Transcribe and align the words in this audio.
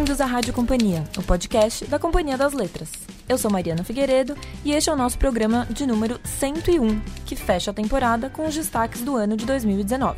Bem-vindos 0.00 0.20
à 0.22 0.24
Rádio 0.24 0.54
Companhia, 0.54 1.04
o 1.18 1.22
podcast 1.22 1.84
da 1.84 1.98
Companhia 1.98 2.38
das 2.38 2.54
Letras. 2.54 2.90
Eu 3.28 3.36
sou 3.36 3.50
Mariana 3.50 3.84
Figueiredo 3.84 4.34
e 4.64 4.72
este 4.72 4.88
é 4.88 4.92
o 4.94 4.96
nosso 4.96 5.18
programa 5.18 5.66
de 5.68 5.86
número 5.86 6.18
101, 6.24 7.00
que 7.26 7.36
fecha 7.36 7.70
a 7.70 7.74
temporada 7.74 8.30
com 8.30 8.46
os 8.46 8.54
destaques 8.54 9.02
do 9.02 9.14
ano 9.14 9.36
de 9.36 9.44
2019. 9.44 10.16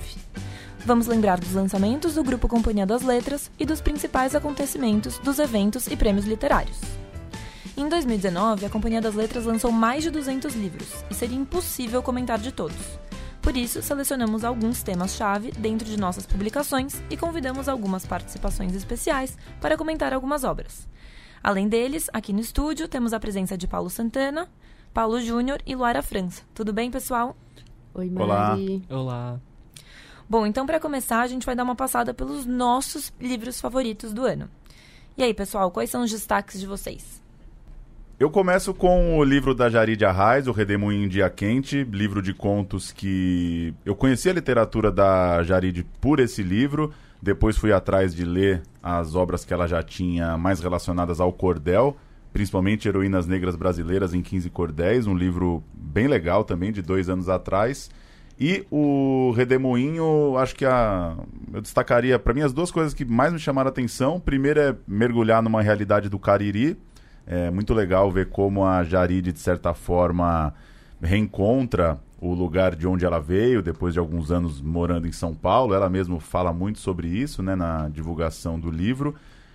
Vamos 0.87 1.09
lembrar 1.09 1.41
dos 1.41 1.53
lançamentos 1.53 2.15
do 2.15 2.23
Grupo 2.23 2.47
Companhia 2.47 2.87
das 2.87 3.03
Letras 3.03 3.51
e 3.59 3.67
dos 3.67 3.81
principais 3.81 4.37
acontecimentos 4.37 5.19
dos 5.19 5.41
eventos 5.41 5.89
e 5.89 5.97
prêmios 5.97 6.27
literários. 6.27 6.79
Em 7.77 7.89
2019, 7.89 8.65
a 8.65 8.71
Companhia 8.71 9.01
das 9.01 9.17
Letras 9.17 9.47
lançou 9.47 9.73
mais 9.73 10.05
de 10.05 10.13
200 10.13 10.55
livros 10.55 10.87
e 11.11 11.15
seria 11.15 11.37
impossível 11.37 12.01
comentar 12.05 12.39
de 12.39 12.53
todos. 12.53 12.79
Por 13.43 13.57
isso, 13.57 13.83
selecionamos 13.83 14.45
alguns 14.45 14.85
temas-chave 14.85 15.51
dentro 15.51 15.87
de 15.87 15.99
nossas 15.99 16.25
publicações 16.25 17.03
e 17.11 17.17
convidamos 17.17 17.69
algumas 17.69 18.07
participações 18.07 18.73
especiais 18.73 19.37
para 19.61 19.77
comentar 19.77 20.13
algumas 20.13 20.45
obras. 20.45 20.89
Além 21.43 21.69
deles, 21.69 22.09
aqui 22.13 22.33
no 22.33 22.39
estúdio 22.39 22.87
temos 22.87 23.13
a 23.13 23.19
presença 23.19 23.59
de 23.59 23.67
Paulo 23.67 23.91
Santana, 23.91 24.49
Paulo 24.95 25.21
Júnior 25.21 25.61
e 25.67 25.75
Luara 25.75 26.03
França. 26.03 26.43
Tudo 26.55 26.73
bem, 26.73 26.89
pessoal? 26.89 27.37
Oi, 27.93 28.09
Mari. 28.09 28.85
Olá. 28.89 29.01
Olá. 29.01 29.41
Bom, 30.29 30.47
então 30.47 30.65
para 30.65 30.79
começar, 30.79 31.21
a 31.21 31.27
gente 31.27 31.45
vai 31.45 31.57
dar 31.57 31.65
uma 31.65 31.75
passada 31.75 32.15
pelos 32.15 32.47
nossos 32.47 33.13
livros 33.21 33.61
favoritos 33.61 34.13
do 34.13 34.25
ano. 34.25 34.49
E 35.17 35.23
aí, 35.23 35.35
pessoal, 35.35 35.71
quais 35.71 35.91
são 35.91 36.03
os 36.03 36.11
destaques 36.13 36.61
de 36.61 36.67
vocês? 36.67 37.22
Eu 38.23 38.31
começo 38.31 38.73
com 38.73 39.19
o 39.19 39.25
livro 39.25 39.53
da 39.53 39.69
Jarid 39.69 40.05
Arraes, 40.05 40.47
O 40.47 40.53
Redemoinho 40.53 41.07
em 41.07 41.09
Dia 41.09 41.29
Quente, 41.29 41.83
livro 41.83 42.23
de 42.23 42.33
contos 42.33 42.93
que 42.93 43.75
eu 43.85 43.97
conheci 43.97 44.31
a 44.31 44.33
literatura 44.33 44.93
da 44.93 45.43
Jarid 45.43 45.85
por 46.01 46.21
esse 46.21 46.41
livro, 46.41 46.93
depois 47.21 47.57
fui 47.57 47.73
atrás 47.73 48.15
de 48.15 48.25
ler 48.25 48.63
as 48.81 49.17
obras 49.17 49.45
que 49.45 49.53
ela 49.53 49.67
já 49.67 49.83
tinha 49.83 50.39
mais 50.39 50.61
relacionadas 50.61 51.19
ao 51.19 51.33
cordel, 51.33 51.97
principalmente 52.33 52.87
Heroínas 52.87 53.27
Negras 53.27 53.57
Brasileiras 53.57 54.15
em 54.15 54.23
15 54.23 54.49
Cordéis, 54.51 55.09
um 55.09 55.17
livro 55.17 55.61
bem 55.75 56.07
legal 56.07 56.45
também, 56.45 56.71
de 56.71 56.81
dois 56.81 57.09
anos 57.09 57.29
atrás. 57.29 57.91
E 58.39 58.65
o 58.71 59.33
Redemoinho, 59.33 60.37
acho 60.39 60.55
que 60.55 60.65
a, 60.65 61.17
eu 61.53 61.61
destacaria, 61.61 62.21
para 62.21 62.33
mim, 62.33 62.43
as 62.43 62.53
duas 62.53 62.71
coisas 62.71 62.95
que 62.95 63.05
mais 63.05 63.33
me 63.33 63.41
chamaram 63.41 63.67
a 63.67 63.73
atenção. 63.73 64.21
Primeiro 64.21 64.61
é 64.61 64.77
mergulhar 64.87 65.43
numa 65.43 65.61
realidade 65.61 66.09
do 66.09 66.21
Cariri, 66.21 66.79
é 67.33 67.51
muito 67.51 67.73
legal 67.73 68.11
ver 68.11 68.29
como 68.29 68.63
a 68.63 68.85
Jaride, 68.85 69.33
de 69.33 69.39
certa 69.39 69.73
forma, 69.73 70.53
reencontra 71.01 71.99
o 72.21 72.35
lugar 72.35 72.77
de 72.77 72.87
onde 72.87 73.07
ela 73.07 73.19
veio, 73.19 73.63
depois 73.63 73.95
de 73.95 73.99
alguns 73.99 74.31
anos 74.31 74.61
morando 74.61 75.09
em 75.09 75.13
São 75.13 75.35
Paulo. 75.35 75.73
Ela 75.73 75.89
mesma 75.89 76.21
fala 76.21 76.53
muito 76.53 76.79
sobre 76.79 77.09
isso 77.09 77.43
né, 77.43 77.55
na 77.55 77.89
divulgação 77.89 78.61
do 78.61 78.71
livro. 78.71 79.15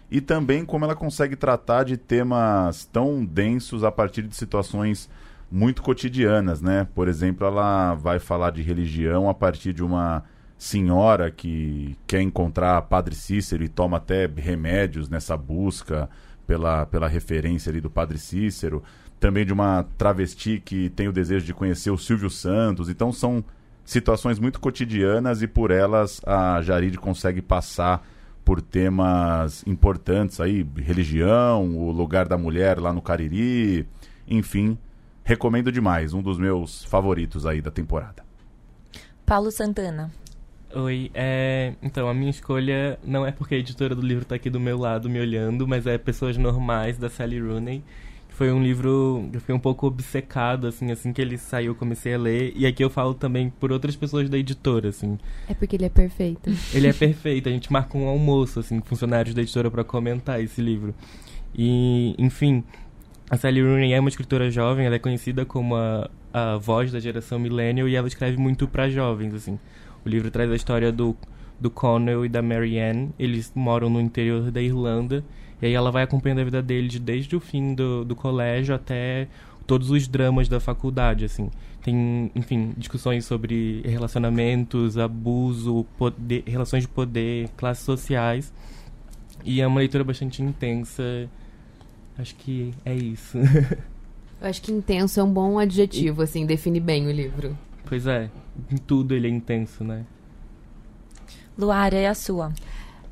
E 0.10 0.20
também 0.20 0.66
como 0.66 0.86
ela 0.86 0.96
consegue 0.96 1.36
tratar 1.36 1.84
de 1.84 1.98
temas 1.98 2.84
tão 2.86 3.24
densos 3.24 3.84
a 3.84 3.92
partir 3.92 4.24
de 4.24 4.36
situações 4.36 5.08
muito 5.52 5.84
cotidianas, 5.84 6.62
né? 6.62 6.88
Por 6.96 7.08
exemplo, 7.08 7.46
ela 7.46 7.94
vai 7.94 8.18
falar 8.18 8.50
de 8.50 8.64
religião 8.64 9.30
a 9.30 9.36
partir 9.36 9.72
de 9.72 9.84
uma 9.84 10.24
senhora 10.58 11.30
que 11.30 11.96
quer 12.08 12.22
encontrar 12.22 12.82
Padre 12.84 13.14
Cícero 13.14 13.64
e 13.64 13.70
toma 13.70 13.98
até 13.98 14.26
remédios 14.26 15.08
nessa 15.08 15.38
busca 15.38 16.10
pela, 16.48 16.86
pela 16.86 17.08
referência 17.08 17.70
ali 17.70 17.82
do 17.82 17.90
Padre 17.90 18.18
Cícero, 18.18 18.82
também 19.20 19.46
de 19.46 19.52
uma 19.52 19.86
travesti 19.98 20.62
que 20.64 20.90
tem 20.90 21.08
o 21.08 21.14
desejo 21.14 21.46
de 21.46 21.54
conhecer 21.54 21.92
o 21.92 21.98
Silvio 21.98 22.30
Santos. 22.30 22.90
Então 22.90 23.12
são 23.12 23.44
situações 23.84 24.40
muito 24.40 24.60
cotidianas 24.60 25.42
e 25.42 25.48
por 25.48 25.70
elas 25.70 26.22
a 26.26 26.62
Jarid 26.62 26.98
consegue 26.98 27.42
passar 27.42 28.08
por 28.44 28.62
temas 28.62 29.62
importantes 29.68 30.40
aí, 30.40 30.66
religião, 30.78 31.78
o 31.78 31.92
lugar 31.92 32.30
da 32.30 32.38
mulher 32.38 32.80
lá 32.80 32.94
no 32.94 33.02
Cariri, 33.02 33.86
enfim, 34.26 34.78
recomendo 35.22 35.70
demais, 35.70 36.14
um 36.14 36.22
dos 36.22 36.40
meus 36.40 36.86
favoritos 36.86 37.46
aí 37.46 37.62
da 37.62 37.70
temporada. 37.70 38.24
Paulo 39.26 39.52
Santana. 39.52 40.10
Oi, 40.76 41.10
é... 41.14 41.74
então 41.82 42.10
a 42.10 42.14
minha 42.14 42.30
escolha 42.30 43.00
não 43.04 43.26
é 43.26 43.32
porque 43.32 43.56
a 43.56 43.58
editora 43.58 43.96
do 43.96 44.02
livro 44.02 44.24
está 44.24 44.36
aqui 44.36 44.50
do 44.50 44.60
meu 44.60 44.78
lado 44.78 45.10
me 45.10 45.20
olhando, 45.20 45.68
mas 45.68 45.88
é 45.88 45.98
Pessoas 45.98 46.38
Normais, 46.38 46.98
da 46.98 47.10
Sally 47.10 47.40
Rooney. 47.40 47.84
Que 48.28 48.36
foi 48.36 48.52
um 48.52 48.62
livro 48.62 49.28
que 49.32 49.38
eu 49.38 49.40
fiquei 49.40 49.56
um 49.56 49.60
pouco 49.60 49.88
obcecado, 49.88 50.68
assim, 50.68 50.92
assim 50.92 51.14
que 51.14 51.22
ele 51.22 51.38
saiu 51.38 51.72
eu 51.72 51.76
comecei 51.76 52.14
a 52.14 52.18
ler. 52.18 52.52
E 52.56 52.66
aqui 52.66 52.84
eu 52.84 52.90
falo 52.90 53.14
também 53.14 53.50
por 53.50 53.72
outras 53.72 53.96
pessoas 53.96 54.30
da 54.30 54.38
editora, 54.38 54.90
assim. 54.90 55.18
É 55.48 55.54
porque 55.54 55.78
ele 55.78 55.86
é 55.86 55.90
perfeito. 55.90 56.52
Ele 56.74 56.88
é 56.88 56.94
perfeito, 56.94 57.48
a 57.48 57.52
gente 57.52 57.72
marca 57.72 57.98
um 57.98 58.08
almoço, 58.08 58.60
assim, 58.60 58.82
funcionários 58.82 59.34
da 59.34 59.42
editora 59.42 59.72
para 59.72 59.84
comentar 59.84 60.42
esse 60.44 60.62
livro. 60.62 60.94
E, 61.56 62.14
enfim, 62.18 62.64
a 63.30 63.38
Sally 63.38 63.62
Rooney 63.62 63.94
é 63.94 64.00
uma 64.00 64.10
escritora 64.10 64.52
jovem, 64.52 64.86
ela 64.86 64.96
é 64.96 65.00
conhecida 65.00 65.46
como 65.46 65.76
a, 65.76 66.10
a 66.34 66.58
voz 66.58 66.92
da 66.92 67.00
geração 67.00 67.40
millennial 67.40 67.88
e 67.88 67.96
ela 67.96 68.08
escreve 68.08 68.38
muito 68.38 68.68
para 68.68 68.90
jovens, 68.90 69.34
assim. 69.34 69.58
O 70.08 70.10
livro 70.10 70.32
traz 70.32 70.50
a 70.50 70.56
história 70.56 70.90
do, 70.90 71.18
do 71.60 71.70
Connell 71.70 72.26
e 72.26 72.30
da 72.30 72.42
Marianne. 72.42 73.10
Eles 73.20 73.52
moram 73.54 73.90
no 73.90 74.00
interior 74.00 74.50
da 74.50 74.62
Irlanda. 74.62 75.22
E 75.62 75.66
aí 75.66 75.74
ela 75.74 75.92
vai 75.92 76.04
acompanhando 76.04 76.40
a 76.40 76.44
vida 76.46 76.62
deles 76.62 76.98
desde 76.98 77.36
o 77.36 77.42
fim 77.42 77.74
do, 77.74 78.06
do 78.06 78.16
colégio 78.16 78.74
até 78.74 79.28
todos 79.66 79.92
os 79.92 80.08
dramas 80.08 80.48
da 80.48 80.62
faculdade, 80.62 81.26
assim. 81.26 81.52
Tem, 81.84 82.32
enfim, 82.34 82.74
discussões 82.78 83.26
sobre 83.26 83.82
relacionamentos, 83.84 84.98
abuso, 84.98 85.86
poder, 85.98 86.42
relações 86.48 86.84
de 86.84 86.88
poder, 86.88 87.50
classes 87.58 87.84
sociais. 87.84 88.54
E 89.44 89.60
é 89.60 89.68
uma 89.68 89.80
leitura 89.80 90.06
bastante 90.06 90.42
intensa. 90.42 91.30
Acho 92.18 92.34
que 92.36 92.74
é 92.86 92.96
isso. 92.96 93.38
Eu 94.40 94.48
acho 94.48 94.62
que 94.62 94.72
intenso 94.72 95.20
é 95.20 95.24
um 95.24 95.34
bom 95.34 95.60
adjetivo, 95.60 96.22
assim, 96.22 96.46
define 96.46 96.80
bem 96.80 97.08
o 97.08 97.12
livro. 97.12 97.58
Pois 97.88 98.06
é, 98.06 98.30
em 98.72 98.78
tudo 98.78 99.14
ele 99.14 99.28
é 99.28 99.30
intenso, 99.30 99.84
né? 99.84 100.06
Luara, 101.58 101.96
é 101.96 102.08
a 102.08 102.14
sua. 102.14 102.52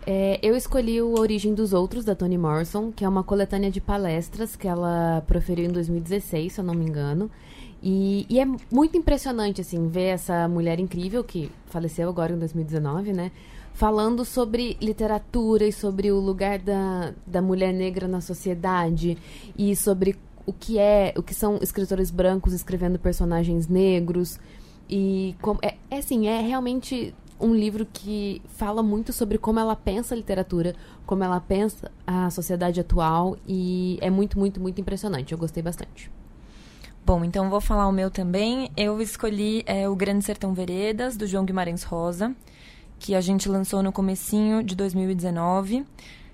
É, 0.06 0.40
eu 0.44 0.56
escolhi 0.56 1.02
o 1.02 1.18
Origem 1.20 1.54
dos 1.56 1.74
Outros, 1.74 2.06
da 2.06 2.14
Toni 2.14 2.38
Morrison, 2.38 2.92
que 2.92 3.04
é 3.04 3.10
uma 3.10 3.24
coletânea 3.24 3.72
de 3.72 3.82
palestras 3.82 4.56
que 4.56 4.68
ela 4.68 5.24
proferiu 5.26 5.66
em 5.66 5.72
2016, 5.72 6.54
se 6.54 6.60
eu 6.60 6.66
não 6.66 6.76
me 6.76 6.86
engano. 6.86 7.32
E, 7.82 8.26
e, 8.30 8.40
é 8.40 8.46
muito 8.72 8.98
impressionante, 8.98 9.62
assim, 9.62 9.88
ver 9.88 10.08
essa 10.08 10.48
mulher 10.48 10.80
incrível, 10.80 11.24
que 11.24 11.52
faleceu 11.68 12.08
agora 12.10 12.34
em 12.34 12.40
2019, 12.40 13.14
né? 13.14 13.32
Falando 13.74 14.24
sobre 14.24 14.78
literatura 14.82 15.66
e 15.66 15.72
sobre 15.72 16.12
o 16.12 16.20
lugar 16.20 16.60
da, 16.60 17.14
da 17.26 17.42
mulher 17.42 17.74
negra 17.74 18.08
na 18.08 18.22
sociedade 18.22 19.18
e 19.58 19.76
sobre 19.76 20.16
o 20.46 20.54
que 20.54 20.78
é, 20.78 21.14
o 21.18 21.24
que 21.24 21.34
são 21.34 21.58
escritores 21.62 22.12
brancos 22.12 22.54
escrevendo 22.54 23.00
personagens 23.00 23.68
negros. 23.68 24.40
E 24.90 25.36
como, 25.42 25.60
é, 25.62 25.76
é 25.90 25.98
assim, 25.98 26.28
é 26.28 26.42
realmente 26.42 27.14
um 27.40 27.54
livro 27.54 27.86
que 27.92 28.42
fala 28.48 28.82
muito 28.82 29.12
sobre 29.12 29.38
como 29.38 29.60
ela 29.60 29.76
pensa 29.76 30.16
a 30.16 30.18
literatura, 30.18 30.76
como 31.06 31.24
ela 31.24 31.40
pensa 31.40 31.92
a 32.08 32.30
sociedade 32.30 32.80
atual 32.80 33.38
e 33.48 33.98
é 34.02 34.10
muito, 34.10 34.40
muito, 34.40 34.60
muito 34.60 34.80
impressionante. 34.80 35.32
Eu 35.32 35.38
gostei 35.38 35.62
bastante. 35.62 36.10
Bom, 37.06 37.24
então 37.24 37.50
vou 37.50 37.62
falar 37.62 37.88
o 37.88 37.92
meu 37.92 38.10
também. 38.10 38.72
Eu 38.76 39.00
escolhi 39.02 39.64
é, 39.68 39.88
O 39.88 39.96
Grande 39.96 40.26
Sertão 40.26 40.54
Veredas, 40.54 41.16
do 41.16 41.28
João 41.28 41.46
Guimarães 41.46 41.84
Rosa, 41.84 42.36
que 42.98 43.14
a 43.14 43.22
gente 43.22 43.48
lançou 43.48 43.84
no 43.84 43.92
comecinho 43.92 44.64
de 44.64 44.76
2019. 44.76 45.86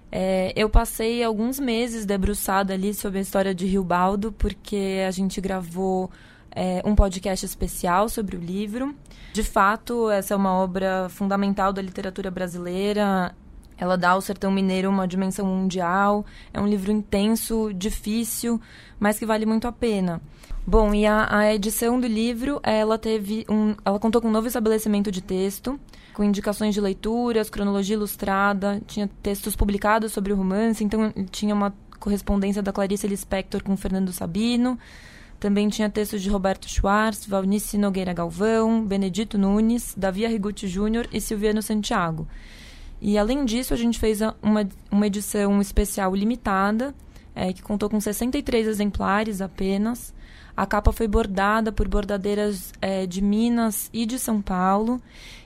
É, 0.10 0.54
eu 0.56 0.70
passei 0.70 1.24
alguns 1.24 1.60
meses 1.60 2.06
debruçada 2.06 2.74
ali 2.74 2.94
sobre 2.94 3.20
a 3.20 3.22
história 3.22 3.56
de 3.56 3.66
Rio 3.66 3.84
Baldo, 3.84 4.32
porque 4.32 5.04
a 5.06 5.12
gente 5.12 5.42
gravou 5.42 6.10
é, 6.56 6.82
um 6.86 6.96
podcast 6.96 7.46
especial 7.46 8.10
sobre 8.10 8.36
o 8.36 8.40
livro. 8.40 8.96
De 9.34 9.44
fato, 9.44 10.10
essa 10.10 10.34
é 10.34 10.38
uma 10.38 10.54
obra 10.54 11.08
fundamental 11.10 11.72
da 11.72 11.82
literatura 11.82 12.30
brasileira. 12.30 13.34
Ela 13.78 13.98
dá 13.98 14.12
ao 14.12 14.22
sertão 14.22 14.52
mineiro 14.52 14.90
uma 14.90 15.08
dimensão 15.08 15.46
mundial. 15.46 16.26
É 16.54 16.62
um 16.62 16.68
livro 16.68 16.92
intenso, 16.92 17.72
difícil, 17.74 18.62
mas 19.00 19.18
que 19.18 19.26
vale 19.26 19.46
muito 19.46 19.68
a 19.68 19.72
pena. 19.72 20.22
Bom, 20.68 20.94
e 20.94 21.08
a, 21.08 21.28
a 21.36 21.54
edição 21.54 22.00
do 22.00 22.06
livro, 22.06 22.60
ela 22.62 22.98
teve 22.98 23.46
um, 23.50 23.76
ela 23.84 23.98
contou 23.98 24.22
com 24.22 24.28
um 24.28 24.32
novo 24.32 24.46
estabelecimento 24.46 25.12
de 25.12 25.20
texto, 25.20 25.80
com 26.14 26.24
indicações 26.24 26.76
de 26.76 26.82
leituras, 26.82 27.50
cronologia 27.50 27.96
ilustrada, 27.96 28.80
tinha 28.86 29.10
textos 29.24 29.56
publicados 29.56 30.12
sobre 30.12 30.32
o 30.32 30.36
romance, 30.36 30.84
então 30.84 31.12
tinha 31.32 31.56
uma 31.56 31.74
correspondência 32.00 32.62
da 32.62 32.72
Clarice 32.72 33.08
Lispector 33.08 33.64
com 33.64 33.76
Fernando 33.76 34.12
Sabino. 34.12 34.78
Também 35.42 35.70
tinha 35.70 35.90
textos 35.90 36.22
de 36.22 36.30
Roberto 36.30 36.70
Schwartz, 36.70 37.26
Valnice 37.26 37.76
Nogueira 37.76 38.14
Galvão, 38.14 38.86
Benedito 38.86 39.40
Nunes, 39.40 39.96
Davi 39.98 40.24
Arrigucci 40.24 40.68
Júnior 40.68 41.08
e 41.12 41.20
Silviano 41.20 41.64
Santiago. 41.64 42.28
E 43.02 43.18
além 43.18 43.44
disso, 43.44 43.74
a 43.74 43.78
gente 43.78 43.98
fez 43.98 44.22
uma, 44.22 44.70
uma 44.92 45.08
edição 45.08 45.60
especial 45.60 46.16
limitada, 46.16 46.94
é, 47.34 47.52
que 47.52 47.64
contou 47.64 47.90
com 47.90 48.00
63 48.00 48.68
exemplares 48.68 49.42
apenas. 49.42 50.14
A 50.56 50.68
capa 50.68 50.92
foi 50.92 51.08
bordada 51.08 51.72
por 51.72 51.88
bordadeiras 51.88 52.72
é, 52.80 53.08
de 53.08 53.20
Minas 53.20 53.90
e 53.92 54.06
de 54.06 54.20
São 54.20 54.44
Paulo. 54.44 55.02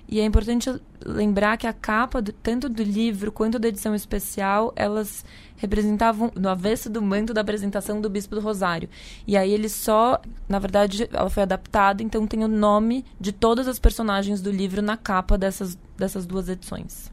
E 0.07 0.19
é 0.19 0.25
importante 0.25 0.69
lembrar 1.03 1.57
que 1.57 1.65
a 1.65 1.73
capa, 1.73 2.21
do, 2.21 2.31
tanto 2.31 2.69
do 2.69 2.83
livro 2.83 3.31
quanto 3.31 3.57
da 3.57 3.67
edição 3.67 3.95
especial, 3.95 4.71
elas 4.75 5.25
representavam 5.57 6.31
no 6.35 6.49
avesso 6.49 6.89
do 6.89 7.01
manto 7.01 7.33
da 7.33 7.41
apresentação 7.41 7.99
do 7.99 8.09
Bispo 8.09 8.35
do 8.35 8.41
Rosário. 8.41 8.89
E 9.25 9.35
aí 9.35 9.51
ele 9.51 9.69
só, 9.69 10.21
na 10.47 10.59
verdade, 10.59 11.09
ela 11.11 11.29
foi 11.29 11.43
adaptada, 11.43 12.03
então 12.03 12.27
tem 12.27 12.43
o 12.43 12.47
nome 12.47 13.03
de 13.19 13.31
todas 13.31 13.67
as 13.67 13.79
personagens 13.79 14.41
do 14.41 14.51
livro 14.51 14.81
na 14.81 14.97
capa 14.97 15.37
dessas, 15.37 15.77
dessas 15.97 16.25
duas 16.25 16.49
edições. 16.49 17.11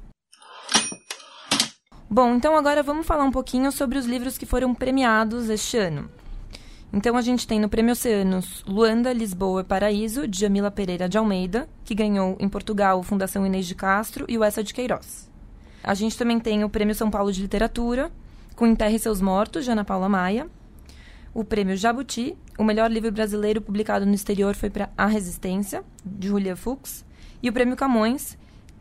Bom, 2.11 2.35
então 2.35 2.55
agora 2.55 2.83
vamos 2.83 3.07
falar 3.07 3.25
um 3.25 3.31
pouquinho 3.31 3.73
sobre 3.73 3.97
os 3.97 4.05
livros 4.05 4.37
que 4.37 4.45
foram 4.45 4.75
premiados 4.75 5.49
este 5.49 5.79
ano. 5.79 6.11
Então 6.93 7.17
a 7.17 7.23
gente 7.23 7.47
tem 7.47 7.59
no 7.59 7.71
Prêmio 7.71 7.93
Oceanos 7.93 8.63
Luanda, 8.67 9.15
Lisboa 9.15 9.65
Paraíso, 9.65 10.29
de 10.29 10.39
Jamila 10.39 10.71
Pereira 10.71 11.09
de 11.09 11.17
Almeida, 11.17 11.67
que 11.85 11.95
ganhou 11.95 12.37
em 12.39 12.49
Portugal 12.49 13.03
Fundação 13.03 13.47
Inês 13.47 13.67
de 13.67 13.75
Castro 13.75 14.27
e 14.29 14.37
o 14.37 14.45
Essa 14.45 14.63
de 14.63 14.75
Queiroz. 14.75 15.31
A 15.83 15.95
gente 15.95 16.19
também 16.19 16.39
tem 16.39 16.63
o 16.63 16.69
Prêmio 16.69 16.95
São 16.95 17.11
Paulo 17.11 17.33
de 17.33 17.41
Literatura, 17.41 18.13
com 18.55 18.67
Enterre 18.67 18.99
Seus 18.99 19.23
Mortos, 19.23 19.65
de 19.65 19.71
Ana 19.71 19.85
Paula 19.85 20.07
Maia. 20.07 20.47
O 21.33 21.43
Prêmio 21.43 21.77
Jabuti, 21.79 22.37
o 22.59 22.63
melhor 22.63 22.91
livro 22.91 23.11
brasileiro 23.11 23.63
publicado 23.63 24.05
no 24.05 24.13
exterior 24.13 24.55
foi 24.55 24.69
para 24.69 24.91
A 24.97 25.07
Resistência, 25.07 25.83
de 26.05 26.29
Julia 26.29 26.55
Fuchs. 26.55 27.07
E 27.43 27.49
o 27.49 27.53
Prêmio 27.55 27.75
Camões, 27.75 28.37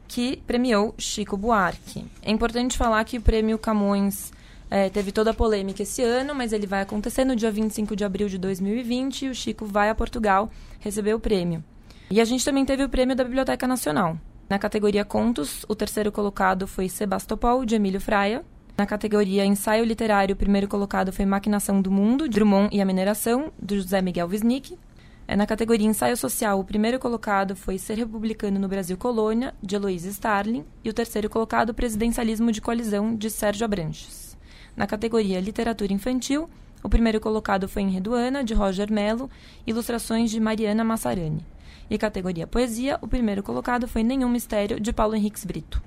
que 0.05 0.43
premiou 0.45 0.93
Chico 0.97 1.37
Buarque. 1.37 2.05
É 2.21 2.29
importante 2.29 2.77
falar 2.77 3.05
que 3.05 3.17
o 3.17 3.21
Prêmio 3.21 3.57
Camões 3.57 4.33
é, 4.71 4.89
teve 4.89 5.11
toda 5.11 5.31
a 5.31 5.33
polêmica 5.33 5.83
esse 5.83 6.01
ano, 6.01 6.33
mas 6.33 6.53
ele 6.53 6.65
vai 6.65 6.81
acontecer 6.81 7.25
no 7.25 7.35
dia 7.35 7.51
25 7.51 7.93
de 7.93 8.05
abril 8.05 8.29
de 8.29 8.37
2020 8.37 9.25
e 9.25 9.29
o 9.29 9.35
Chico 9.35 9.65
vai 9.65 9.89
a 9.89 9.95
Portugal 9.95 10.49
receber 10.79 11.13
o 11.13 11.19
prêmio. 11.19 11.61
E 12.09 12.21
a 12.21 12.25
gente 12.25 12.45
também 12.45 12.63
teve 12.63 12.81
o 12.81 12.87
prêmio 12.87 13.13
da 13.13 13.25
Biblioteca 13.25 13.67
Nacional. 13.67 14.17
Na 14.49 14.57
categoria 14.57 15.03
Contos, 15.03 15.65
o 15.67 15.75
terceiro 15.75 16.09
colocado 16.09 16.67
foi 16.67 16.87
Sebastopol, 16.87 17.65
de 17.65 17.75
Emílio 17.75 17.99
Fraia. 17.99 18.45
Na 18.77 18.85
categoria 18.85 19.45
Ensaio 19.45 19.83
Literário, 19.83 20.33
o 20.33 20.37
primeiro 20.37 20.69
colocado 20.69 21.11
foi 21.11 21.25
Maquinação 21.25 21.81
do 21.81 21.91
Mundo, 21.91 22.29
Drummond 22.29 22.73
e 22.73 22.81
a 22.81 22.85
Mineração, 22.85 23.51
do 23.61 23.75
José 23.75 24.01
Miguel 24.01 24.29
Wisnik. 24.29 24.79
É, 25.27 25.35
na 25.35 25.45
categoria 25.45 25.87
Ensaio 25.87 26.15
Social, 26.15 26.61
o 26.61 26.63
primeiro 26.63 26.97
colocado 26.97 27.57
foi 27.57 27.77
Ser 27.77 27.97
Republicano 27.97 28.57
no 28.57 28.69
Brasil 28.69 28.95
Colônia, 28.95 29.53
de 29.61 29.75
Heloísa 29.75 30.07
Starling. 30.07 30.63
E 30.81 30.89
o 30.89 30.93
terceiro 30.93 31.29
colocado, 31.29 31.73
Presidencialismo 31.73 32.53
de 32.53 32.61
Colisão, 32.61 33.13
de 33.15 33.29
Sérgio 33.29 33.65
Abranches. 33.65 34.30
Na 34.75 34.87
categoria 34.87 35.39
Literatura 35.39 35.91
Infantil, 35.91 36.49
o 36.83 36.89
primeiro 36.89 37.19
colocado 37.19 37.67
foi 37.67 37.83
Enredoana, 37.83 38.43
de 38.43 38.53
Roger 38.53 38.91
Mello, 38.91 39.29
ilustrações 39.67 40.31
de 40.31 40.39
Mariana 40.39 40.83
Massarani. 40.83 41.45
E 41.89 41.97
categoria 41.97 42.47
Poesia, 42.47 42.97
o 43.01 43.07
primeiro 43.07 43.43
colocado 43.43 43.87
foi 43.87 44.01
Nenhum 44.01 44.29
Mistério, 44.29 44.79
de 44.79 44.93
Paulo 44.93 45.15
Henriques 45.15 45.45
Brito. 45.45 45.81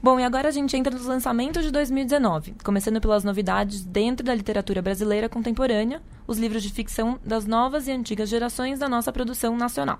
Bom, 0.00 0.20
e 0.20 0.22
agora 0.22 0.46
a 0.46 0.52
gente 0.52 0.76
entra 0.76 0.94
nos 0.94 1.06
lançamentos 1.06 1.64
de 1.64 1.72
2019, 1.72 2.54
começando 2.62 3.00
pelas 3.00 3.24
novidades 3.24 3.84
dentro 3.84 4.24
da 4.24 4.32
literatura 4.32 4.80
brasileira 4.80 5.28
contemporânea, 5.28 6.00
os 6.24 6.38
livros 6.38 6.62
de 6.62 6.70
ficção 6.70 7.18
das 7.24 7.46
novas 7.46 7.88
e 7.88 7.90
antigas 7.90 8.28
gerações 8.28 8.78
da 8.78 8.88
nossa 8.88 9.12
produção 9.12 9.56
nacional. 9.56 9.98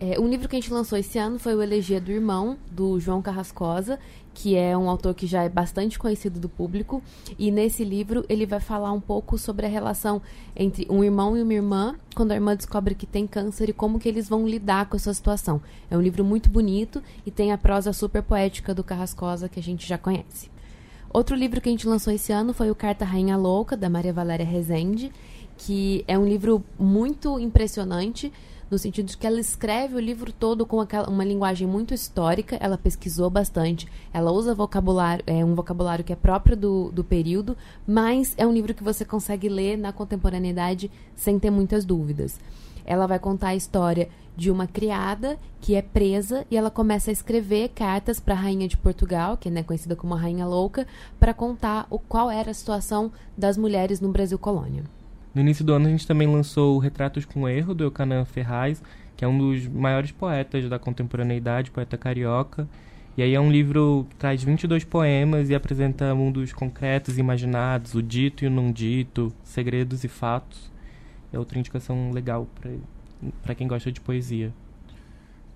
É, 0.00 0.18
um 0.18 0.28
livro 0.28 0.48
que 0.48 0.56
a 0.56 0.60
gente 0.60 0.72
lançou 0.72 0.96
esse 0.98 1.18
ano 1.18 1.38
foi 1.38 1.54
o 1.54 1.62
Elegia 1.62 2.00
do 2.00 2.10
Irmão, 2.10 2.56
do 2.70 3.00
João 3.00 3.20
Carrascosa, 3.22 3.98
que 4.40 4.54
é 4.54 4.78
um 4.78 4.88
autor 4.88 5.14
que 5.14 5.26
já 5.26 5.42
é 5.42 5.48
bastante 5.48 5.98
conhecido 5.98 6.38
do 6.38 6.48
público. 6.48 7.02
E 7.36 7.50
nesse 7.50 7.82
livro 7.82 8.24
ele 8.28 8.46
vai 8.46 8.60
falar 8.60 8.92
um 8.92 9.00
pouco 9.00 9.36
sobre 9.36 9.66
a 9.66 9.68
relação 9.68 10.22
entre 10.54 10.86
um 10.88 11.02
irmão 11.02 11.36
e 11.36 11.42
uma 11.42 11.54
irmã, 11.54 11.96
quando 12.14 12.30
a 12.30 12.36
irmã 12.36 12.54
descobre 12.54 12.94
que 12.94 13.04
tem 13.04 13.26
câncer 13.26 13.68
e 13.68 13.72
como 13.72 13.98
que 13.98 14.08
eles 14.08 14.28
vão 14.28 14.46
lidar 14.46 14.86
com 14.86 14.94
essa 14.94 15.12
situação. 15.12 15.60
É 15.90 15.98
um 15.98 16.00
livro 16.00 16.24
muito 16.24 16.48
bonito 16.48 17.02
e 17.26 17.32
tem 17.32 17.50
a 17.50 17.58
prosa 17.58 17.92
super 17.92 18.22
poética 18.22 18.72
do 18.72 18.84
Carrascosa 18.84 19.48
que 19.48 19.58
a 19.58 19.62
gente 19.62 19.84
já 19.84 19.98
conhece. 19.98 20.48
Outro 21.12 21.34
livro 21.34 21.60
que 21.60 21.68
a 21.68 21.72
gente 21.72 21.88
lançou 21.88 22.12
esse 22.12 22.30
ano 22.30 22.54
foi 22.54 22.70
o 22.70 22.76
Carta 22.76 23.04
Rainha 23.04 23.36
Louca, 23.36 23.76
da 23.76 23.90
Maria 23.90 24.12
Valéria 24.12 24.46
Rezende, 24.46 25.10
que 25.56 26.04
é 26.06 26.16
um 26.16 26.24
livro 26.24 26.62
muito 26.78 27.40
impressionante 27.40 28.32
no 28.70 28.78
sentido 28.78 29.06
de 29.06 29.16
que 29.16 29.26
ela 29.26 29.40
escreve 29.40 29.96
o 29.96 30.00
livro 30.00 30.32
todo 30.32 30.66
com 30.66 30.80
aquela, 30.80 31.08
uma 31.08 31.24
linguagem 31.24 31.66
muito 31.66 31.94
histórica, 31.94 32.56
ela 32.60 32.76
pesquisou 32.76 33.30
bastante, 33.30 33.88
ela 34.12 34.30
usa 34.30 34.54
vocabulário, 34.54 35.24
é 35.26 35.44
um 35.44 35.54
vocabulário 35.54 36.04
que 36.04 36.12
é 36.12 36.16
próprio 36.16 36.56
do, 36.56 36.90
do 36.90 37.02
período, 37.02 37.56
mas 37.86 38.34
é 38.36 38.46
um 38.46 38.52
livro 38.52 38.74
que 38.74 38.84
você 38.84 39.04
consegue 39.04 39.48
ler 39.48 39.76
na 39.76 39.92
contemporaneidade 39.92 40.90
sem 41.14 41.38
ter 41.38 41.50
muitas 41.50 41.84
dúvidas. 41.84 42.38
Ela 42.84 43.06
vai 43.06 43.18
contar 43.18 43.48
a 43.48 43.56
história 43.56 44.08
de 44.36 44.50
uma 44.50 44.66
criada 44.66 45.36
que 45.60 45.74
é 45.74 45.82
presa 45.82 46.46
e 46.50 46.56
ela 46.56 46.70
começa 46.70 47.10
a 47.10 47.12
escrever 47.12 47.70
cartas 47.70 48.20
para 48.20 48.34
a 48.34 48.38
rainha 48.38 48.68
de 48.68 48.76
Portugal, 48.76 49.36
que 49.36 49.48
é 49.48 49.50
né, 49.50 49.62
conhecida 49.62 49.96
como 49.96 50.14
a 50.14 50.18
rainha 50.18 50.46
louca, 50.46 50.86
para 51.18 51.34
contar 51.34 51.86
o 51.90 51.98
qual 51.98 52.30
era 52.30 52.50
a 52.50 52.54
situação 52.54 53.10
das 53.36 53.58
mulheres 53.58 54.00
no 54.00 54.10
Brasil 54.10 54.38
colônia. 54.38 54.84
No 55.38 55.42
início 55.42 55.64
do 55.64 55.72
ano 55.72 55.86
a 55.86 55.90
gente 55.90 56.04
também 56.04 56.26
lançou 56.26 56.76
Retratos 56.78 57.24
com 57.24 57.48
Erro, 57.48 57.72
do 57.72 57.84
Eucanã 57.84 58.24
Ferraz, 58.24 58.82
que 59.16 59.24
é 59.24 59.28
um 59.28 59.38
dos 59.38 59.68
maiores 59.68 60.10
poetas 60.10 60.68
da 60.68 60.80
contemporaneidade, 60.80 61.70
poeta 61.70 61.96
carioca. 61.96 62.68
E 63.16 63.22
aí 63.22 63.36
é 63.36 63.40
um 63.40 63.48
livro 63.48 64.04
que 64.10 64.16
traz 64.16 64.42
22 64.42 64.82
poemas 64.82 65.48
e 65.48 65.54
apresenta 65.54 66.12
mundos 66.12 66.52
concretos 66.52 67.16
e 67.16 67.20
imaginados, 67.20 67.94
o 67.94 68.02
dito 68.02 68.44
e 68.44 68.48
o 68.48 68.50
não 68.50 68.72
dito, 68.72 69.32
segredos 69.44 70.02
e 70.02 70.08
fatos. 70.08 70.72
É 71.32 71.38
outra 71.38 71.56
indicação 71.56 72.10
legal 72.10 72.48
para 73.40 73.54
quem 73.54 73.68
gosta 73.68 73.92
de 73.92 74.00
poesia. 74.00 74.52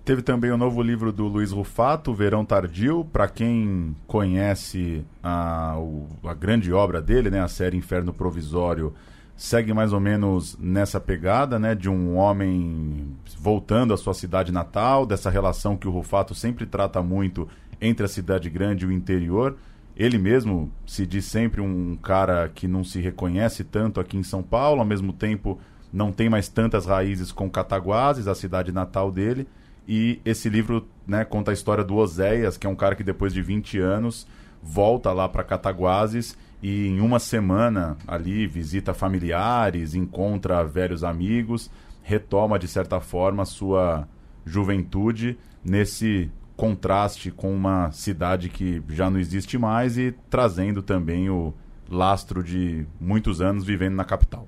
Teve 0.05 0.21
também 0.21 0.49
o 0.49 0.57
novo 0.57 0.81
livro 0.81 1.11
do 1.11 1.27
Luiz 1.27 1.51
Rufato, 1.51 2.13
Verão 2.13 2.45
Tardio. 2.45 3.03
Para 3.11 3.27
quem 3.27 3.93
conhece 4.07 5.03
a, 5.21 5.75
a 6.23 6.33
grande 6.33 6.71
obra 6.71 7.01
dele, 7.01 7.29
né, 7.29 7.41
a 7.41 7.49
série 7.49 7.75
Inferno 7.75 8.13
Provisório, 8.13 8.93
segue 9.35 9.73
mais 9.73 9.91
ou 9.91 9.99
menos 9.99 10.57
nessa 10.59 10.99
pegada, 10.99 11.57
né, 11.57 11.73
de 11.75 11.89
um 11.89 12.15
homem 12.15 13.15
voltando 13.37 13.93
à 13.93 13.97
sua 13.97 14.13
cidade 14.13 14.51
natal, 14.51 15.05
dessa 15.05 15.29
relação 15.29 15.75
que 15.75 15.87
o 15.87 15.91
Rufato 15.91 16.35
sempre 16.35 16.65
trata 16.65 17.01
muito 17.01 17.47
entre 17.81 18.05
a 18.05 18.09
cidade 18.09 18.49
grande 18.49 18.85
e 18.85 18.87
o 18.87 18.91
interior. 18.91 19.57
Ele 19.95 20.17
mesmo 20.17 20.71
se 20.85 21.05
diz 21.05 21.25
sempre 21.25 21.61
um 21.61 21.95
cara 21.95 22.49
que 22.49 22.67
não 22.67 22.83
se 22.83 22.99
reconhece 22.99 23.63
tanto 23.63 23.99
aqui 23.99 24.17
em 24.17 24.23
São 24.23 24.41
Paulo, 24.41 24.79
ao 24.79 24.87
mesmo 24.87 25.13
tempo 25.13 25.59
não 25.91 26.11
tem 26.11 26.29
mais 26.29 26.47
tantas 26.47 26.85
raízes 26.87 27.31
com 27.31 27.49
Cataguases, 27.49 28.27
a 28.27 28.33
cidade 28.33 28.71
natal 28.71 29.11
dele. 29.11 29.47
E 29.87 30.19
esse 30.25 30.49
livro 30.49 30.87
né, 31.05 31.23
conta 31.23 31.51
a 31.51 31.53
história 31.53 31.83
do 31.83 31.95
Oséias, 31.95 32.57
que 32.57 32.65
é 32.65 32.69
um 32.69 32.75
cara 32.75 32.95
que 32.95 33.03
depois 33.03 33.33
de 33.33 33.41
20 33.41 33.77
anos 33.79 34.25
volta 34.61 35.11
lá 35.11 35.27
para 35.29 35.43
Cataguases 35.43 36.37
e 36.63 36.87
em 36.87 37.01
uma 37.01 37.19
semana 37.19 37.97
ali 38.07 38.47
visita 38.47 38.93
familiares, 38.93 39.93
encontra 39.93 40.63
velhos 40.63 41.03
amigos, 41.03 41.69
retoma 42.01 42.57
de 42.57 42.69
certa 42.69 43.01
forma 43.01 43.43
sua 43.43 44.07
juventude 44.45 45.37
nesse 45.61 46.31
contraste 46.55 47.31
com 47.31 47.53
uma 47.53 47.91
cidade 47.91 48.47
que 48.47 48.81
já 48.87 49.09
não 49.09 49.19
existe 49.19 49.57
mais 49.57 49.97
e 49.97 50.15
trazendo 50.29 50.81
também 50.81 51.29
o 51.29 51.53
lastro 51.89 52.41
de 52.41 52.85
muitos 52.97 53.41
anos 53.41 53.65
vivendo 53.65 53.95
na 53.95 54.05
capital. 54.05 54.47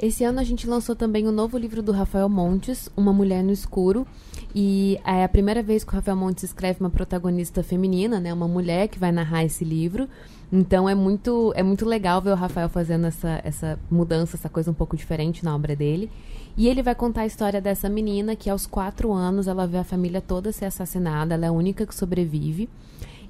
Esse 0.00 0.22
ano 0.22 0.38
a 0.38 0.44
gente 0.44 0.64
lançou 0.68 0.94
também 0.94 1.26
o 1.26 1.30
um 1.30 1.32
novo 1.32 1.58
livro 1.58 1.82
do 1.82 1.90
Rafael 1.90 2.28
Montes, 2.28 2.88
Uma 2.96 3.12
Mulher 3.12 3.42
no 3.42 3.50
Escuro. 3.50 4.06
E 4.54 4.96
é 5.04 5.24
a 5.24 5.28
primeira 5.28 5.60
vez 5.60 5.82
que 5.82 5.90
o 5.90 5.94
Rafael 5.96 6.16
Montes 6.16 6.44
escreve 6.44 6.78
uma 6.78 6.88
protagonista 6.88 7.64
feminina, 7.64 8.20
né? 8.20 8.32
Uma 8.32 8.46
mulher 8.46 8.86
que 8.86 8.96
vai 8.96 9.10
narrar 9.10 9.44
esse 9.44 9.64
livro. 9.64 10.08
Então 10.52 10.88
é 10.88 10.94
muito, 10.94 11.52
é 11.56 11.64
muito 11.64 11.84
legal 11.84 12.22
ver 12.22 12.30
o 12.30 12.36
Rafael 12.36 12.68
fazendo 12.68 13.08
essa, 13.08 13.40
essa 13.42 13.76
mudança, 13.90 14.36
essa 14.36 14.48
coisa 14.48 14.70
um 14.70 14.74
pouco 14.74 14.96
diferente 14.96 15.44
na 15.44 15.52
obra 15.52 15.74
dele. 15.74 16.08
E 16.56 16.68
ele 16.68 16.80
vai 16.82 16.94
contar 16.94 17.22
a 17.22 17.26
história 17.26 17.60
dessa 17.60 17.88
menina 17.88 18.36
que 18.36 18.48
aos 18.48 18.66
quatro 18.66 19.12
anos 19.12 19.48
ela 19.48 19.66
vê 19.66 19.78
a 19.78 19.84
família 19.84 20.20
toda 20.20 20.52
ser 20.52 20.66
assassinada, 20.66 21.34
ela 21.34 21.46
é 21.46 21.48
a 21.48 21.52
única 21.52 21.84
que 21.84 21.94
sobrevive. 21.94 22.68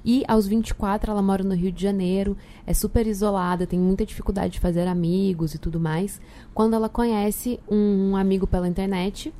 E 0.03 0.23
aos 0.27 0.47
24 0.47 1.11
ela 1.11 1.21
mora 1.21 1.43
no 1.43 1.55
Rio 1.55 1.71
de 1.71 1.81
Janeiro, 1.81 2.37
é 2.65 2.73
super 2.73 3.05
isolada, 3.07 3.67
tem 3.67 3.79
muita 3.79 4.05
dificuldade 4.05 4.53
de 4.53 4.59
fazer 4.59 4.87
amigos 4.87 5.53
e 5.53 5.57
tudo 5.57 5.79
mais. 5.79 6.19
Quando 6.53 6.75
ela 6.75 6.89
conhece 6.89 7.59
um 7.69 8.15
amigo 8.15 8.47
pela 8.47 8.67
internet 8.67 9.33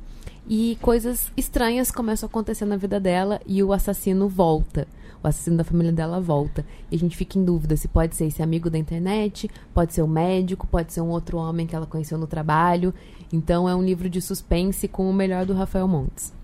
e 0.48 0.76
coisas 0.80 1.30
estranhas 1.36 1.90
começam 1.90 2.26
a 2.26 2.30
acontecer 2.30 2.64
na 2.64 2.76
vida 2.76 2.98
dela 2.98 3.40
e 3.46 3.62
o 3.62 3.72
assassino 3.72 4.28
volta 4.28 4.86
o 5.22 5.26
assassino 5.26 5.56
da 5.56 5.64
família 5.64 5.92
dela 5.92 6.20
volta. 6.20 6.64
E 6.90 6.96
a 6.96 6.98
gente 6.98 7.16
fica 7.16 7.38
em 7.38 7.44
dúvida 7.44 7.76
se 7.76 7.88
pode 7.88 8.16
ser 8.16 8.26
esse 8.26 8.42
amigo 8.42 8.70
da 8.70 8.78
internet, 8.78 9.50
pode 9.74 9.92
ser 9.92 10.02
o 10.02 10.06
um 10.06 10.08
médico, 10.08 10.66
pode 10.66 10.92
ser 10.92 11.00
um 11.00 11.08
outro 11.08 11.38
homem 11.38 11.66
que 11.66 11.76
ela 11.76 11.86
conheceu 11.86 12.18
no 12.18 12.26
trabalho. 12.26 12.94
Então 13.32 13.68
é 13.68 13.74
um 13.74 13.82
livro 13.82 14.08
de 14.08 14.20
suspense 14.20 14.88
com 14.88 15.08
o 15.08 15.14
melhor 15.14 15.44
do 15.44 15.52
Rafael 15.52 15.86
Montes. 15.86 16.39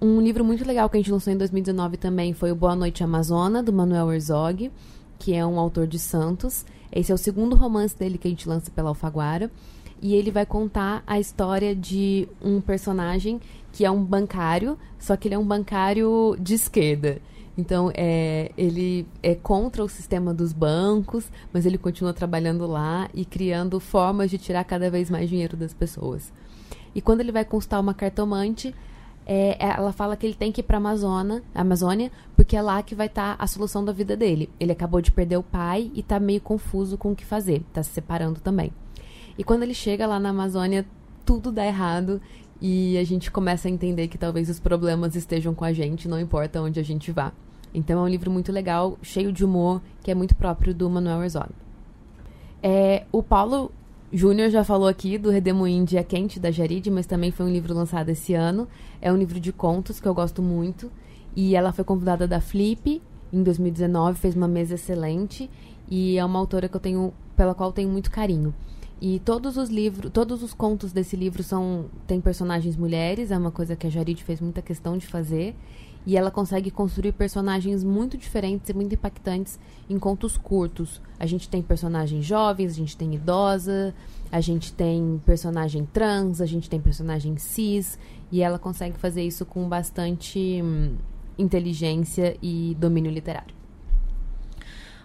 Um 0.00 0.20
livro 0.20 0.44
muito 0.44 0.64
legal 0.64 0.88
que 0.88 0.96
a 0.96 1.00
gente 1.00 1.10
lançou 1.10 1.32
em 1.32 1.36
2019 1.36 1.96
também 1.96 2.32
foi 2.32 2.52
o 2.52 2.54
Boa 2.54 2.76
Noite 2.76 3.02
Amazona, 3.02 3.64
do 3.64 3.72
Manuel 3.72 4.12
Herzog, 4.12 4.70
que 5.18 5.34
é 5.34 5.44
um 5.44 5.58
autor 5.58 5.88
de 5.88 5.98
Santos. 5.98 6.64
Esse 6.92 7.10
é 7.10 7.14
o 7.14 7.18
segundo 7.18 7.56
romance 7.56 7.98
dele 7.98 8.16
que 8.16 8.28
a 8.28 8.30
gente 8.30 8.48
lança 8.48 8.70
pela 8.70 8.90
Alfaguara. 8.90 9.50
E 10.00 10.14
ele 10.14 10.30
vai 10.30 10.46
contar 10.46 11.02
a 11.04 11.18
história 11.18 11.74
de 11.74 12.28
um 12.40 12.60
personagem 12.60 13.40
que 13.72 13.84
é 13.84 13.90
um 13.90 14.04
bancário, 14.04 14.78
só 15.00 15.16
que 15.16 15.26
ele 15.26 15.34
é 15.34 15.38
um 15.38 15.44
bancário 15.44 16.36
de 16.38 16.54
esquerda. 16.54 17.20
Então, 17.56 17.90
é, 17.92 18.52
ele 18.56 19.04
é 19.20 19.34
contra 19.34 19.82
o 19.82 19.88
sistema 19.88 20.32
dos 20.32 20.52
bancos, 20.52 21.28
mas 21.52 21.66
ele 21.66 21.76
continua 21.76 22.12
trabalhando 22.12 22.68
lá 22.68 23.10
e 23.12 23.24
criando 23.24 23.80
formas 23.80 24.30
de 24.30 24.38
tirar 24.38 24.62
cada 24.62 24.88
vez 24.88 25.10
mais 25.10 25.28
dinheiro 25.28 25.56
das 25.56 25.74
pessoas. 25.74 26.32
E 26.94 27.00
quando 27.00 27.18
ele 27.18 27.32
vai 27.32 27.44
consultar 27.44 27.80
uma 27.80 27.94
cartomante, 27.94 28.72
é, 29.30 29.56
ela 29.60 29.92
fala 29.92 30.16
que 30.16 30.24
ele 30.24 30.34
tem 30.34 30.50
que 30.50 30.62
ir 30.62 30.64
para 30.64 30.78
Amazônia, 30.78 31.42
Amazônia, 31.54 32.10
porque 32.34 32.56
é 32.56 32.62
lá 32.62 32.82
que 32.82 32.94
vai 32.94 33.08
estar 33.08 33.36
tá 33.36 33.44
a 33.44 33.46
solução 33.46 33.84
da 33.84 33.92
vida 33.92 34.16
dele. 34.16 34.48
Ele 34.58 34.72
acabou 34.72 35.02
de 35.02 35.12
perder 35.12 35.36
o 35.36 35.42
pai 35.42 35.90
e 35.94 36.00
está 36.00 36.18
meio 36.18 36.40
confuso 36.40 36.96
com 36.96 37.12
o 37.12 37.14
que 37.14 37.26
fazer, 37.26 37.62
está 37.68 37.82
se 37.82 37.90
separando 37.90 38.40
também. 38.40 38.72
E 39.36 39.44
quando 39.44 39.64
ele 39.64 39.74
chega 39.74 40.06
lá 40.06 40.18
na 40.18 40.30
Amazônia, 40.30 40.86
tudo 41.26 41.52
dá 41.52 41.66
errado 41.66 42.22
e 42.58 42.96
a 42.96 43.04
gente 43.04 43.30
começa 43.30 43.68
a 43.68 43.70
entender 43.70 44.08
que 44.08 44.16
talvez 44.16 44.48
os 44.48 44.58
problemas 44.58 45.14
estejam 45.14 45.54
com 45.54 45.64
a 45.64 45.74
gente, 45.74 46.08
não 46.08 46.18
importa 46.18 46.62
onde 46.62 46.80
a 46.80 46.82
gente 46.82 47.12
vá. 47.12 47.30
Então 47.74 48.00
é 48.00 48.02
um 48.02 48.08
livro 48.08 48.30
muito 48.30 48.50
legal, 48.50 48.96
cheio 49.02 49.30
de 49.30 49.44
humor, 49.44 49.82
que 50.02 50.10
é 50.10 50.14
muito 50.14 50.34
próprio 50.34 50.74
do 50.74 50.88
Manuel 50.88 51.22
Herzog. 51.22 51.50
É, 52.62 53.04
o 53.12 53.22
Paulo 53.22 53.70
Júnior 54.10 54.48
já 54.48 54.64
falou 54.64 54.88
aqui 54.88 55.18
do 55.18 55.28
Redemoinho 55.28 55.84
Dia 55.84 56.02
Quente, 56.02 56.40
da 56.40 56.50
Jarid, 56.50 56.90
mas 56.90 57.06
também 57.06 57.30
foi 57.30 57.44
um 57.44 57.50
livro 57.50 57.74
lançado 57.74 58.08
esse 58.08 58.32
ano. 58.32 58.66
É 59.02 59.12
um 59.12 59.16
livro 59.16 59.38
de 59.38 59.52
contos 59.52 60.00
que 60.00 60.08
eu 60.08 60.14
gosto 60.14 60.40
muito. 60.40 60.90
E 61.36 61.54
ela 61.54 61.72
foi 61.72 61.84
convidada 61.84 62.26
da 62.26 62.40
Flip 62.40 63.02
em 63.30 63.42
2019, 63.42 64.18
fez 64.18 64.34
uma 64.34 64.48
mesa 64.48 64.76
excelente. 64.76 65.50
E 65.90 66.16
é 66.16 66.24
uma 66.24 66.38
autora 66.38 66.70
que 66.70 66.76
eu 66.76 66.80
tenho, 66.80 67.12
pela 67.36 67.54
qual 67.54 67.70
tenho 67.70 67.90
muito 67.90 68.10
carinho. 68.10 68.54
E 68.98 69.18
todos 69.20 69.58
os 69.58 69.68
livros, 69.68 70.10
todos 70.10 70.42
os 70.42 70.54
contos 70.54 70.90
desse 70.90 71.14
livro 71.14 71.42
são 71.42 71.84
tem 72.06 72.18
personagens 72.18 72.76
mulheres, 72.76 73.30
é 73.30 73.36
uma 73.36 73.50
coisa 73.50 73.76
que 73.76 73.86
a 73.86 73.90
Jarid 73.90 74.24
fez 74.24 74.40
muita 74.40 74.62
questão 74.62 74.96
de 74.96 75.06
fazer. 75.06 75.54
E 76.08 76.16
ela 76.16 76.30
consegue 76.30 76.70
construir 76.70 77.12
personagens 77.12 77.84
muito 77.84 78.16
diferentes 78.16 78.70
e 78.70 78.72
muito 78.72 78.94
impactantes 78.94 79.60
em 79.90 79.98
contos 79.98 80.38
curtos. 80.38 81.02
A 81.20 81.26
gente 81.26 81.50
tem 81.50 81.60
personagens 81.60 82.24
jovens, 82.24 82.72
a 82.72 82.76
gente 82.76 82.96
tem 82.96 83.14
idosa, 83.14 83.94
a 84.32 84.40
gente 84.40 84.72
tem 84.72 85.20
personagem 85.26 85.84
trans, 85.92 86.40
a 86.40 86.46
gente 86.46 86.70
tem 86.70 86.80
personagem 86.80 87.36
cis. 87.36 87.98
E 88.32 88.40
ela 88.40 88.58
consegue 88.58 88.96
fazer 88.96 89.22
isso 89.22 89.44
com 89.44 89.68
bastante 89.68 90.62
hum, 90.64 90.96
inteligência 91.36 92.38
e 92.40 92.74
domínio 92.80 93.12
literário. 93.12 93.54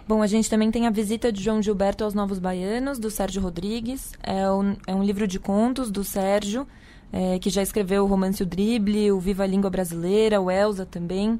Bom, 0.07 0.22
a 0.22 0.27
gente 0.27 0.50
também 0.50 0.72
tem 0.72 0.88
a 0.88 0.89
visita 0.89 1.33
de 1.33 1.43
João 1.43 1.62
Gilberto 1.62 2.05
aos 2.05 2.13
Novos 2.13 2.39
Baianos, 2.39 2.98
do 2.98 3.12
Sérgio 3.12 3.41
Rodrigues. 3.41 4.13
É 4.24 4.50
um, 4.50 4.77
é 4.88 4.95
um 4.95 5.03
livro 5.03 5.27
de 5.27 5.38
contos 5.38 5.91
do 5.91 6.01
Sérgio 6.01 6.65
é, 7.13 7.38
que 7.38 7.51
já 7.51 7.62
escreveu 7.62 8.03
o 8.03 8.08
romance 8.08 8.41
O 8.41 8.46
Drible, 8.46 9.12
o 9.12 9.20
Viva 9.20 9.43
a 9.43 9.48
Língua 9.48 9.70
Brasileira, 9.70 10.41
o 10.41 10.50
Elsa 10.50 10.84
também. 10.84 11.39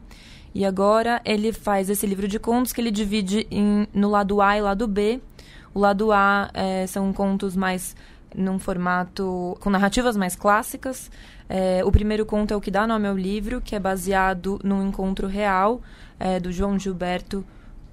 E 0.54 0.64
agora 0.64 1.20
ele 1.26 1.52
faz 1.52 1.90
esse 1.90 2.06
livro 2.06 2.28
de 2.28 2.38
contos 2.38 2.72
que 2.72 2.80
ele 2.80 2.92
divide 2.92 3.48
em, 3.50 3.88
no 3.92 4.12
lado 4.12 4.40
A 4.40 4.56
e 4.56 4.62
lado 4.62 4.88
B. 4.88 5.20
O 5.74 5.80
lado 5.80 6.12
A 6.12 6.52
é, 6.54 6.86
são 6.86 7.12
contos 7.12 7.56
mais 7.56 7.96
num 8.36 8.60
formato 8.60 9.58
com 9.60 9.72
narrativas 9.72 10.16
mais 10.16 10.36
clássicas. 10.36 11.10
É, 11.50 11.84
o 11.84 11.92
primeiro 11.92 12.24
conto 12.24 12.54
é 12.54 12.56
o 12.56 12.62
que 12.62 12.70
dá 12.70 12.86
nome 12.86 13.08
ao 13.08 13.18
livro, 13.18 13.60
que 13.60 13.76
é 13.76 13.80
baseado 13.80 14.60
num 14.64 14.88
encontro 14.88 15.28
real 15.28 15.82
é, 16.20 16.40
do 16.40 16.52
João 16.52 16.78
Gilberto 16.78 17.44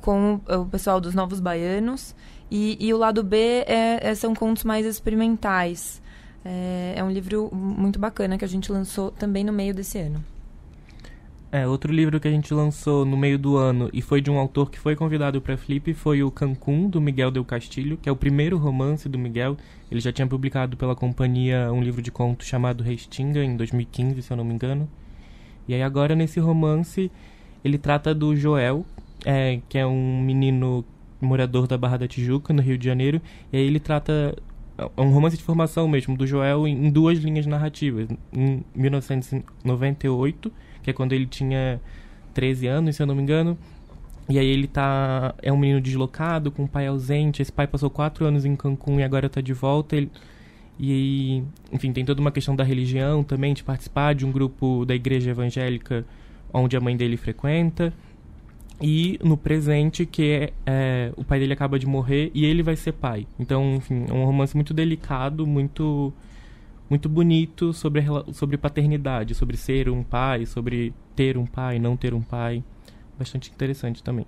com 0.02 0.40
o, 0.46 0.60
o, 0.60 0.66
pessoal 0.66 1.00
dos 1.00 1.14
Novos 1.14 1.40
Baianos. 1.40 2.14
E, 2.50 2.76
e 2.78 2.92
o 2.92 2.98
lado 2.98 3.22
B 3.22 3.64
é, 3.66 4.00
é 4.02 4.14
são 4.14 4.34
contos 4.34 4.64
mais 4.64 4.84
experimentais. 4.84 6.02
É, 6.44 6.94
é 6.96 7.04
um 7.04 7.10
livro 7.10 7.50
muito 7.52 7.98
bacana 7.98 8.38
que 8.38 8.44
a 8.44 8.48
gente 8.48 8.72
lançou 8.72 9.10
também 9.10 9.44
no 9.44 9.52
meio 9.52 9.74
desse 9.74 9.98
ano. 9.98 10.24
É, 11.52 11.66
outro 11.66 11.92
livro 11.92 12.20
que 12.20 12.28
a 12.28 12.30
gente 12.30 12.54
lançou 12.54 13.04
no 13.04 13.16
meio 13.16 13.36
do 13.36 13.56
ano 13.56 13.90
e 13.92 14.00
foi 14.00 14.20
de 14.20 14.30
um 14.30 14.38
autor 14.38 14.70
que 14.70 14.78
foi 14.78 14.94
convidado 14.94 15.40
para 15.40 15.56
Flip 15.56 15.92
foi 15.94 16.22
o 16.22 16.30
Cancún, 16.30 16.88
do 16.88 17.00
Miguel 17.00 17.32
Del 17.32 17.44
Castillo, 17.44 17.96
que 17.96 18.08
é 18.08 18.12
o 18.12 18.16
primeiro 18.16 18.56
romance 18.56 19.08
do 19.08 19.18
Miguel. 19.18 19.56
Ele 19.90 20.00
já 20.00 20.12
tinha 20.12 20.28
publicado 20.28 20.76
pela 20.76 20.94
companhia 20.94 21.72
um 21.72 21.82
livro 21.82 22.00
de 22.00 22.12
contos 22.12 22.46
chamado 22.46 22.84
Restinga, 22.84 23.42
em 23.42 23.56
2015, 23.56 24.22
se 24.22 24.30
eu 24.30 24.36
não 24.36 24.44
me 24.44 24.54
engano. 24.54 24.88
E 25.66 25.74
aí 25.74 25.82
agora, 25.82 26.14
nesse 26.14 26.38
romance, 26.38 27.10
ele 27.64 27.78
trata 27.78 28.14
do 28.14 28.36
Joel, 28.36 28.86
é, 29.24 29.60
que 29.68 29.76
é 29.76 29.84
um 29.84 30.22
menino 30.22 30.84
morador 31.20 31.66
da 31.66 31.76
Barra 31.76 31.96
da 31.96 32.06
Tijuca, 32.06 32.52
no 32.52 32.62
Rio 32.62 32.78
de 32.78 32.84
Janeiro. 32.84 33.20
E 33.52 33.56
aí 33.56 33.66
ele 33.66 33.80
trata 33.80 34.36
é 34.96 35.00
um 35.00 35.10
romance 35.10 35.36
de 35.36 35.42
formação 35.42 35.86
mesmo 35.88 36.16
do 36.16 36.26
Joel 36.26 36.66
em, 36.66 36.90
duas 36.90 37.18
linhas 37.18 37.46
narrativas. 37.46 38.08
Em 38.32 38.62
1998, 38.74 40.52
que 40.82 40.90
é 40.90 40.92
quando 40.92 41.12
ele 41.12 41.26
tinha 41.26 41.80
13 42.34 42.66
anos, 42.66 42.96
se 42.96 43.02
eu 43.02 43.06
não 43.06 43.14
me 43.14 43.22
engano. 43.22 43.58
E 44.28 44.38
aí 44.38 44.46
ele 44.46 44.66
tá. 44.66 45.34
É 45.42 45.52
um 45.52 45.56
menino 45.56 45.80
deslocado, 45.80 46.50
com 46.50 46.62
um 46.62 46.66
pai 46.66 46.86
ausente. 46.86 47.42
Esse 47.42 47.52
pai 47.52 47.66
passou 47.66 47.90
quatro 47.90 48.24
anos 48.24 48.44
em 48.44 48.54
Cancún 48.54 49.00
e 49.00 49.02
agora 49.02 49.28
tá 49.28 49.40
de 49.40 49.52
volta. 49.52 49.96
Ele, 49.96 50.10
e, 50.78 51.42
enfim, 51.72 51.92
tem 51.92 52.04
toda 52.04 52.20
uma 52.20 52.30
questão 52.30 52.56
da 52.56 52.64
religião 52.64 53.22
também, 53.22 53.52
de 53.52 53.62
participar 53.62 54.14
de 54.14 54.24
um 54.24 54.32
grupo 54.32 54.84
da 54.86 54.94
igreja 54.94 55.30
evangélica 55.30 56.06
onde 56.52 56.76
a 56.76 56.80
mãe 56.80 56.96
dele 56.96 57.16
frequenta 57.16 57.92
e 58.80 59.18
no 59.22 59.36
presente 59.36 60.06
que 60.06 60.52
é, 60.64 61.12
o 61.16 61.22
pai 61.22 61.38
dele 61.38 61.52
acaba 61.52 61.78
de 61.78 61.86
morrer 61.86 62.30
e 62.34 62.44
ele 62.44 62.62
vai 62.62 62.76
ser 62.76 62.92
pai. 62.92 63.26
Então, 63.38 63.76
enfim, 63.76 64.06
é 64.08 64.12
um 64.12 64.24
romance 64.24 64.54
muito 64.54 64.72
delicado, 64.72 65.46
muito 65.46 66.12
muito 66.88 67.08
bonito 67.08 67.72
sobre 67.72 68.04
sobre 68.32 68.56
paternidade, 68.56 69.34
sobre 69.34 69.56
ser 69.56 69.88
um 69.88 70.02
pai, 70.02 70.46
sobre 70.46 70.92
ter 71.14 71.36
um 71.36 71.46
pai, 71.46 71.78
não 71.78 71.96
ter 71.96 72.14
um 72.14 72.22
pai. 72.22 72.64
Bastante 73.18 73.50
interessante 73.50 74.02
também. 74.02 74.26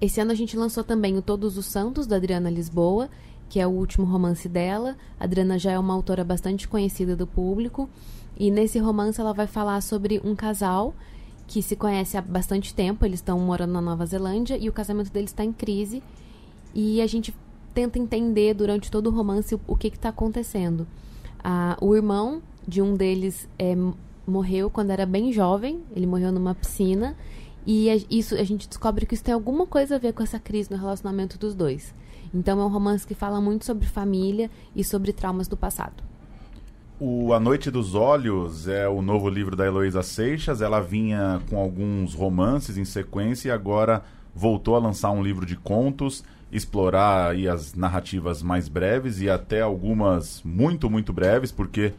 Esse 0.00 0.20
ano 0.20 0.32
a 0.32 0.34
gente 0.34 0.56
lançou 0.56 0.82
também 0.82 1.16
o 1.16 1.22
Todos 1.22 1.56
os 1.56 1.66
Santos 1.66 2.06
da 2.06 2.16
Adriana 2.16 2.50
Lisboa, 2.50 3.08
que 3.48 3.60
é 3.60 3.66
o 3.66 3.70
último 3.70 4.06
romance 4.06 4.48
dela. 4.48 4.96
A 5.20 5.24
Adriana 5.24 5.58
já 5.58 5.72
é 5.72 5.78
uma 5.78 5.94
autora 5.94 6.24
bastante 6.24 6.66
conhecida 6.66 7.14
do 7.14 7.26
público, 7.26 7.88
e 8.36 8.50
nesse 8.50 8.78
romance 8.78 9.20
ela 9.20 9.32
vai 9.32 9.46
falar 9.46 9.80
sobre 9.82 10.20
um 10.24 10.34
casal 10.34 10.94
que 11.46 11.62
se 11.62 11.76
conhece 11.76 12.16
há 12.16 12.22
bastante 12.22 12.74
tempo, 12.74 13.04
eles 13.04 13.20
estão 13.20 13.38
morando 13.38 13.72
na 13.72 13.80
Nova 13.80 14.06
Zelândia 14.06 14.56
e 14.56 14.68
o 14.68 14.72
casamento 14.72 15.12
deles 15.12 15.30
está 15.30 15.44
em 15.44 15.52
crise. 15.52 16.02
E 16.74 17.00
a 17.00 17.06
gente 17.06 17.34
tenta 17.72 17.98
entender 17.98 18.54
durante 18.54 18.90
todo 18.90 19.08
o 19.08 19.10
romance 19.10 19.54
o, 19.54 19.60
o 19.66 19.76
que 19.76 19.88
está 19.88 20.08
acontecendo. 20.08 20.86
Ah, 21.42 21.76
o 21.80 21.94
irmão 21.94 22.42
de 22.66 22.80
um 22.80 22.94
deles 22.94 23.48
é, 23.58 23.76
morreu 24.26 24.70
quando 24.70 24.90
era 24.90 25.04
bem 25.04 25.32
jovem, 25.32 25.82
ele 25.94 26.06
morreu 26.06 26.32
numa 26.32 26.54
piscina. 26.54 27.16
E 27.66 27.90
a, 27.90 27.96
isso, 28.10 28.34
a 28.34 28.44
gente 28.44 28.68
descobre 28.68 29.06
que 29.06 29.14
isso 29.14 29.24
tem 29.24 29.34
alguma 29.34 29.66
coisa 29.66 29.96
a 29.96 29.98
ver 29.98 30.12
com 30.12 30.22
essa 30.22 30.38
crise 30.38 30.70
no 30.70 30.76
relacionamento 30.76 31.38
dos 31.38 31.54
dois. 31.54 31.94
Então 32.32 32.60
é 32.60 32.64
um 32.64 32.68
romance 32.68 33.06
que 33.06 33.14
fala 33.14 33.40
muito 33.40 33.64
sobre 33.64 33.86
família 33.86 34.50
e 34.74 34.82
sobre 34.82 35.12
traumas 35.12 35.46
do 35.46 35.56
passado. 35.56 36.02
O 37.00 37.32
A 37.32 37.40
Noite 37.40 37.72
dos 37.72 37.96
Olhos 37.96 38.68
é 38.68 38.86
o 38.88 39.02
novo 39.02 39.28
livro 39.28 39.56
da 39.56 39.66
Heloísa 39.66 40.00
Seixas. 40.00 40.62
Ela 40.62 40.80
vinha 40.80 41.42
com 41.50 41.58
alguns 41.58 42.14
romances 42.14 42.78
em 42.78 42.84
sequência 42.84 43.48
e 43.48 43.50
agora 43.50 44.02
voltou 44.32 44.76
a 44.76 44.78
lançar 44.78 45.10
um 45.10 45.20
livro 45.20 45.44
de 45.44 45.56
contos, 45.56 46.22
explorar 46.52 47.32
aí 47.32 47.48
as 47.48 47.74
narrativas 47.74 48.44
mais 48.44 48.68
breves 48.68 49.20
e 49.20 49.28
até 49.28 49.60
algumas 49.60 50.40
muito, 50.44 50.88
muito 50.88 51.12
breves, 51.12 51.50
porque 51.50 51.92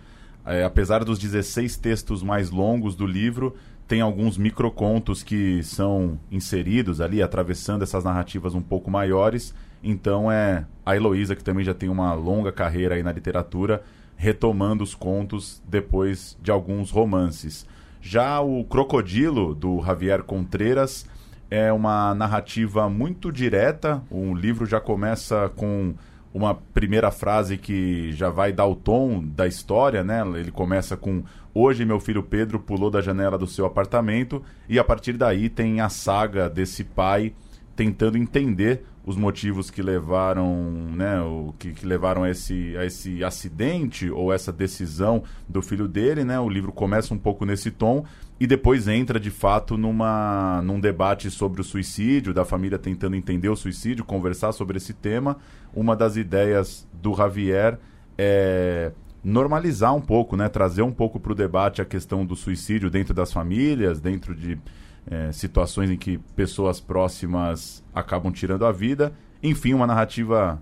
é, 0.46 0.64
apesar 0.64 1.04
dos 1.04 1.20
16 1.20 1.76
textos 1.76 2.24
mais 2.24 2.50
longos 2.50 2.96
do 2.96 3.06
livro, 3.06 3.54
tem 3.90 4.00
alguns 4.00 4.38
microcontos 4.38 5.24
que 5.24 5.62
são 5.62 6.18
inseridos 6.32 7.02
ali, 7.02 7.22
atravessando 7.22 7.84
essas 7.84 8.06
narrativas 8.06 8.56
um 8.56 8.62
pouco 8.62 8.90
maiores. 8.90 9.54
Então 9.84 10.32
é 10.32 10.66
a 10.86 10.96
Heloísa, 10.96 11.36
que 11.36 11.44
também 11.44 11.66
já 11.66 11.74
tem 11.74 11.90
uma 11.90 12.14
longa 12.14 12.52
carreira 12.52 12.96
aí 12.96 13.04
na 13.04 13.12
literatura, 13.12 13.84
retomando 14.16 14.84
os 14.84 14.96
contos 14.96 15.62
depois 15.68 16.38
de 16.42 16.52
alguns 16.52 16.92
romances. 16.92 17.66
Já 18.02 18.40
o 18.40 18.64
Crocodilo, 18.64 19.56
do 19.56 19.82
Javier 19.82 20.24
Contreras, 20.24 21.08
é 21.50 21.72
uma 21.74 22.14
narrativa 22.14 22.90
muito 22.90 23.32
direta. 23.32 24.02
O 24.10 24.34
livro 24.34 24.66
já 24.66 24.80
começa 24.80 25.50
com 25.56 25.94
uma 26.34 26.54
primeira 26.54 27.12
frase 27.12 27.58
que 27.58 28.12
já 28.12 28.30
vai 28.30 28.52
dar 28.52 28.66
o 28.66 28.76
tom 28.76 29.24
da 29.24 29.48
história, 29.48 30.04
né? 30.04 30.22
Ele 30.36 30.52
começa 30.52 30.96
com 30.98 31.24
Hoje 31.58 31.86
meu 31.86 32.02
filho 32.02 32.22
Pedro 32.22 32.60
pulou 32.60 32.92
da 32.92 33.00
janela 33.00 33.38
do 33.38 33.48
seu 33.48 33.66
apartamento 33.66 34.44
e 34.68 34.78
a 34.78 34.84
partir 34.84 35.14
daí 35.14 35.48
tem 35.48 35.80
a 35.80 35.88
saga 35.88 36.50
desse 36.50 36.84
pai 36.84 37.34
tentando 37.76 38.18
entender 38.18 38.86
os 39.06 39.16
motivos 39.16 39.70
que 39.70 39.84
levaram, 39.84 40.72
né, 40.96 41.22
o, 41.22 41.54
que, 41.60 41.72
que, 41.74 41.86
levaram 41.86 42.24
a 42.24 42.30
esse, 42.30 42.76
a 42.76 42.86
esse 42.86 43.24
acidente 43.24 44.10
ou 44.10 44.34
essa 44.34 44.52
decisão 44.52 45.24
do 45.48 45.62
filho 45.62 45.88
dele, 45.88 46.24
né? 46.24 46.40
O 46.40 46.50
livro 46.50 46.72
começa 46.72 47.14
um 47.14 47.18
pouco 47.18 47.46
nesse 47.46 47.70
tom 47.70 48.04
e 48.40 48.48
depois 48.48 48.88
entra 48.88 49.20
de 49.20 49.30
fato 49.30 49.78
numa, 49.78 50.60
num 50.64 50.80
debate 50.80 51.30
sobre 51.30 51.62
o 51.62 51.64
suicídio, 51.64 52.34
da 52.34 52.44
família 52.44 52.80
tentando 52.80 53.16
entender 53.16 53.48
o 53.48 53.56
suicídio, 53.56 54.04
conversar 54.04 54.52
sobre 54.54 54.78
esse 54.78 54.94
tema. 54.94 55.38
Uma 55.74 55.96
das 55.96 56.18
ideias 56.18 56.88
do 56.92 57.14
Javier 57.14 57.78
é 58.18 58.92
normalizar 59.24 59.96
um 59.96 60.02
pouco, 60.02 60.36
né, 60.36 60.50
trazer 60.50 60.82
um 60.82 60.92
pouco 60.92 61.20
para 61.20 61.32
o 61.32 61.36
debate 61.36 61.82
a 61.82 61.86
questão 61.86 62.26
do 62.26 62.36
suicídio 62.36 62.90
dentro 62.90 63.14
das 63.14 63.34
famílias, 63.34 64.00
dentro 64.00 64.36
de 64.36 64.58
é, 65.08 65.32
situações 65.32 65.90
em 65.90 65.98
que 65.98 66.18
pessoas 66.36 66.80
próximas 66.80 67.84
acabam 67.94 68.32
tirando 68.32 68.66
a 68.66 68.72
vida. 68.72 69.14
Enfim, 69.42 69.74
uma 69.74 69.88
narrativa 69.88 70.62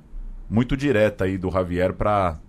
muito 0.50 0.75
direta 0.75 1.25
aí 1.25 1.38
do 1.38 1.50
Javier 1.50 1.93
para 1.93 2.39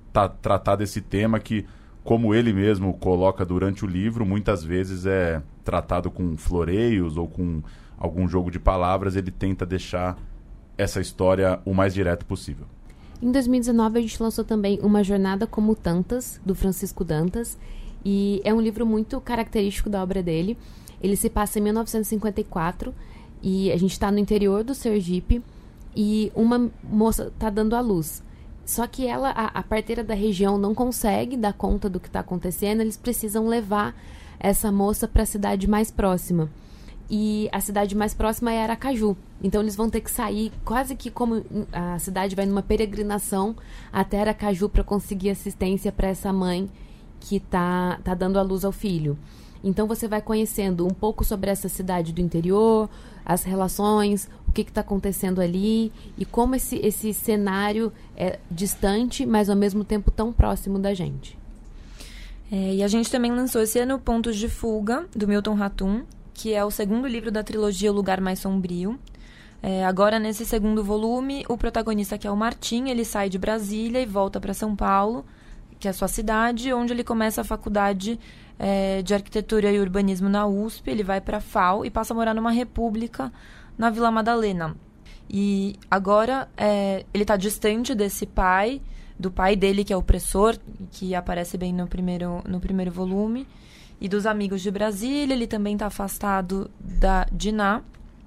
tratar 0.40 0.76
desse 0.76 1.00
tema 1.00 1.38
que, 1.38 1.64
como 2.02 2.34
ele 2.34 2.52
mesmo 2.52 2.94
coloca 2.94 3.44
durante 3.44 3.84
o 3.84 3.88
livro, 3.88 4.26
muitas 4.26 4.62
vezes 4.64 5.06
é 5.06 5.42
tratado 5.64 6.10
com 6.10 6.36
floreios 6.36 7.16
ou 7.16 7.28
com 7.28 7.62
algum 7.96 8.28
jogo 8.28 8.50
de 8.50 8.58
palavras. 8.58 9.16
Ele 9.16 9.30
tenta 9.30 9.64
deixar 9.64 10.18
essa 10.76 11.00
história 11.00 11.60
o 11.64 11.72
mais 11.72 11.94
direto 11.94 12.26
possível. 12.26 12.66
Em 13.22 13.30
2019, 13.30 13.98
a 13.98 14.02
gente 14.02 14.22
lançou 14.22 14.44
também 14.44 14.78
Uma 14.82 15.02
Jornada 15.02 15.46
Como 15.46 15.74
Tantas, 15.74 16.40
do 16.44 16.54
Francisco 16.54 17.04
Dantas. 17.04 17.56
E 18.04 18.42
é 18.44 18.52
um 18.52 18.60
livro 18.60 18.84
muito 18.84 19.18
característico 19.20 19.88
da 19.88 20.02
obra 20.02 20.22
dele. 20.22 20.58
Ele 21.00 21.16
se 21.16 21.28
passa 21.30 21.58
em 21.58 21.62
1954 21.62 22.94
e 23.42 23.70
a 23.70 23.76
gente 23.76 23.92
está 23.92 24.10
no 24.10 24.18
interior 24.18 24.64
do 24.64 24.74
Sergipe 24.74 25.42
e 25.94 26.32
uma 26.34 26.70
moça 26.82 27.24
está 27.28 27.50
dando 27.50 27.76
à 27.76 27.80
luz. 27.80 28.22
Só 28.64 28.86
que 28.86 29.06
ela, 29.06 29.30
a, 29.30 29.46
a, 29.46 29.62
parteira 29.62 30.02
da 30.02 30.14
região, 30.14 30.56
não 30.56 30.74
consegue 30.74 31.36
dar 31.36 31.52
conta 31.52 31.88
do 31.88 32.00
que 32.00 32.08
está 32.08 32.20
acontecendo. 32.20 32.80
Eles 32.80 32.96
precisam 32.96 33.46
levar 33.46 33.94
essa 34.40 34.72
moça 34.72 35.06
para 35.06 35.22
a 35.22 35.26
cidade 35.26 35.68
mais 35.68 35.90
próxima. 35.90 36.50
E 37.10 37.48
a 37.52 37.60
cidade 37.60 37.94
mais 37.94 38.14
próxima 38.14 38.50
é 38.52 38.62
Aracaju. 38.62 39.14
Então 39.42 39.60
eles 39.60 39.76
vão 39.76 39.90
ter 39.90 40.00
que 40.00 40.10
sair 40.10 40.50
quase 40.64 40.96
que 40.96 41.10
como 41.10 41.44
a 41.70 41.98
cidade 41.98 42.34
vai 42.34 42.46
numa 42.46 42.62
peregrinação 42.62 43.54
até 43.92 44.22
Aracaju 44.22 44.70
para 44.70 44.82
conseguir 44.82 45.28
assistência 45.28 45.92
para 45.92 46.08
essa 46.08 46.32
mãe 46.32 46.70
que 47.20 47.36
está 47.36 48.00
tá 48.02 48.14
dando 48.14 48.38
à 48.38 48.42
luz 48.42 48.64
ao 48.64 48.72
filho. 48.72 49.18
Então 49.64 49.86
você 49.86 50.06
vai 50.06 50.20
conhecendo 50.20 50.86
um 50.86 50.90
pouco 50.90 51.24
sobre 51.24 51.50
essa 51.50 51.70
cidade 51.70 52.12
do 52.12 52.20
interior, 52.20 52.88
as 53.24 53.42
relações, 53.44 54.28
o 54.46 54.52
que 54.52 54.60
está 54.60 54.82
acontecendo 54.82 55.40
ali 55.40 55.90
e 56.18 56.26
como 56.26 56.54
esse, 56.54 56.76
esse 56.76 57.14
cenário 57.14 57.90
é 58.14 58.38
distante, 58.50 59.24
mas 59.24 59.48
ao 59.48 59.56
mesmo 59.56 59.82
tempo 59.82 60.10
tão 60.10 60.32
próximo 60.32 60.78
da 60.78 60.92
gente. 60.92 61.38
É, 62.52 62.74
e 62.74 62.82
a 62.82 62.88
gente 62.88 63.10
também 63.10 63.32
lançou 63.32 63.62
esse 63.62 63.78
ano 63.78 63.98
Pontos 63.98 64.36
de 64.36 64.48
Fuga, 64.50 65.06
do 65.16 65.26
Milton 65.26 65.54
Ratum, 65.54 66.02
que 66.34 66.52
é 66.52 66.62
o 66.62 66.70
segundo 66.70 67.08
livro 67.08 67.32
da 67.32 67.42
trilogia 67.42 67.90
O 67.90 67.94
Lugar 67.94 68.20
Mais 68.20 68.40
Sombrio. 68.40 68.98
É, 69.62 69.82
agora, 69.86 70.18
nesse 70.18 70.44
segundo 70.44 70.84
volume, 70.84 71.46
o 71.48 71.56
protagonista, 71.56 72.18
que 72.18 72.26
é 72.26 72.30
o 72.30 72.36
Martim, 72.36 72.90
ele 72.90 73.02
sai 73.02 73.30
de 73.30 73.38
Brasília 73.38 74.02
e 74.02 74.04
volta 74.04 74.38
para 74.38 74.52
São 74.52 74.76
Paulo, 74.76 75.24
que 75.84 75.88
é 75.88 75.90
a 75.90 75.94
sua 75.94 76.08
cidade, 76.08 76.72
onde 76.72 76.94
ele 76.94 77.04
começa 77.04 77.42
a 77.42 77.44
faculdade 77.44 78.18
é, 78.58 79.02
de 79.02 79.12
arquitetura 79.12 79.70
e 79.70 79.78
urbanismo 79.78 80.30
na 80.30 80.46
USP, 80.46 80.90
ele 80.90 81.04
vai 81.04 81.20
para 81.20 81.36
a 81.36 81.40
FAO 81.42 81.84
e 81.84 81.90
passa 81.90 82.14
a 82.14 82.16
morar 82.16 82.32
numa 82.32 82.50
república 82.50 83.30
na 83.76 83.90
Vila 83.90 84.10
Madalena. 84.10 84.74
E 85.28 85.76
agora 85.90 86.48
é, 86.56 87.04
ele 87.12 87.24
está 87.24 87.36
distante 87.36 87.94
desse 87.94 88.24
pai, 88.24 88.80
do 89.18 89.30
pai 89.30 89.56
dele 89.56 89.84
que 89.84 89.92
é 89.92 89.96
opressor, 89.96 90.56
que 90.90 91.14
aparece 91.14 91.58
bem 91.58 91.70
no 91.70 91.86
primeiro, 91.86 92.42
no 92.48 92.60
primeiro 92.60 92.90
volume, 92.90 93.46
e 94.00 94.08
dos 94.08 94.24
amigos 94.24 94.62
de 94.62 94.70
Brasília. 94.70 95.34
Ele 95.34 95.46
também 95.46 95.74
está 95.74 95.88
afastado 95.88 96.70
da 96.80 97.26
Diná. 97.30 97.82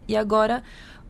E 0.08 0.16
agora 0.16 0.62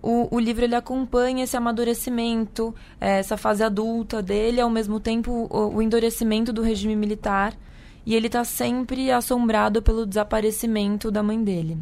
o, 0.01 0.36
o, 0.36 0.39
livro 0.39 0.63
ele 0.63 0.75
acompanha 0.75 1.44
esse 1.44 1.58
amadurecimento, 1.58 2.74
é, 3.00 3.20
essa 3.20 3.38
fase 3.38 3.63
adulta 3.63 4.22
dele, 4.22 4.62
ao 4.62 4.70
mesmo 4.70 5.00
tempo 5.00 5.48
o, 5.50 5.75
o 5.75 5.82
endurecimento 5.82 6.54
do 6.54 6.62
regime 6.62 6.96
militar 6.96 7.54
e 8.08 8.16
ele 8.16 8.27
está 8.27 8.46
sempre 8.46 9.12
assombrado 9.12 9.82
pelo 9.82 10.06
desaparecimento 10.06 11.12
da 11.12 11.22
mãe 11.22 11.44
dele. 11.44 11.77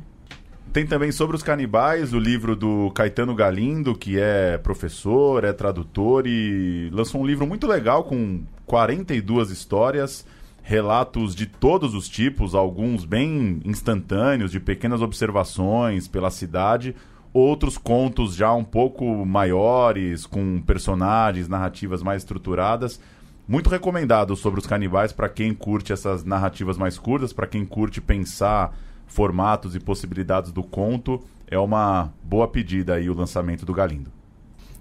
Tem 0.74 0.84
também 0.84 1.12
sobre 1.12 1.36
os 1.36 1.44
canibais 1.44 2.14
o 2.14 2.20
livro 2.20 2.56
do 2.56 2.90
Caetano 2.96 3.36
Galindo, 3.36 3.96
que 3.96 4.20
é 4.20 4.58
professor, 4.58 5.44
é 5.44 5.54
tradutor 5.54 6.26
e 6.26 6.90
lançou 6.92 7.22
um 7.22 7.26
livro 7.26 7.46
muito 7.46 7.68
legal 7.68 8.04
com 8.04 8.44
42 8.66 9.52
histórias, 9.52 10.26
relatos 10.64 11.36
de 11.36 11.46
todos 11.46 11.94
os 11.94 12.10
tipos, 12.10 12.56
alguns 12.56 13.06
bem 13.06 13.62
instantâneos, 13.64 14.52
de 14.52 14.60
pequenas 14.60 15.04
observações 15.04 16.08
pela 16.08 16.32
cidade, 16.32 16.96
outros 17.36 17.78
contos 17.78 18.34
já 18.34 18.54
um 18.54 18.64
pouco 18.64 19.26
maiores, 19.26 20.26
com 20.26 20.62
personagens, 20.62 21.50
narrativas 21.50 22.02
mais 22.02 22.22
estruturadas. 22.22 22.98
Muito 23.46 23.70
recomendado 23.70 24.38
sobre 24.38 24.62
os 24.62 24.66
canibais 24.66 25.12
para 25.12 25.28
quem 25.28 25.54
curte 25.54 25.92
essas 25.92 26.24
narrativas 26.24 26.78
mais 26.78 26.98
curtas, 26.98 27.34
para 27.34 27.46
quem 27.46 27.66
curte 27.66 28.00
pensar 28.00 28.74
formatos 29.06 29.76
e 29.76 29.82
possibilidades 29.82 30.54
do 30.54 30.64
conto. 30.64 31.20
É 31.46 31.60
uma 31.60 32.10
boa 32.24 32.48
pedida 32.48 32.94
aí 32.94 33.10
o 33.10 33.14
lançamento 33.14 33.66
do 33.66 33.74
Galindo. 33.74 34.10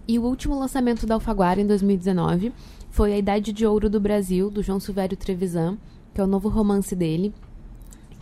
E 0.06 0.16
o 0.16 0.22
último 0.22 0.56
lançamento 0.56 1.06
da 1.06 1.14
Alfaguara 1.14 1.60
em 1.60 1.66
2019 1.66 2.52
foi 2.88 3.14
A 3.14 3.18
Idade 3.18 3.52
de 3.52 3.66
Ouro 3.66 3.90
do 3.90 3.98
Brasil, 3.98 4.48
do 4.48 4.62
João 4.62 4.78
Silvério 4.78 5.16
Trevisan, 5.16 5.76
que 6.14 6.20
é 6.20 6.24
o 6.24 6.28
novo 6.28 6.48
romance 6.48 6.94
dele, 6.94 7.34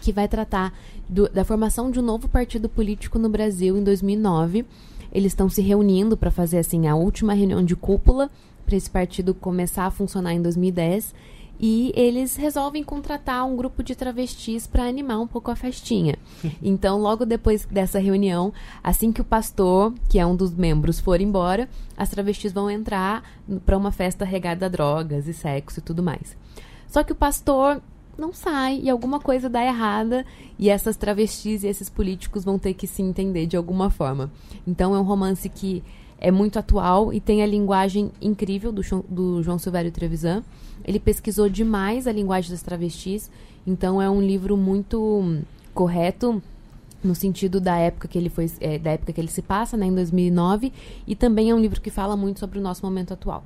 que 0.03 0.13
vai 0.13 0.27
tratar 0.27 0.77
do, 1.09 1.29
da 1.29 1.45
formação 1.45 1.91
de 1.91 2.01
um 2.01 2.03
novo 2.03 2.29
partido 2.29 2.69
político 2.69 3.21
no 3.21 3.29
Brasil 3.29 3.79
em 3.79 3.85
2009. 3.85 4.67
Eles 5.13 5.31
estão 5.31 5.49
se 5.49 5.63
reunindo 5.63 6.17
para 6.17 6.31
fazer 6.31 6.59
assim 6.59 6.89
a 6.89 6.97
última 6.97 7.33
reunião 7.33 7.65
de 7.65 7.77
cúpula 7.77 8.29
para 8.67 8.77
esse 8.77 8.91
partido 8.91 9.33
começar 9.33 9.87
a 9.87 9.91
funcionar 9.91 10.35
em 10.35 10.43
2010 10.43 11.15
e 11.61 11.93
eles 11.95 12.35
resolvem 12.35 12.83
contratar 12.83 13.47
um 13.47 13.55
grupo 13.55 13.85
de 13.85 13.95
travestis 13.95 14.67
para 14.67 14.83
animar 14.83 15.21
um 15.21 15.29
pouco 15.29 15.51
a 15.51 15.57
festinha. 15.57 16.17
Então, 16.61 16.99
logo 16.99 17.25
depois 17.25 17.65
dessa 17.67 18.01
reunião, 18.01 18.53
assim 18.83 19.13
que 19.13 19.21
o 19.21 19.25
pastor, 19.25 19.95
que 20.09 20.19
é 20.19 20.27
um 20.27 20.35
dos 20.35 20.53
membros, 20.53 20.99
for 20.99 21.21
embora, 21.21 21.69
as 21.97 22.09
travestis 22.11 22.53
vão 22.53 22.69
entrar 22.69 23.23
para 23.65 23.77
uma 23.77 23.93
festa 23.93 24.25
regada 24.25 24.67
a 24.67 24.69
drogas 24.69 25.29
e 25.29 25.35
sexo 25.35 25.79
e 25.79 25.83
tudo 25.83 26.03
mais. 26.03 26.37
Só 26.89 27.05
que 27.05 27.13
o 27.13 27.17
pastor 27.17 27.81
não 28.23 28.33
sai 28.33 28.81
e 28.81 28.89
alguma 28.89 29.19
coisa 29.19 29.49
dá 29.49 29.65
errada 29.65 30.25
e 30.57 30.71
essas 30.71 30.97
travestis 30.97 31.65
e 31.65 31.67
esses 31.67 31.91
políticos 31.91 32.45
vão 32.45 32.57
ter 32.57 32.73
que 32.73 32.87
se 32.87 33.03
entender 33.03 33.47
de 33.47 33.57
alguma 33.57 33.91
forma. 33.91 34.31
Então, 34.65 34.95
é 34.95 34.99
um 34.99 35.03
romance 35.03 35.49
que 35.49 35.83
é 36.19 36.31
muito 36.31 36.57
atual 36.57 37.13
e 37.13 37.21
tem 37.21 37.43
a 37.43 37.47
linguagem 37.47 38.13
incrível 38.21 38.71
do, 38.71 38.83
do 39.09 39.43
João 39.43 39.59
Silvério 39.59 39.91
Trevisan. 39.91 40.45
Ele 40.85 41.01
pesquisou 41.01 41.49
demais 41.49 42.07
a 42.07 42.13
linguagem 42.13 42.53
das 42.53 42.63
travestis, 42.63 43.29
então 43.67 44.01
é 44.01 44.09
um 44.09 44.23
livro 44.23 44.57
muito 44.57 45.43
correto 45.75 46.41
no 47.03 47.17
sentido 47.17 47.61
da 47.61 47.77
época 47.77 48.07
que 48.07 48.17
ele 48.17 48.29
foi 48.29 48.49
é, 48.61 48.79
da 48.79 48.93
época 48.93 49.13
que 49.13 49.21
ele 49.21 49.31
se 49.31 49.43
passa, 49.43 49.77
né, 49.77 49.87
em 49.87 49.95
2009, 49.95 50.73
e 51.05 51.17
também 51.17 51.51
é 51.51 51.55
um 51.55 51.59
livro 51.59 51.81
que 51.81 51.91
fala 51.91 52.17
muito 52.17 52.39
sobre 52.39 52.61
o 52.61 52.63
nosso 52.63 52.87
momento 52.87 53.13
atual. 53.13 53.43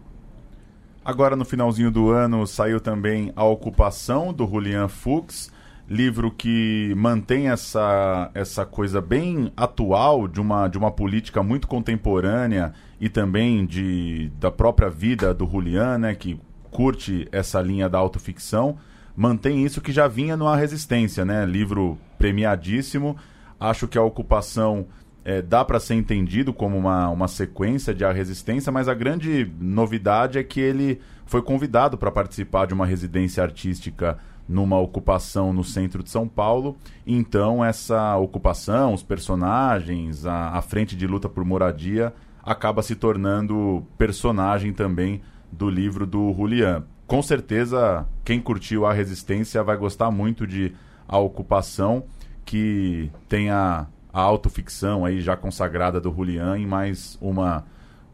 Agora 1.06 1.36
no 1.36 1.44
finalzinho 1.44 1.88
do 1.88 2.10
ano 2.10 2.44
saiu 2.48 2.80
também 2.80 3.32
A 3.36 3.44
Ocupação 3.44 4.32
do 4.32 4.44
Julian 4.44 4.88
Fuchs 4.88 5.52
livro 5.88 6.32
que 6.32 6.92
mantém 6.96 7.48
essa, 7.48 8.28
essa 8.34 8.66
coisa 8.66 9.00
bem 9.00 9.52
atual 9.56 10.26
de 10.26 10.40
uma, 10.40 10.66
de 10.66 10.76
uma 10.76 10.90
política 10.90 11.44
muito 11.44 11.68
contemporânea 11.68 12.72
e 13.00 13.08
também 13.08 13.64
de, 13.64 14.32
da 14.40 14.50
própria 14.50 14.90
vida 14.90 15.32
do 15.32 15.48
Julian, 15.48 15.96
né, 15.96 16.14
que 16.16 16.40
curte 16.72 17.28
essa 17.30 17.60
linha 17.60 17.88
da 17.88 17.98
autoficção, 17.98 18.76
mantém 19.14 19.64
isso 19.64 19.80
que 19.80 19.92
já 19.92 20.08
vinha 20.08 20.36
no 20.36 20.48
A 20.48 20.56
Resistência, 20.56 21.24
né? 21.24 21.46
Livro 21.46 21.96
premiadíssimo. 22.18 23.16
Acho 23.60 23.86
que 23.86 23.96
a 23.96 24.02
ocupação 24.02 24.88
é, 25.26 25.42
dá 25.42 25.64
para 25.64 25.80
ser 25.80 25.94
entendido 25.94 26.54
como 26.54 26.78
uma, 26.78 27.08
uma 27.08 27.26
sequência 27.26 27.92
de 27.92 28.04
A 28.04 28.12
Resistência, 28.12 28.70
mas 28.70 28.88
a 28.88 28.94
grande 28.94 29.50
novidade 29.58 30.38
é 30.38 30.44
que 30.44 30.60
ele 30.60 31.00
foi 31.26 31.42
convidado 31.42 31.98
para 31.98 32.12
participar 32.12 32.64
de 32.68 32.72
uma 32.72 32.86
residência 32.86 33.42
artística 33.42 34.16
numa 34.48 34.78
ocupação 34.78 35.52
no 35.52 35.64
centro 35.64 36.00
de 36.04 36.10
São 36.10 36.28
Paulo. 36.28 36.76
Então, 37.04 37.64
essa 37.64 38.16
ocupação, 38.16 38.94
os 38.94 39.02
personagens, 39.02 40.24
a, 40.24 40.50
a 40.50 40.62
frente 40.62 40.94
de 40.94 41.08
luta 41.08 41.28
por 41.28 41.44
moradia, 41.44 42.14
acaba 42.40 42.80
se 42.80 42.94
tornando 42.94 43.84
personagem 43.98 44.72
também 44.72 45.20
do 45.50 45.68
livro 45.68 46.06
do 46.06 46.32
Julian. 46.34 46.84
Com 47.04 47.20
certeza, 47.20 48.06
quem 48.24 48.40
curtiu 48.40 48.86
a 48.86 48.92
Resistência 48.92 49.60
vai 49.64 49.76
gostar 49.76 50.08
muito 50.12 50.46
de 50.46 50.72
A 51.08 51.18
Ocupação, 51.18 52.04
que 52.44 53.10
tem 53.28 53.50
a, 53.50 53.88
a 54.16 54.22
autoficção 54.22 55.04
aí 55.04 55.20
já 55.20 55.36
consagrada 55.36 56.00
do 56.00 56.10
Julian 56.10 56.56
em 56.56 56.64
mais 56.66 57.18
uma 57.20 57.66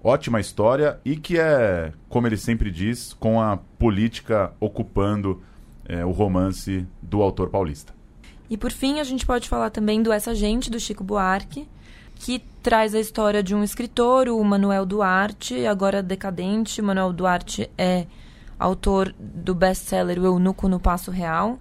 ótima 0.02 0.40
história 0.40 0.98
e 1.04 1.14
que 1.14 1.38
é, 1.38 1.92
como 2.08 2.26
ele 2.26 2.36
sempre 2.36 2.72
diz, 2.72 3.12
com 3.12 3.40
a 3.40 3.56
política 3.78 4.52
ocupando 4.58 5.40
é, 5.84 6.04
o 6.04 6.10
romance 6.10 6.84
do 7.00 7.22
autor 7.22 7.50
paulista. 7.50 7.94
E 8.50 8.56
por 8.56 8.72
fim, 8.72 8.98
a 8.98 9.04
gente 9.04 9.24
pode 9.24 9.48
falar 9.48 9.70
também 9.70 10.02
do 10.02 10.10
Essa 10.10 10.34
Gente, 10.34 10.72
do 10.72 10.80
Chico 10.80 11.04
Buarque, 11.04 11.68
que 12.16 12.40
traz 12.60 12.96
a 12.96 12.98
história 12.98 13.40
de 13.40 13.54
um 13.54 13.62
escritor, 13.62 14.28
o 14.28 14.42
Manuel 14.42 14.84
Duarte, 14.84 15.66
agora 15.66 16.02
decadente. 16.02 16.82
Manuel 16.82 17.12
Duarte 17.12 17.70
é 17.78 18.06
autor 18.58 19.14
do 19.20 19.54
best-seller 19.54 20.18
O 20.18 20.24
Eunuco 20.24 20.68
no 20.68 20.80
Passo 20.80 21.12
Real. 21.12 21.60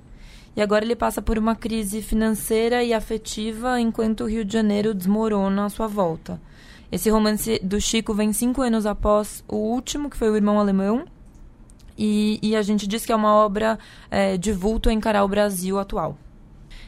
E 0.56 0.62
agora 0.62 0.84
ele 0.84 0.96
passa 0.96 1.22
por 1.22 1.38
uma 1.38 1.56
crise 1.56 2.02
financeira 2.02 2.84
e 2.84 2.94
afetiva 2.94 3.80
enquanto 3.80 4.22
o 4.22 4.28
Rio 4.28 4.44
de 4.44 4.54
Janeiro 4.54 4.94
desmorona 4.94 5.66
à 5.66 5.70
sua 5.70 5.88
volta. 5.88 6.42
Esse 6.92 7.10
romance 7.10 7.58
do 7.64 7.80
Chico 7.80 8.14
vem 8.14 8.34
cinco 8.34 8.62
anos 8.62 8.86
após 8.86 9.46
o 9.48 9.56
último, 9.56 10.10
que 10.10 10.18
foi 10.18 10.30
O 10.30 10.36
Irmão 10.36 10.60
Alemão. 10.60 11.06
E, 11.98 12.38
e 12.42 12.56
a 12.56 12.62
gente 12.62 12.86
diz 12.86 13.06
que 13.06 13.14
é 13.14 13.16
uma 13.16 13.34
obra 13.34 13.80
é, 14.10 14.36
de 14.36 14.52
vulto 14.52 14.90
a 14.90 14.94
encarar 14.94 15.24
o 15.24 15.28
Brasil 15.28 15.80
atual. 15.80 16.18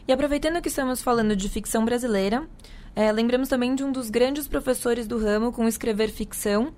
E 0.05 0.11
aproveitando 0.11 0.61
que 0.61 0.67
estamos 0.67 1.01
falando 1.01 1.35
de 1.35 1.47
ficção 1.47 1.85
brasileira, 1.85 2.45
é, 2.93 3.11
lembramos 3.13 3.47
também 3.47 3.75
de 3.75 3.83
um 3.83 3.91
dos 3.91 4.09
grandes 4.09 4.45
professores 4.47 5.07
do 5.07 5.17
ramo 5.17 5.53
com 5.53 5.67
escrever 5.67 6.09
ficção, 6.09 6.73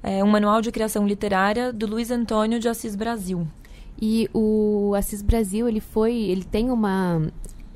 é, 0.00 0.22
um 0.22 0.28
manual 0.28 0.60
de 0.60 0.70
criação 0.70 1.06
literária 1.06 1.72
do 1.72 1.86
Luiz 1.86 2.12
Antônio 2.12 2.60
de 2.60 2.68
Assis 2.68 2.94
Brasil. 2.94 3.48
E 4.00 4.28
o 4.32 4.94
Assis 4.96 5.22
Brasil, 5.22 5.68
ele 5.68 5.80
foi, 5.80 6.14
ele 6.14 6.44
tem 6.44 6.70
uma 6.70 7.20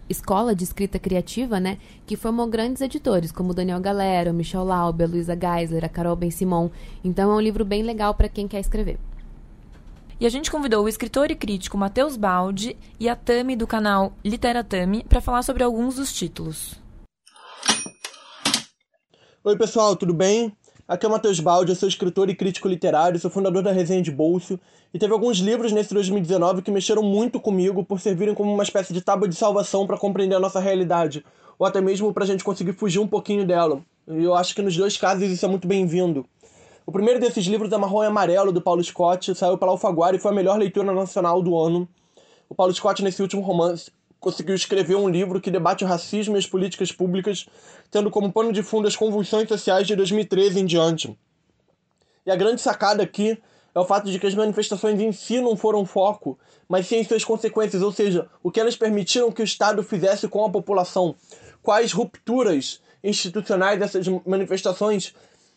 escola 0.08 0.54
de 0.54 0.62
escrita 0.62 0.98
criativa, 0.98 1.58
né, 1.58 1.78
que 2.06 2.16
formou 2.16 2.46
grandes 2.46 2.82
editores, 2.82 3.32
como 3.32 3.54
Daniel 3.54 3.80
Galera, 3.80 4.32
Michel 4.32 4.64
Laube, 4.64 5.02
a 5.02 5.06
Luísa 5.06 5.36
Geisler, 5.36 5.84
a 5.84 5.88
Carol 5.88 6.14
Ben-Simon. 6.14 6.70
Então 7.02 7.32
é 7.32 7.34
um 7.34 7.40
livro 7.40 7.64
bem 7.64 7.82
legal 7.82 8.14
para 8.14 8.28
quem 8.28 8.46
quer 8.46 8.60
escrever. 8.60 8.98
E 10.20 10.26
a 10.26 10.28
gente 10.28 10.52
convidou 10.52 10.84
o 10.84 10.88
escritor 10.88 11.32
e 11.32 11.34
crítico 11.34 11.76
Matheus 11.76 12.16
Baldi 12.16 12.76
e 13.00 13.08
a 13.08 13.16
Tami 13.16 13.56
do 13.56 13.66
canal 13.66 14.12
Literatami 14.24 15.04
para 15.08 15.20
falar 15.20 15.42
sobre 15.42 15.64
alguns 15.64 15.96
dos 15.96 16.12
títulos. 16.12 16.80
Oi, 19.42 19.56
pessoal, 19.58 19.96
tudo 19.96 20.14
bem? 20.14 20.56
Aqui 20.88 21.06
é 21.06 21.08
o 21.08 21.12
Matheus 21.12 21.38
Baldi, 21.38 21.70
eu 21.70 21.76
sou 21.76 21.88
escritor 21.88 22.28
e 22.28 22.34
crítico 22.34 22.66
literário, 22.66 23.18
sou 23.18 23.30
fundador 23.30 23.62
da 23.62 23.70
Resenha 23.70 24.02
de 24.02 24.10
Bolso 24.10 24.58
e 24.92 24.98
teve 24.98 25.12
alguns 25.12 25.38
livros 25.38 25.70
nesse 25.70 25.94
2019 25.94 26.60
que 26.60 26.72
mexeram 26.72 27.04
muito 27.04 27.38
comigo 27.38 27.84
por 27.84 28.00
servirem 28.00 28.34
como 28.34 28.52
uma 28.52 28.64
espécie 28.64 28.92
de 28.92 29.00
tábua 29.00 29.28
de 29.28 29.36
salvação 29.36 29.86
para 29.86 29.96
compreender 29.96 30.34
a 30.34 30.40
nossa 30.40 30.58
realidade, 30.58 31.24
ou 31.56 31.64
até 31.64 31.80
mesmo 31.80 32.12
para 32.12 32.24
a 32.24 32.26
gente 32.26 32.42
conseguir 32.42 32.72
fugir 32.72 32.98
um 32.98 33.06
pouquinho 33.06 33.46
dela. 33.46 33.80
E 34.08 34.24
eu 34.24 34.34
acho 34.34 34.56
que 34.56 34.60
nos 34.60 34.76
dois 34.76 34.96
casos 34.96 35.22
isso 35.30 35.46
é 35.46 35.48
muito 35.48 35.68
bem-vindo. 35.68 36.26
O 36.84 36.90
primeiro 36.90 37.20
desses 37.20 37.46
livros 37.46 37.70
é 37.70 37.78
Marrom 37.78 38.02
e 38.02 38.06
Amarelo, 38.06 38.50
do 38.50 38.60
Paulo 38.60 38.82
Scott, 38.82 39.36
saiu 39.36 39.56
pela 39.56 39.70
Alfaguara 39.70 40.16
e 40.16 40.18
foi 40.18 40.32
a 40.32 40.34
melhor 40.34 40.58
leitura 40.58 40.92
nacional 40.92 41.40
do 41.40 41.56
ano. 41.56 41.88
O 42.48 42.56
Paulo 42.56 42.74
Scott, 42.74 43.04
nesse 43.04 43.22
último 43.22 43.40
romance, 43.40 43.92
conseguiu 44.22 44.54
escrever 44.54 44.94
um 44.94 45.08
livro 45.08 45.40
que 45.40 45.50
debate 45.50 45.82
o 45.82 45.86
racismo 45.86 46.36
e 46.36 46.38
as 46.38 46.46
políticas 46.46 46.92
públicas, 46.92 47.44
tendo 47.90 48.08
como 48.08 48.32
pano 48.32 48.52
de 48.52 48.62
fundo 48.62 48.86
as 48.86 48.94
convulsões 48.94 49.48
sociais 49.48 49.84
de 49.84 49.96
2013 49.96 50.60
em 50.60 50.64
diante. 50.64 51.18
E 52.24 52.30
a 52.30 52.36
grande 52.36 52.60
sacada 52.60 53.02
aqui 53.02 53.36
é 53.74 53.80
o 53.80 53.84
fato 53.84 54.08
de 54.08 54.20
que 54.20 54.26
as 54.28 54.34
manifestações 54.34 55.00
em 55.00 55.10
si 55.10 55.40
não 55.40 55.56
foram 55.56 55.84
foco, 55.84 56.38
mas 56.68 56.86
sim 56.86 57.02
suas 57.02 57.24
consequências, 57.24 57.82
ou 57.82 57.90
seja, 57.90 58.28
o 58.44 58.50
que 58.52 58.60
elas 58.60 58.76
permitiram 58.76 59.32
que 59.32 59.42
o 59.42 59.44
Estado 59.44 59.82
fizesse 59.82 60.28
com 60.28 60.44
a 60.44 60.50
população, 60.50 61.16
quais 61.60 61.90
rupturas 61.90 62.80
institucionais 63.02 63.82
essas 63.82 64.06
manifestações 64.24 65.12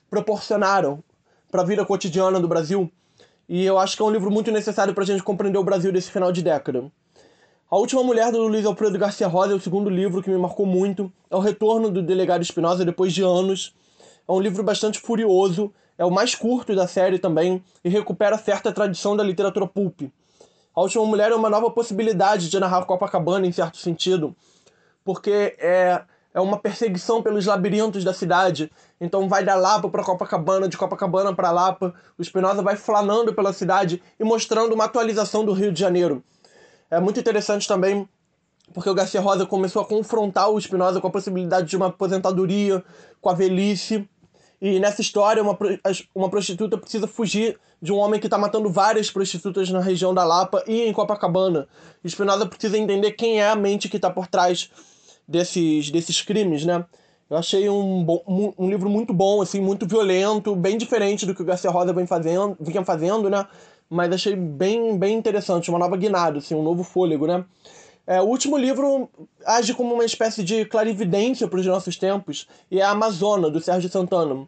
proporcionaram 0.10 1.04
para 1.52 1.62
a 1.62 1.66
vida 1.66 1.86
cotidiana 1.86 2.40
do 2.40 2.48
Brasil. 2.48 2.92
E 3.48 3.64
eu 3.64 3.78
acho 3.78 3.96
que 3.96 4.02
é 4.02 4.06
um 4.06 4.12
livro 4.12 4.32
muito 4.32 4.52
necessário 4.52 4.96
para 4.96 5.04
a 5.04 5.08
gente 5.08 5.22
compreender 5.22 5.60
o 5.60 5.64
Brasil 5.64 5.92
desse 5.92 6.10
final 6.10 6.32
de 6.32 6.42
década. 6.42 6.92
A 7.70 7.78
Última 7.78 8.04
Mulher 8.04 8.32
do 8.32 8.44
Luiz 8.44 8.64
Alfredo 8.64 9.00
Garcia 9.00 9.28
Rosa 9.28 9.54
é 9.54 9.56
o 9.56 9.60
segundo 9.60 9.90
livro 9.90 10.22
que 10.22 10.30
me 10.30 10.38
marcou 10.38 10.68
muito. 10.68 11.12
É 11.32 11.36
o 11.36 11.40
retorno 11.40 11.90
do 11.90 12.00
delegado 12.04 12.44
Espinosa 12.44 12.86
depois 12.86 13.12
de 13.12 13.24
anos. 13.24 13.74
É 14.28 14.32
um 14.32 14.40
livro 14.40 14.62
bastante 14.62 15.00
furioso, 15.00 15.74
é 15.98 16.06
o 16.06 16.12
mais 16.12 16.36
curto 16.36 16.76
da 16.76 16.88
série 16.88 17.18
também 17.18 17.64
e 17.84 17.90
recupera 17.90 18.38
certa 18.38 18.72
tradição 18.72 19.18
da 19.18 19.24
literatura 19.24 19.66
pulp. 19.66 20.02
A 20.76 20.82
Última 20.82 21.04
Mulher 21.06 21.32
é 21.32 21.36
uma 21.36 21.50
nova 21.50 21.72
possibilidade 21.72 22.52
de 22.52 22.60
narrar 22.60 22.86
Copacabana 22.86 23.48
em 23.48 23.52
certo 23.52 23.78
sentido, 23.78 24.36
porque 25.04 25.56
é, 25.58 26.04
é 26.36 26.40
uma 26.40 26.60
perseguição 26.60 27.24
pelos 27.24 27.48
labirintos 27.48 28.04
da 28.04 28.14
cidade. 28.14 28.72
Então 29.02 29.28
vai 29.28 29.44
da 29.44 29.56
Lapa 29.56 29.90
para 29.90 30.04
Copacabana, 30.04 30.68
de 30.68 30.78
Copacabana 30.78 31.34
para 31.34 31.50
Lapa. 31.50 31.96
O 32.16 32.22
Espinosa 32.22 32.62
vai 32.62 32.76
flanando 32.76 33.34
pela 33.34 33.52
cidade 33.52 34.04
e 34.20 34.24
mostrando 34.24 34.74
uma 34.74 34.86
atualização 34.86 35.44
do 35.44 35.52
Rio 35.52 35.72
de 35.72 35.80
Janeiro. 35.80 36.24
É 36.90 37.00
muito 37.00 37.20
interessante 37.20 37.68
também 37.68 38.08
porque 38.74 38.90
o 38.90 38.94
Garcia 38.94 39.22
Rosa 39.22 39.46
começou 39.46 39.82
a 39.82 39.86
confrontar 39.86 40.50
o 40.50 40.58
Espinosa 40.58 41.00
com 41.00 41.08
a 41.08 41.12
possibilidade 41.12 41.68
de 41.68 41.78
uma 41.78 41.88
aposentadoria, 41.88 42.84
com 43.22 43.30
a 43.30 43.34
velhice. 43.34 44.08
E 44.62 44.80
nessa 44.80 45.02
história, 45.02 45.44
uma, 45.44 45.58
uma 46.14 46.30
prostituta 46.30 46.78
precisa 46.78 47.08
fugir 47.08 47.60
de 47.82 47.92
um 47.92 47.98
homem 47.98 48.20
que 48.20 48.28
está 48.28 48.38
matando 48.38 48.70
várias 48.70 49.12
prostitutas 49.12 49.70
na 49.70 49.80
região 49.80 50.14
da 50.14 50.24
Lapa 50.24 50.64
e 50.66 50.82
em 50.82 50.94
Copacabana. 50.94 51.68
Espinosa 52.04 52.46
precisa 52.46 52.78
entender 52.78 53.12
quem 53.12 53.40
é 53.40 53.50
a 53.50 53.56
mente 53.56 53.90
que 53.90 53.98
está 53.98 54.10
por 54.10 54.28
trás 54.28 54.70
desses, 55.28 55.92
desses 55.92 56.22
crimes, 56.22 56.66
né? 56.66 56.86
Eu 57.30 57.38
achei 57.38 57.68
um, 57.68 58.04
bom, 58.04 58.54
um, 58.58 58.70
livro 58.70 58.88
muito 58.88 59.12
bom, 59.12 59.42
assim, 59.42 59.60
muito 59.60 59.88
violento, 59.88 60.56
bem 60.56 60.78
diferente 60.78 61.26
do 61.26 61.34
que 61.34 61.42
o 61.42 61.46
Garcia 61.46 61.72
Rosa 61.72 61.92
vem 61.92 62.06
fazendo, 62.06 62.56
vinha 62.60 62.84
fazendo, 62.86 63.30
né? 63.30 63.48
Mas 63.90 64.12
achei 64.12 64.36
bem, 64.36 64.98
bem 64.98 65.18
interessante, 65.18 65.70
uma 65.70 65.80
nova 65.80 65.98
guinada, 65.98 66.40
assim, 66.40 66.56
um 66.56 66.64
novo 66.64 66.84
fôlego, 66.84 67.28
né? 67.28 67.46
É, 68.08 68.22
o 68.22 68.26
último 68.26 68.56
livro 68.56 69.10
age 69.46 69.74
como 69.74 69.94
uma 69.94 70.06
espécie 70.06 70.44
de 70.44 70.64
clarividência 70.66 71.48
para 71.48 71.60
os 71.60 71.66
nossos 71.66 71.98
tempos, 71.98 72.48
e 72.70 72.80
é 72.80 72.84
a 72.84 72.92
Amazona, 72.92 73.50
do 73.50 73.60
Sérgio 73.60 73.90
Santana. 73.90 74.48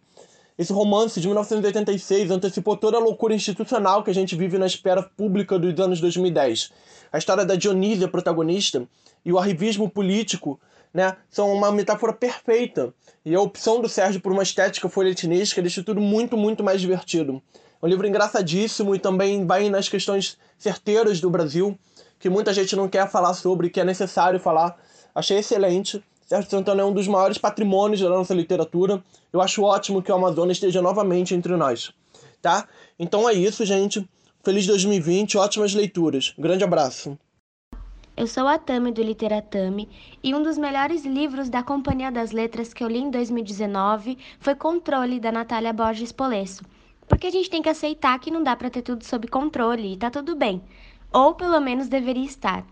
Esse 0.58 0.74
romance 0.74 1.22
de 1.22 1.28
1986 1.28 2.32
antecipou 2.32 2.76
toda 2.76 2.98
a 2.98 3.00
loucura 3.00 3.34
institucional 3.34 4.04
que 4.04 4.10
a 4.10 4.14
gente 4.14 4.36
vive 4.36 4.58
na 4.58 4.66
esfera 4.66 5.04
pública 5.04 5.58
dos 5.60 5.80
anos 5.80 6.02
2010. 6.02 6.72
A 7.12 7.18
história 7.18 7.46
da 7.46 7.56
Dionísia, 7.56 8.08
protagonista, 8.08 8.88
e 9.24 9.32
o 9.32 9.38
arrivismo 9.38 9.88
político 9.90 10.60
né, 10.94 11.16
são 11.30 11.52
uma 11.54 11.72
metáfora 11.72 12.12
perfeita. 12.12 12.94
E 13.24 13.36
a 13.36 13.42
opção 13.42 13.82
do 13.82 13.88
Sérgio 13.90 14.20
por 14.20 14.32
uma 14.32 14.42
estética 14.42 14.90
folhetinesca 14.90 15.62
deixa 15.62 15.84
tudo 15.84 16.02
muito, 16.02 16.36
muito 16.36 16.64
mais 16.64 16.82
divertido. 16.82 17.42
Um 17.82 17.88
livro 17.88 18.08
engraçadíssimo 18.08 18.96
e 18.96 19.00
também 19.00 19.46
vai 19.46 19.70
nas 19.70 19.88
questões 19.88 20.38
certeiras 20.58 21.20
do 21.20 21.30
Brasil, 21.30 21.78
que 22.20 22.30
muita 22.30 22.54
gente 22.54 22.76
não 22.76 22.88
quer 22.88 23.10
falar 23.10 23.34
sobre, 23.34 23.70
que 23.70 23.80
é 23.80 23.84
necessário 23.84 24.40
falar. 24.40 24.78
Achei 25.14 25.38
excelente. 25.38 26.04
Sérgio 26.26 26.50
Santana 26.50 26.82
é 26.82 26.86
um 26.86 26.94
dos 26.94 27.08
maiores 27.08 27.38
patrimônios 27.38 28.02
da 28.02 28.10
nossa 28.10 28.34
literatura. 28.34 29.02
Eu 29.32 29.42
acho 29.42 29.64
ótimo 29.64 30.02
que 30.02 30.12
o 30.12 30.16
Amazonas 30.16 30.58
esteja 30.58 30.82
novamente 30.82 31.34
entre 31.34 31.56
nós. 31.56 31.94
Tá? 32.42 32.68
Então 33.00 33.30
é 33.30 33.34
isso, 33.34 33.66
gente. 33.66 34.08
Feliz 34.44 34.66
2020, 34.66 35.38
ótimas 35.38 35.74
leituras. 35.74 36.34
Grande 36.38 36.64
abraço. 36.64 37.18
Eu 38.16 38.26
sou 38.26 38.48
a 38.48 38.58
Tami 38.58 38.92
do 38.92 39.04
Literatami 39.04 39.88
e 40.24 40.34
um 40.34 40.42
dos 40.42 40.58
melhores 40.58 41.06
livros 41.06 41.50
da 41.50 41.62
Companhia 41.62 42.12
das 42.12 42.32
Letras 42.32 42.74
que 42.74 42.84
eu 42.84 42.88
li 42.88 42.98
em 42.98 43.12
2019 43.12 44.18
foi 44.40 44.56
Controle, 44.56 45.20
da 45.20 45.32
Natália 45.32 45.72
Borges 45.72 46.12
Polesso. 46.12 46.64
Porque 47.08 47.28
a 47.28 47.32
gente 47.32 47.50
tem 47.50 47.62
que 47.62 47.70
aceitar 47.70 48.20
que 48.20 48.30
não 48.30 48.44
dá 48.44 48.56
para 48.56 48.70
ter 48.70 48.82
tudo 48.82 49.04
sob 49.04 49.28
controle 49.28 49.94
e 49.94 49.98
tá 49.98 50.10
tudo 50.10 50.36
bem. 50.36 50.62
Ou 51.12 51.34
pelo 51.34 51.60
menos 51.60 51.88
deveria 51.88 52.26
estar. 52.26 52.66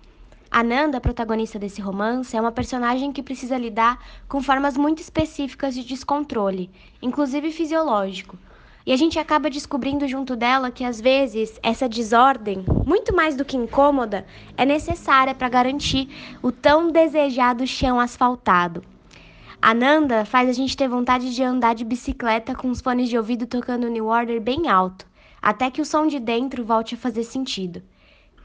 A 0.51 0.63
Nanda, 0.63 1.01
protagonista 1.01 1.57
desse 1.57 1.81
romance, 1.81 2.35
é 2.35 2.39
uma 2.39 2.51
personagem 2.51 3.11
que 3.11 3.23
precisa 3.23 3.57
lidar 3.57 3.99
com 4.27 4.41
formas 4.41 4.77
muito 4.77 5.01
específicas 5.01 5.73
de 5.73 5.83
descontrole, 5.83 6.69
inclusive 7.01 7.51
fisiológico. 7.51 8.37
E 8.85 8.93
a 8.93 8.97
gente 8.97 9.17
acaba 9.17 9.49
descobrindo 9.49 10.07
junto 10.07 10.35
dela 10.35 10.69
que 10.69 10.83
às 10.83 11.01
vezes 11.01 11.59
essa 11.63 11.89
desordem, 11.89 12.63
muito 12.85 13.15
mais 13.15 13.35
do 13.35 13.43
que 13.43 13.57
incômoda, 13.57 14.25
é 14.55 14.63
necessária 14.63 15.33
para 15.33 15.49
garantir 15.49 16.07
o 16.41 16.51
tão 16.51 16.91
desejado 16.91 17.65
chão 17.65 17.99
asfaltado. 17.99 18.83
A 19.65 19.73
Nanda 19.73 20.25
faz 20.25 20.47
a 20.47 20.53
gente 20.53 20.77
ter 20.77 20.87
vontade 20.87 21.33
de 21.33 21.41
andar 21.41 21.73
de 21.73 21.83
bicicleta 21.83 22.53
com 22.53 22.69
os 22.69 22.81
fones 22.81 23.09
de 23.09 23.17
ouvido 23.17 23.47
tocando 23.47 23.89
New 23.89 24.05
Order 24.05 24.39
bem 24.39 24.69
alto, 24.69 25.07
até 25.41 25.71
que 25.71 25.81
o 25.81 25.85
som 25.85 26.05
de 26.05 26.19
dentro 26.19 26.63
volte 26.63 26.93
a 26.93 26.97
fazer 26.99 27.23
sentido. 27.23 27.81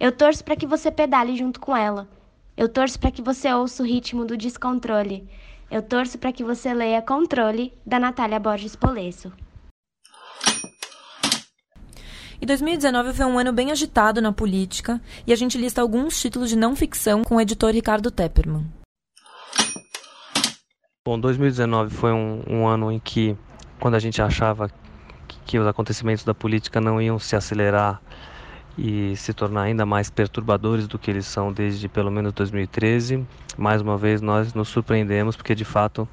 Eu 0.01 0.13
torço 0.13 0.43
para 0.43 0.57
que 0.57 0.67
você 0.67 0.91
pedale 0.91 1.37
junto 1.37 1.61
com 1.61 1.77
ela. 1.77 2.09
Eu 2.57 2.71
torço 2.71 2.99
para 2.99 3.11
que 3.11 3.21
você 3.21 3.53
ouça 3.53 3.83
o 3.83 3.87
ritmo 3.87 4.25
do 4.25 4.35
descontrole. 4.35 5.29
Eu 5.71 5.83
torço 5.83 6.17
para 6.17 6.33
que 6.33 6.43
você 6.43 6.73
leia 6.73 7.03
Controle, 7.03 7.75
da 7.85 8.01
Natália 8.01 8.41
Borges 8.41 8.75
Polesso. 8.75 9.31
E 12.41 12.47
2019 12.47 13.13
foi 13.13 13.27
um 13.27 13.39
ano 13.39 13.53
bem 13.53 13.71
agitado 13.71 14.23
na 14.23 14.33
política, 14.33 14.99
e 15.27 15.35
a 15.35 15.37
gente 15.37 15.59
lista 15.59 15.83
alguns 15.83 16.19
títulos 16.19 16.49
de 16.49 16.57
não 16.57 16.75
ficção 16.75 17.23
com 17.23 17.37
o 17.37 17.41
editor 17.43 17.73
Ricardo 17.73 18.11
Tepperman. 18.11 18.80
Bom, 21.11 21.19
2019 21.19 21.93
foi 21.93 22.13
um, 22.13 22.41
um 22.49 22.69
ano 22.69 22.93
em 22.93 23.01
que, 23.01 23.37
quando 23.81 23.97
a 23.97 23.99
gente 23.99 24.23
achava 24.23 24.71
que, 25.27 25.39
que 25.45 25.59
os 25.59 25.67
acontecimentos 25.67 26.23
da 26.23 26.33
política 26.33 26.81
não 26.81 27.03
iam 27.03 27.19
se 27.19 27.35
acelerar 27.35 28.01
e 28.79 29.17
se 29.17 29.35
tornar 29.35 29.63
ainda 29.63 29.85
mais 29.85 30.09
perturbadores 30.09 30.87
do 30.87 31.01
que 31.01 31.11
eles 31.11 31.27
são 31.27 31.53
desde 31.53 31.89
pelo 31.89 32.13
menos 32.13 32.33
2013, 32.33 33.27
mais 33.59 33.83
uma 33.83 33.99
vez 33.99 34.21
nós 34.21 34.55
nos 34.55 34.69
surpreendemos 34.69 35.35
porque 35.35 35.53
de 35.53 35.65
fato 35.65 36.09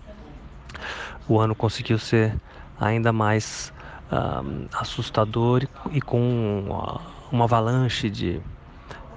o 1.29 1.39
ano 1.39 1.53
conseguiu 1.53 1.99
ser 1.99 2.35
ainda 2.79 3.13
mais 3.13 3.71
uh, 4.11 4.67
assustador 4.73 5.67
e 5.91 6.01
com 6.01 6.19
uma, 6.65 7.01
uma 7.31 7.43
avalanche 7.43 8.09
de, 8.09 8.41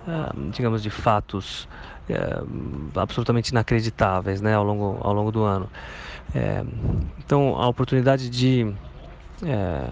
uh, 0.06 0.50
digamos, 0.50 0.82
de 0.82 0.90
fatos 0.90 1.66
uh, 2.12 2.98
absolutamente 2.98 3.50
inacreditáveis 3.50 4.40
né, 4.40 4.54
ao, 4.54 4.64
longo, 4.64 4.98
ao 5.00 5.12
longo 5.12 5.32
do 5.32 5.42
ano. 5.42 5.68
É, 6.34 6.64
então, 7.18 7.56
a 7.56 7.66
oportunidade 7.68 8.30
de 8.30 8.72
é, 9.44 9.88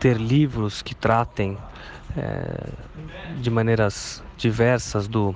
ter 0.00 0.16
livros 0.16 0.82
que 0.82 0.94
tratem 0.94 1.56
de 3.40 3.50
maneiras 3.50 4.22
diversas 4.36 5.08
do, 5.08 5.34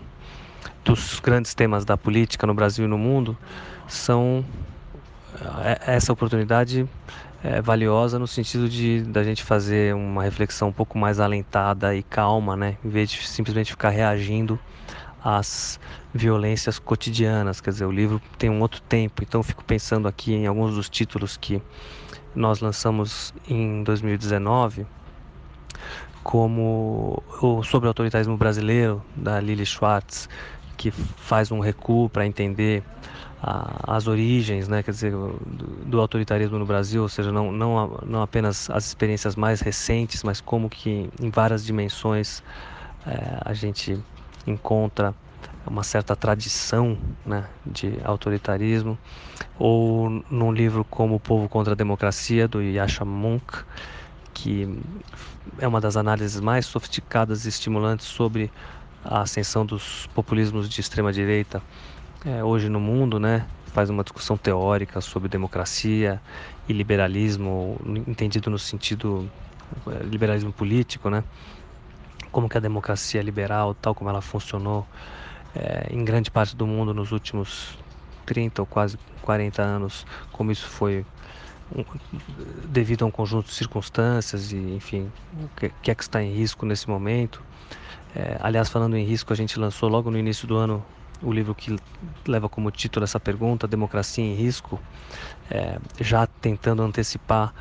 dos 0.84 1.18
grandes 1.20 1.52
temas 1.52 1.84
da 1.84 1.96
política 1.96 2.46
no 2.46 2.54
Brasil 2.54 2.84
e 2.84 2.88
no 2.88 2.98
mundo 2.98 3.37
são 3.88 4.44
é, 5.64 5.94
essa 5.94 6.12
oportunidade 6.12 6.88
é 7.42 7.61
valiosa 7.62 8.18
no 8.18 8.26
sentido 8.26 8.68
de 8.68 9.02
da 9.02 9.22
gente 9.22 9.44
fazer 9.44 9.94
uma 9.94 10.24
reflexão 10.24 10.68
um 10.68 10.72
pouco 10.72 10.98
mais 10.98 11.20
alentada 11.20 11.94
e 11.94 12.02
calma, 12.02 12.56
né, 12.56 12.76
em 12.84 12.88
vez 12.88 13.11
de 13.11 13.26
simplesmente 13.28 13.70
ficar 13.70 13.90
reagindo 13.90 14.58
às 15.22 15.78
violências 16.12 16.78
cotidianas. 16.78 17.61
Quer 17.61 17.70
dizer, 17.70 17.85
o 17.85 17.90
livro 17.90 18.20
tem 18.38 18.50
um 18.50 18.61
outro 18.61 18.81
tempo, 18.83 19.22
então 19.22 19.42
fico 19.42 19.64
pensando 19.64 20.09
aqui 20.09 20.35
em 20.35 20.46
alguns 20.46 20.74
dos 20.74 20.88
títulos 20.88 21.37
que 21.37 21.62
nós 22.35 22.61
lançamos 22.61 23.35
em 23.48 23.83
2019, 23.83 24.87
como 26.22 27.22
o 27.42 27.62
sobre 27.62 27.87
o 27.87 27.90
autoritarismo 27.90 28.37
brasileiro 28.37 29.02
da 29.16 29.40
Lily 29.40 29.64
Schwartz, 29.64 30.28
que 30.76 30.90
faz 30.90 31.50
um 31.50 31.59
recuo 31.59 32.09
para 32.09 32.26
entender 32.26 32.83
a, 33.42 33.96
as 33.96 34.07
origens, 34.07 34.68
né, 34.68 34.83
quer 34.83 34.90
dizer, 34.90 35.12
do, 35.12 35.38
do, 35.87 36.00
autoritarismo 36.00 36.59
no 36.59 36.66
Brasil, 36.66 37.02
ou 37.02 37.09
seja, 37.09 37.33
não, 37.33 37.52
não, 37.52 38.00
não 38.04 38.22
apenas 38.22 38.68
as 38.70 38.87
experiências 38.87 39.37
mais 39.37 39.61
recentes, 39.61 40.22
mas 40.22 40.40
como 40.40 40.68
que 40.68 41.09
em 41.20 41.31
várias 41.31 41.64
dimensões 41.64 42.42
é, 43.07 43.40
a 43.44 43.52
gente 43.52 43.98
encontra 44.48 45.14
uma 45.66 45.82
certa 45.82 46.16
tradição 46.16 46.96
né, 47.24 47.44
de 47.64 47.98
autoritarismo, 48.04 48.98
ou 49.58 50.08
num 50.30 50.52
livro 50.52 50.84
como 50.84 51.16
O 51.16 51.20
Povo 51.20 51.48
contra 51.48 51.74
a 51.74 51.76
Democracia, 51.76 52.48
do 52.48 52.62
Yasha 52.62 53.04
Monk, 53.04 53.64
que 54.32 54.68
é 55.58 55.68
uma 55.68 55.80
das 55.80 55.96
análises 55.96 56.40
mais 56.40 56.66
sofisticadas 56.66 57.44
e 57.44 57.48
estimulantes 57.48 58.06
sobre 58.06 58.50
a 59.04 59.22
ascensão 59.22 59.64
dos 59.64 60.06
populismos 60.14 60.68
de 60.68 60.80
extrema 60.80 61.12
direita 61.12 61.62
é, 62.24 62.42
hoje 62.42 62.68
no 62.68 62.80
mundo, 62.80 63.20
né, 63.20 63.46
faz 63.66 63.90
uma 63.90 64.02
discussão 64.02 64.37
teórica 64.37 65.00
sobre 65.00 65.28
democracia 65.28 66.20
e 66.68 66.72
liberalismo, 66.72 67.80
entendido 68.06 68.50
no 68.50 68.58
sentido 68.58 69.30
é, 69.87 70.02
liberalismo 70.02 70.52
político, 70.52 71.11
né, 71.11 71.22
como 72.38 72.48
que 72.48 72.57
a 72.57 72.61
democracia 72.61 73.20
liberal, 73.20 73.74
tal 73.74 73.96
como 73.96 74.09
ela 74.09 74.22
funcionou 74.22 74.87
é, 75.57 75.88
em 75.90 76.05
grande 76.05 76.31
parte 76.31 76.55
do 76.55 76.68
mundo 76.68 76.94
nos 76.94 77.11
últimos 77.11 77.77
30 78.27 78.62
ou 78.62 78.66
quase 78.66 78.96
40 79.22 79.61
anos, 79.61 80.07
como 80.31 80.53
isso 80.53 80.68
foi 80.68 81.05
um, 81.74 81.85
devido 82.68 83.03
a 83.03 83.07
um 83.07 83.11
conjunto 83.11 83.46
de 83.46 83.55
circunstâncias 83.55 84.53
e, 84.53 84.57
enfim, 84.57 85.11
o 85.33 85.48
que, 85.57 85.72
que 85.83 85.90
é 85.90 85.94
que 85.96 86.03
está 86.05 86.22
em 86.22 86.33
risco 86.33 86.64
nesse 86.64 86.88
momento. 86.88 87.42
É, 88.14 88.37
aliás, 88.40 88.68
falando 88.68 88.96
em 88.96 89.05
risco, 89.05 89.33
a 89.33 89.37
gente 89.37 89.59
lançou 89.59 89.88
logo 89.88 90.09
no 90.09 90.16
início 90.16 90.46
do 90.46 90.57
ano 90.57 90.87
o 91.20 91.33
livro 91.33 91.57
que 91.57 91.77
leva 92.24 92.48
como 92.48 92.70
título 92.70 93.03
essa 93.03 93.18
pergunta, 93.18 93.66
Democracia 93.66 94.22
em 94.22 94.35
Risco, 94.35 94.81
é, 95.51 95.77
já 96.01 96.24
tentando 96.24 96.85
antecipar 96.85 97.53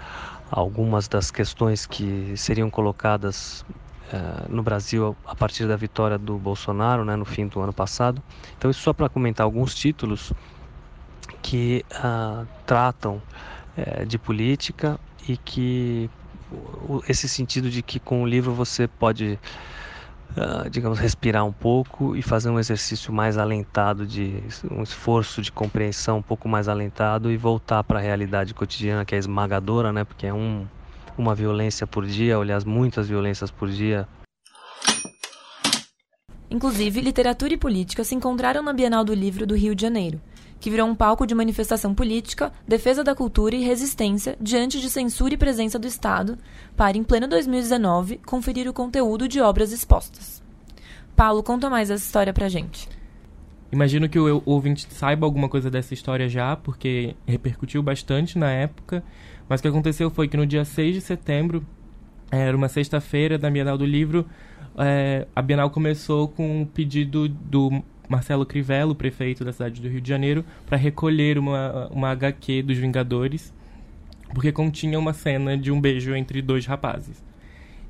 algumas 0.52 1.08
das 1.08 1.32
questões 1.32 1.88
que 1.88 2.38
seriam 2.38 2.70
colocadas 2.70 3.66
é, 4.12 4.50
no 4.50 4.64
Brasil 4.64 5.16
a 5.26 5.36
partir 5.36 5.68
da 5.68 5.76
vitória 5.76 6.18
do 6.18 6.38
Bolsonaro 6.38 7.04
né, 7.04 7.16
no 7.16 7.26
fim 7.26 7.48
do 7.48 7.60
ano 7.60 7.74
passado. 7.74 8.22
Então, 8.58 8.72
isso 8.72 8.82
só 8.82 8.94
para 8.94 9.10
comentar 9.10 9.44
alguns 9.44 9.76
títulos 9.76 10.32
que 11.42 11.86
uh, 11.92 12.48
tratam 12.66 13.22
é, 13.76 14.06
de 14.06 14.18
política 14.18 15.00
e 15.28 15.38
que 15.38 16.10
esse 17.08 17.28
sentido 17.28 17.70
de 17.70 17.82
que 17.82 18.00
com 18.00 18.24
o 18.24 18.26
livro 18.26 18.54
você 18.54 18.88
pode 18.88 19.38
uh, 20.36 20.70
digamos, 20.70 21.00
respirar 21.00 21.46
um 21.46 21.54
pouco 21.54 22.16
e 22.16 22.22
fazer 22.22 22.50
um 22.50 22.60
exercício 22.60 23.14
mais 23.14 23.38
alentado, 23.38 24.06
de 24.06 24.44
um 24.70 24.84
esforço 24.84 25.42
de 25.42 25.52
compreensão 25.52 26.18
um 26.18 26.22
pouco 26.22 26.48
mais 26.48 26.68
alentado 26.68 27.32
e 27.32 27.38
voltar 27.38 27.84
para 27.84 28.00
a 28.00 28.02
realidade 28.02 28.54
cotidiana 28.54 29.06
que 29.06 29.16
é 29.16 29.18
esmagadora, 29.18 29.92
né? 29.94 30.04
Porque 30.04 30.28
é 30.28 30.34
um, 30.34 30.68
uma 31.18 31.36
violência 31.36 31.86
por 31.88 32.06
dia, 32.06 32.38
aliás, 32.38 32.64
muitas 32.64 33.08
violências 33.08 33.52
por 33.52 33.70
dia. 33.70 34.08
Inclusive, 36.50 37.02
literatura 37.02 37.54
e 37.54 37.58
política 37.58 38.04
se 38.04 38.16
encontraram 38.16 38.64
na 38.64 38.74
Bienal 38.74 39.04
do 39.04 39.14
Livro 39.14 39.46
do 39.46 39.56
Rio 39.56 39.76
de 39.76 39.82
Janeiro 39.82 40.22
que 40.60 40.70
virou 40.70 40.88
um 40.88 40.96
palco 40.96 41.26
de 41.26 41.36
manifestação 41.36 41.94
política, 41.94 42.52
defesa 42.68 43.04
da 43.04 43.16
cultura 43.16 43.56
e 43.56 43.64
resistência 43.64 44.38
diante 44.42 44.80
de 44.80 44.90
censura 44.90 45.34
e 45.34 45.38
presença 45.38 45.78
do 45.78 45.88
Estado, 45.88 46.38
para, 46.76 46.98
em 46.98 47.04
pleno 47.04 47.28
2019, 47.28 48.20
conferir 48.26 48.68
o 48.68 48.74
conteúdo 48.74 49.28
de 49.28 49.40
obras 49.40 49.72
expostas. 49.72 50.42
Paulo, 51.16 51.44
conta 51.44 51.70
mais 51.70 51.90
essa 51.90 52.04
história 52.04 52.34
pra 52.34 52.50
gente. 52.50 52.90
Imagino 53.72 54.08
que 54.08 54.18
o 54.18 54.42
ouvinte 54.46 54.88
saiba 54.90 55.26
alguma 55.26 55.50
coisa 55.50 55.70
dessa 55.70 55.94
história 55.94 56.30
já, 56.30 56.56
porque 56.56 57.16
repercutiu 57.26 57.84
bastante 57.84 58.38
na 58.38 58.50
época. 58.50 59.04
Mas 59.48 59.60
o 59.60 59.64
que 59.64 59.68
aconteceu 59.68 60.10
foi 60.10 60.28
que 60.28 60.38
no 60.38 60.46
dia 60.46 60.66
6 60.66 60.96
de 60.96 61.02
setembro, 61.02 61.66
era 62.32 62.56
uma 62.56 62.68
sexta-feira 62.68 63.38
da 63.38 63.50
Bienal 63.50 63.78
do 63.78 63.86
Livro, 63.86 64.26
é, 64.78 65.28
a 65.36 65.42
Bienal 65.42 65.70
começou 65.70 66.28
com 66.28 66.62
um 66.62 66.66
pedido 66.66 67.28
do 67.28 67.84
Marcelo 68.08 68.46
Crivello, 68.46 68.94
prefeito 68.94 69.44
da 69.44 69.52
cidade 69.52 69.82
do 69.82 69.88
Rio 69.88 70.00
de 70.00 70.08
Janeiro, 70.08 70.46
para 70.66 70.78
recolher 70.78 71.38
uma, 71.38 71.88
uma 71.88 72.12
HQ 72.12 72.64
dos 72.64 72.78
Vingadores, 72.78 73.54
porque 74.34 74.52
continha 74.52 75.00
uma 75.00 75.14
cena 75.14 75.58
de 75.58 75.72
um 75.72 75.82
beijo 75.82 76.14
entre 76.16 76.42
dois 76.42 76.66
rapazes. 76.66 77.24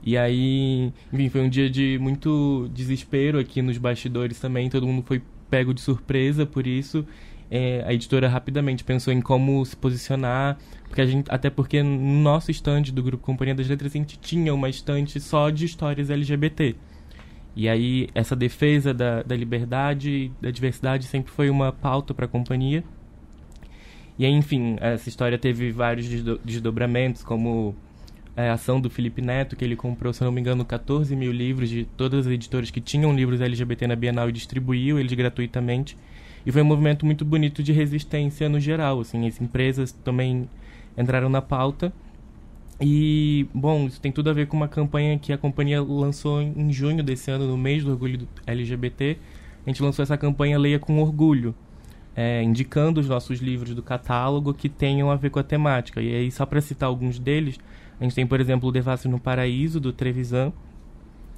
E 0.04 0.18
aí, 0.18 0.94
enfim, 1.12 1.30
foi 1.30 1.42
um 1.42 1.50
dia 1.50 1.70
de 1.70 1.98
muito 2.00 2.70
desespero 2.74 3.40
aqui 3.40 3.62
nos 3.62 3.78
bastidores 3.78 4.40
também, 4.40 4.70
todo 4.70 4.88
mundo 4.88 5.04
foi 5.06 5.22
pego 5.50 5.74
de 5.74 5.82
surpresa 5.82 6.46
por 6.46 6.66
isso. 6.66 7.06
É, 7.50 7.84
a 7.86 7.94
editora 7.94 8.28
rapidamente 8.28 8.84
pensou 8.84 9.14
em 9.14 9.22
como 9.22 9.66
se 9.66 9.76
posicionar, 9.76 10.58
porque 10.88 11.02
a 11.02 11.06
gente, 11.06 11.28
até 11.30 11.50
porque 11.50 11.84
no 11.84 12.22
nosso 12.22 12.52
estande 12.52 12.92
do 12.92 13.04
grupo 13.04 13.24
Companhia 13.24 13.56
das 13.56 13.68
Letras 13.68 13.92
a 13.94 13.98
gente 13.98 14.18
tinha 14.18 14.54
uma 14.54 14.70
estante 14.70 15.20
só 15.20 15.50
de 15.50 15.66
histórias 15.66 16.10
LGBT. 16.10 16.76
E 17.56 17.68
aí, 17.68 18.08
essa 18.14 18.36
defesa 18.36 18.94
da, 18.94 19.24
da 19.24 19.36
liberdade 19.36 20.32
da 20.40 20.52
diversidade 20.52 21.06
sempre 21.06 21.32
foi 21.32 21.50
uma 21.50 21.72
pauta 21.72 22.14
para 22.14 22.26
a 22.26 22.28
companhia. 22.28 22.84
E 24.20 24.26
aí, 24.26 24.32
enfim, 24.32 24.78
essa 24.80 25.10
história 25.10 25.38
teve 25.38 25.72
vários 25.72 26.08
desdobramentos, 26.44 27.24
como 27.24 27.76
a 28.36 28.54
ação 28.54 28.80
do 28.80 28.90
Felipe 28.90 29.22
Neto, 29.22 29.56
que 29.56 29.66
ele 29.66 29.76
comprou, 29.76 30.14
se 30.14 30.24
não 30.24 30.32
me 30.32 30.40
engano, 30.40 30.64
14 30.64 31.16
mil 31.16 31.32
livros 31.32 31.70
de 31.70 31.86
todas 31.98 32.28
as 32.28 32.34
editoras 32.34 32.70
que 32.70 32.80
tinham 32.80 33.16
livros 33.16 33.42
LGBT 33.42 33.88
na 33.88 33.96
Bienal 33.96 34.30
e 34.30 34.32
distribuiu 34.32 35.00
eles 35.00 35.14
gratuitamente. 35.14 35.98
E 36.46 36.52
foi 36.52 36.62
um 36.62 36.66
movimento 36.66 37.06
muito 37.06 37.26
bonito 37.26 37.64
de 37.64 37.74
resistência 37.74 38.48
no 38.48 38.60
geral, 38.60 39.00
assim, 39.00 39.28
as 39.28 39.42
empresas 39.42 39.92
também 39.92 40.48
entraram 40.98 41.30
na 41.30 41.42
pauta. 41.42 41.94
E, 42.80 43.48
bom, 43.54 43.88
isso 43.88 44.00
tem 44.00 44.12
tudo 44.12 44.30
a 44.30 44.34
ver 44.34 44.48
com 44.48 44.56
uma 44.56 44.68
campanha 44.68 45.18
que 45.18 45.34
a 45.34 45.38
companhia 45.38 45.82
lançou 45.82 46.42
em 46.42 46.72
junho 46.72 47.04
desse 47.04 47.32
ano, 47.32 47.48
no 47.48 47.58
mês 47.58 47.84
do 47.84 47.92
orgulho 47.92 48.28
LGBT. 48.46 49.18
A 49.66 49.70
gente 49.70 49.82
lançou 49.82 50.04
essa 50.04 50.18
campanha 50.18 50.58
Leia 50.60 50.80
com 50.80 51.00
Orgulho, 51.02 51.56
é, 52.16 52.42
indicando 52.44 53.00
os 53.00 53.08
nossos 53.08 53.40
livros 53.40 53.74
do 53.74 53.82
catálogo 53.82 54.54
que 54.54 54.70
tenham 54.70 55.10
a 55.10 55.16
ver 55.16 55.30
com 55.32 55.40
a 55.40 55.44
temática. 55.44 56.02
E 56.02 56.16
aí, 56.16 56.32
só 56.32 56.46
para 56.46 56.62
citar 56.62 56.88
alguns 56.88 57.18
deles, 57.20 57.60
a 58.00 58.04
gente 58.04 58.16
tem, 58.16 58.28
por 58.28 58.40
exemplo, 58.40 58.70
O 58.70 58.72
Devassos 58.72 59.10
no 59.10 59.20
Paraíso, 59.20 59.80
do 59.80 59.92
Trevisan, 59.92 60.54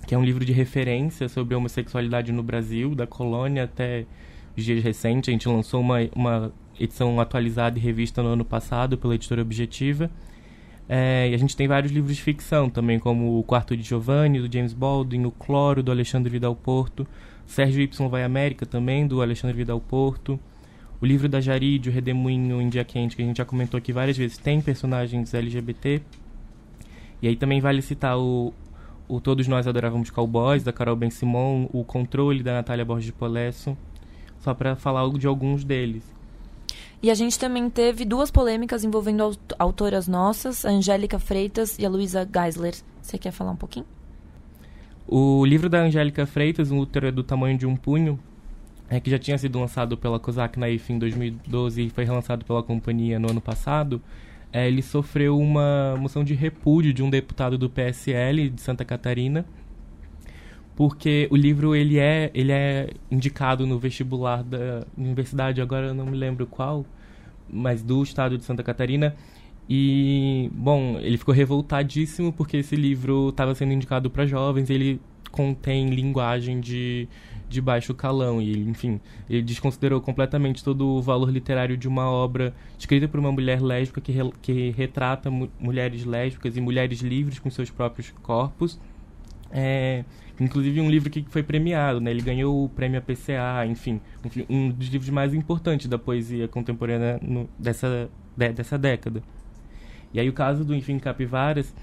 que 0.05 0.13
é 0.13 0.17
um 0.17 0.23
livro 0.23 0.43
de 0.43 0.51
referência 0.51 1.29
sobre 1.29 1.55
a 1.55 1.57
homossexualidade 1.57 2.31
no 2.31 2.43
Brasil, 2.43 2.93
da 2.93 3.07
colônia 3.07 3.63
até 3.63 4.05
os 4.57 4.63
dias 4.63 4.83
recentes. 4.83 5.29
A 5.29 5.31
gente 5.31 5.47
lançou 5.47 5.79
uma, 5.79 5.97
uma 6.13 6.51
edição 6.79 7.19
atualizada 7.19 7.77
e 7.77 7.81
revista 7.81 8.23
no 8.23 8.29
ano 8.29 8.45
passado 8.45 8.97
pela 8.97 9.15
editora 9.15 9.41
Objetiva. 9.41 10.09
É, 10.87 11.29
e 11.29 11.35
a 11.35 11.37
gente 11.37 11.55
tem 11.55 11.67
vários 11.67 11.91
livros 11.91 12.15
de 12.15 12.23
ficção 12.23 12.67
também, 12.67 12.97
como 12.97 13.37
O 13.37 13.43
Quarto 13.43 13.77
de 13.77 13.83
Giovanni, 13.83 14.39
do 14.39 14.51
James 14.51 14.73
Baldwin, 14.73 15.25
O 15.25 15.31
Cloro, 15.31 15.83
do 15.83 15.91
Alexandre 15.91 16.31
Vidal 16.31 16.55
Porto, 16.55 17.05
Sérgio 17.45 17.83
Y 17.83 18.09
Vai 18.09 18.23
América 18.23 18.65
também, 18.65 19.05
do 19.05 19.21
Alexandre 19.21 19.55
Vidal 19.55 19.79
Porto, 19.79 20.39
O 20.99 21.05
livro 21.05 21.29
da 21.29 21.39
Jarid, 21.39 21.87
O 21.87 21.91
Redemoinho 21.91 22.59
em 22.59 22.69
Dia 22.69 22.83
Quente, 22.83 23.15
que 23.15 23.21
a 23.21 23.25
gente 23.25 23.37
já 23.37 23.45
comentou 23.45 23.77
aqui 23.77 23.93
várias 23.93 24.17
vezes, 24.17 24.39
tem 24.39 24.61
personagens 24.61 25.31
LGBT. 25.31 26.01
E 27.21 27.27
aí 27.27 27.35
também 27.35 27.61
vale 27.61 27.83
citar 27.83 28.17
o, 28.17 28.51
o 29.07 29.21
Todos 29.21 29.47
Nós 29.47 29.67
Adorávamos 29.67 30.09
Cowboys, 30.09 30.63
da 30.63 30.73
Carol 30.73 30.95
Ben 30.95 31.11
Simon, 31.11 31.69
o 31.71 31.83
Controle, 31.83 32.41
da 32.41 32.53
Natália 32.53 32.83
Borges 32.83 33.05
de 33.05 33.13
Polesso, 33.13 33.77
só 34.39 34.55
para 34.55 34.75
falar 34.75 35.07
de 35.11 35.27
alguns 35.27 35.63
deles. 35.63 36.18
E 37.01 37.09
a 37.09 37.13
gente 37.13 37.39
também 37.39 37.69
teve 37.69 38.03
duas 38.03 38.29
polêmicas 38.29 38.83
envolvendo 38.83 39.37
autoras 39.57 40.07
nossas, 40.07 40.65
a 40.65 40.69
Angélica 40.69 41.17
Freitas 41.17 41.77
e 41.79 41.85
a 41.85 41.89
Luísa 41.89 42.27
Geisler. 42.31 42.75
Você 43.01 43.17
quer 43.17 43.31
falar 43.31 43.51
um 43.51 43.55
pouquinho? 43.55 43.85
O 45.07 45.45
livro 45.45 45.69
da 45.69 45.79
Angélica 45.79 46.25
Freitas, 46.25 46.71
Um 46.71 46.79
útero 46.79 47.07
é 47.07 47.11
do 47.11 47.23
tamanho 47.23 47.57
de 47.57 47.65
um 47.65 47.75
punho, 47.75 48.19
é, 48.89 48.99
que 48.99 49.09
já 49.09 49.17
tinha 49.17 49.37
sido 49.37 49.59
lançado 49.59 49.97
pela 49.97 50.19
COSAC 50.19 50.59
na 50.59 50.69
IF 50.69 50.91
em 50.91 50.99
2012 50.99 51.83
e 51.83 51.89
foi 51.89 52.03
relançado 52.03 52.43
pela 52.43 52.61
companhia 52.61 53.19
no 53.19 53.29
ano 53.29 53.41
passado, 53.41 54.01
é, 54.51 54.67
ele 54.67 54.81
sofreu 54.81 55.37
uma 55.37 55.95
moção 55.97 56.23
de 56.23 56.33
repúdio 56.33 56.91
de 56.91 57.03
um 57.03 57.09
deputado 57.09 57.57
do 57.57 57.69
PSL 57.69 58.49
de 58.49 58.61
Santa 58.61 58.83
Catarina, 58.83 59.45
porque 60.79 61.27
o 61.29 61.35
livro 61.35 61.75
ele 61.75 61.99
é, 61.99 62.31
ele 62.33 62.53
é 62.53 62.91
indicado 63.11 63.67
no 63.67 63.77
vestibular 63.77 64.41
da 64.41 64.85
universidade, 64.97 65.61
agora 65.61 65.87
eu 65.87 65.93
não 65.93 66.05
me 66.05 66.15
lembro 66.15 66.47
qual, 66.47 66.85
mas 67.51 67.83
do 67.83 68.01
estado 68.01 68.37
de 68.37 68.45
Santa 68.45 68.63
Catarina. 68.63 69.13
E, 69.69 70.49
bom, 70.53 70.97
ele 71.01 71.17
ficou 71.17 71.35
revoltadíssimo 71.35 72.31
porque 72.31 72.55
esse 72.55 72.77
livro 72.77 73.27
estava 73.27 73.53
sendo 73.55 73.73
indicado 73.73 74.09
para 74.09 74.25
jovens, 74.25 74.69
ele 74.69 75.01
contém 75.33 75.89
linguagem 75.89 76.61
de 76.61 77.09
de 77.47 77.59
baixo 77.61 77.95
calão 77.95 78.39
e 78.39 78.59
enfim 78.59 78.99
ele 79.27 79.41
desconsiderou 79.41 79.99
completamente 80.01 80.63
todo 80.63 80.87
o 80.87 81.01
valor 81.01 81.31
literário 81.31 81.75
de 81.75 81.87
uma 81.87 82.09
obra 82.09 82.53
escrita 82.77 83.07
por 83.07 83.19
uma 83.19 83.31
mulher 83.31 83.59
lésbica 83.59 84.01
que, 84.01 84.11
re, 84.11 84.31
que 84.41 84.69
retrata 84.71 85.31
mu 85.31 85.49
mulheres 85.59 86.05
lésbicas 86.05 86.55
e 86.57 86.61
mulheres 86.61 87.01
livres 87.01 87.39
com 87.39 87.49
seus 87.49 87.69
próprios 87.71 88.11
corpos 88.21 88.79
é, 89.51 90.03
inclusive 90.39 90.79
um 90.79 90.89
livro 90.89 91.09
que 91.09 91.25
foi 91.29 91.43
premiado 91.43 91.99
né? 91.99 92.11
Ele 92.11 92.21
ganhou 92.21 92.65
o 92.65 92.69
prêmio 92.69 92.99
APCA 92.99 93.65
enfim 93.67 93.99
um 94.49 94.69
dos 94.69 94.87
livros 94.87 95.09
mais 95.09 95.33
importantes 95.33 95.87
da 95.87 95.97
poesia 95.97 96.47
contemporânea 96.47 97.19
no, 97.21 97.49
dessa 97.57 98.09
de, 98.35 98.53
dessa 98.53 98.77
década. 98.77 99.21
E 100.13 100.19
aí 100.19 100.29
o 100.29 100.33
caso 100.33 100.63
do 100.63 100.75
enfim 100.75 100.99
Capivaras 100.99 101.73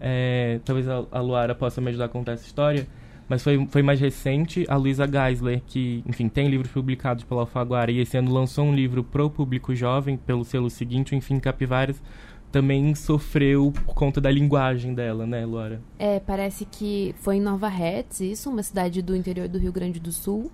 é, 0.00 0.60
talvez 0.64 0.86
a, 0.88 1.20
Luara 1.20 1.54
possa 1.54 1.80
me 1.80 1.88
ajudar 1.88 2.06
a 2.06 2.08
contar 2.08 2.32
essa 2.32 2.46
história 2.46 2.86
mas 3.28 3.42
foi, 3.42 3.66
foi 3.66 3.82
mais 3.82 4.00
recente. 4.00 4.64
A 4.68 4.76
Luisa 4.76 5.06
Geisler, 5.06 5.60
que, 5.66 6.02
enfim, 6.06 6.28
tem 6.28 6.48
livros 6.48 6.72
publicados 6.72 7.24
pela 7.24 7.42
Alfaguara 7.42 7.90
e 7.90 8.00
esse 8.00 8.16
ano 8.16 8.32
lançou 8.32 8.64
um 8.64 8.74
livro 8.74 9.04
pro 9.04 9.28
público 9.28 9.74
jovem, 9.74 10.16
pelo 10.16 10.44
selo 10.44 10.70
seguinte, 10.70 11.14
Enfim 11.14 11.38
Capivaras, 11.38 12.02
também 12.50 12.94
sofreu 12.94 13.72
por 13.72 13.94
conta 13.94 14.20
da 14.20 14.30
linguagem 14.30 14.94
dela, 14.94 15.26
né, 15.26 15.44
Laura? 15.44 15.80
É, 15.98 16.18
parece 16.20 16.64
que 16.64 17.14
foi 17.18 17.36
em 17.36 17.40
Nova 17.40 17.68
Retz, 17.68 18.20
isso, 18.20 18.50
uma 18.50 18.62
cidade 18.62 19.02
do 19.02 19.14
interior 19.14 19.48
do 19.48 19.58
Rio 19.58 19.72
Grande 19.72 20.00
do 20.00 20.10
Sul, 20.10 20.50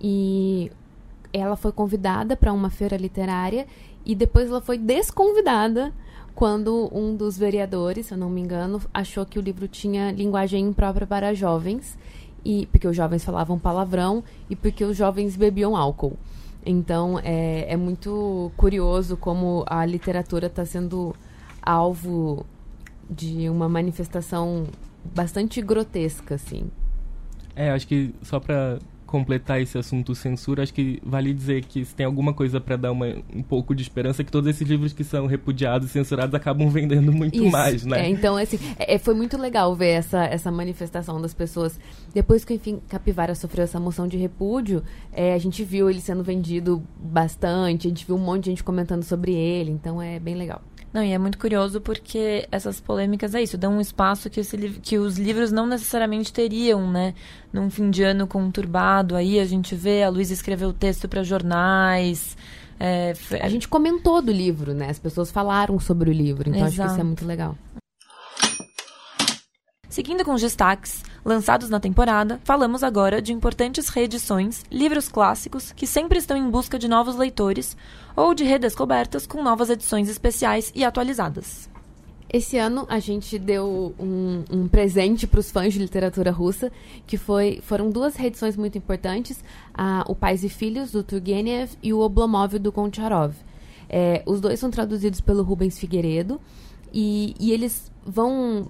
e 0.00 0.70
ela 1.32 1.56
foi 1.56 1.72
convidada 1.72 2.36
para 2.36 2.52
uma 2.52 2.70
feira 2.70 2.96
literária 2.96 3.66
e 4.06 4.14
depois 4.14 4.48
ela 4.48 4.60
foi 4.60 4.78
desconvidada 4.78 5.92
quando 6.34 6.90
um 6.92 7.14
dos 7.16 7.38
vereadores, 7.38 8.06
se 8.06 8.14
eu 8.14 8.18
não 8.18 8.28
me 8.28 8.40
engano, 8.40 8.80
achou 8.92 9.24
que 9.24 9.38
o 9.38 9.42
livro 9.42 9.68
tinha 9.68 10.10
linguagem 10.10 10.64
imprópria 10.64 11.06
para 11.06 11.34
jovens, 11.34 11.96
e 12.44 12.66
porque 12.66 12.86
os 12.86 12.96
jovens 12.96 13.24
falavam 13.24 13.58
palavrão 13.58 14.22
e 14.50 14.56
porque 14.56 14.84
os 14.84 14.96
jovens 14.96 15.36
bebiam 15.36 15.76
álcool. 15.76 16.18
Então 16.64 17.20
é, 17.22 17.72
é 17.72 17.76
muito 17.76 18.50
curioso 18.56 19.16
como 19.16 19.64
a 19.66 19.84
literatura 19.84 20.46
está 20.46 20.64
sendo 20.64 21.14
alvo 21.62 22.46
de 23.08 23.48
uma 23.48 23.68
manifestação 23.68 24.66
bastante 25.04 25.60
grotesca, 25.60 26.36
assim. 26.36 26.70
É, 27.54 27.70
acho 27.70 27.86
que 27.86 28.14
só 28.22 28.40
para 28.40 28.78
completar 29.06 29.60
esse 29.60 29.76
assunto 29.78 30.14
censura, 30.14 30.62
acho 30.62 30.74
que 30.74 31.00
vale 31.04 31.32
dizer 31.32 31.64
que 31.64 31.84
se 31.84 31.94
tem 31.94 32.06
alguma 32.06 32.32
coisa 32.32 32.60
para 32.60 32.76
dar 32.76 32.92
uma, 32.92 33.06
um 33.34 33.42
pouco 33.42 33.74
de 33.74 33.82
esperança, 33.82 34.24
que 34.24 34.30
todos 34.30 34.48
esses 34.48 34.66
livros 34.66 34.92
que 34.92 35.04
são 35.04 35.26
repudiados 35.26 35.88
e 35.88 35.92
censurados 35.92 36.34
acabam 36.34 36.68
vendendo 36.70 37.12
muito 37.12 37.36
Isso, 37.36 37.50
mais, 37.50 37.84
né? 37.84 38.06
É, 38.06 38.08
então, 38.08 38.36
assim, 38.36 38.58
é, 38.78 38.98
foi 38.98 39.14
muito 39.14 39.36
legal 39.36 39.74
ver 39.74 39.90
essa, 39.90 40.24
essa 40.24 40.50
manifestação 40.50 41.20
das 41.20 41.34
pessoas. 41.34 41.78
Depois 42.12 42.44
que, 42.44 42.54
enfim, 42.54 42.80
Capivara 42.88 43.34
sofreu 43.34 43.64
essa 43.64 43.78
moção 43.78 44.08
de 44.08 44.16
repúdio, 44.16 44.82
é, 45.12 45.34
a 45.34 45.38
gente 45.38 45.62
viu 45.64 45.88
ele 45.88 46.00
sendo 46.00 46.22
vendido 46.22 46.82
bastante, 46.98 47.86
a 47.86 47.90
gente 47.90 48.06
viu 48.06 48.16
um 48.16 48.20
monte 48.20 48.44
de 48.44 48.50
gente 48.50 48.64
comentando 48.64 49.02
sobre 49.02 49.32
ele, 49.32 49.70
então 49.70 50.00
é 50.00 50.18
bem 50.18 50.34
legal. 50.34 50.62
Não, 50.94 51.02
e 51.02 51.10
é 51.10 51.18
muito 51.18 51.38
curioso 51.38 51.80
porque 51.80 52.46
essas 52.52 52.80
polêmicas 52.80 53.34
é 53.34 53.42
isso, 53.42 53.58
dão 53.58 53.78
um 53.78 53.80
espaço 53.80 54.30
que, 54.30 54.38
esse, 54.38 54.56
que 54.80 54.96
os 54.96 55.18
livros 55.18 55.50
não 55.50 55.66
necessariamente 55.66 56.32
teriam, 56.32 56.88
né? 56.88 57.14
Num 57.52 57.68
fim 57.68 57.90
de 57.90 58.04
ano 58.04 58.28
conturbado, 58.28 59.16
aí 59.16 59.40
a 59.40 59.44
gente 59.44 59.74
vê, 59.74 60.04
a 60.04 60.08
Luísa 60.08 60.32
escreveu 60.32 60.72
texto 60.72 61.08
para 61.08 61.24
jornais. 61.24 62.36
É, 62.78 63.12
a 63.42 63.48
gente 63.48 63.66
comentou 63.66 64.22
do 64.22 64.30
livro, 64.30 64.72
né? 64.72 64.88
As 64.88 65.00
pessoas 65.00 65.32
falaram 65.32 65.80
sobre 65.80 66.10
o 66.10 66.12
livro, 66.12 66.48
então 66.48 66.64
Exato. 66.64 66.82
acho 66.82 66.82
que 66.82 66.92
isso 66.92 67.00
é 67.00 67.04
muito 67.04 67.26
legal. 67.26 67.58
Seguindo 69.88 70.24
com 70.24 70.34
os 70.34 70.40
destaques 70.40 71.02
lançados 71.24 71.68
na 71.68 71.80
temporada, 71.80 72.40
falamos 72.44 72.84
agora 72.84 73.20
de 73.20 73.32
importantes 73.32 73.88
reedições, 73.88 74.64
livros 74.70 75.08
clássicos 75.08 75.72
que 75.72 75.88
sempre 75.88 76.18
estão 76.18 76.36
em 76.36 76.50
busca 76.50 76.78
de 76.78 76.86
novos 76.86 77.16
leitores 77.16 77.76
ou 78.16 78.34
de 78.34 78.44
redescobertas 78.44 79.26
com 79.26 79.42
novas 79.42 79.70
edições 79.70 80.08
especiais 80.08 80.72
e 80.74 80.84
atualizadas. 80.84 81.68
Esse 82.34 82.58
ano 82.58 82.84
a 82.88 82.98
gente 82.98 83.38
deu 83.38 83.94
um, 83.98 84.42
um 84.50 84.66
presente 84.66 85.24
para 85.24 85.38
os 85.38 85.52
fãs 85.52 85.72
de 85.72 85.78
literatura 85.78 86.32
russa, 86.32 86.72
que 87.06 87.16
foi, 87.16 87.60
foram 87.62 87.90
duas 87.90 88.16
reedições 88.16 88.56
muito 88.56 88.76
importantes, 88.76 89.44
a, 89.72 90.04
o 90.08 90.16
Pais 90.16 90.42
e 90.42 90.48
Filhos, 90.48 90.90
do 90.90 91.04
Turgenev, 91.04 91.70
e 91.80 91.92
o 91.92 92.00
Oblomov, 92.00 92.58
do 92.58 92.72
Goncharov. 92.72 93.34
É, 93.88 94.22
os 94.26 94.40
dois 94.40 94.58
são 94.58 94.68
traduzidos 94.68 95.20
pelo 95.20 95.44
Rubens 95.44 95.78
Figueiredo, 95.78 96.40
e, 96.92 97.36
e 97.38 97.52
eles 97.52 97.92
vão 98.04 98.68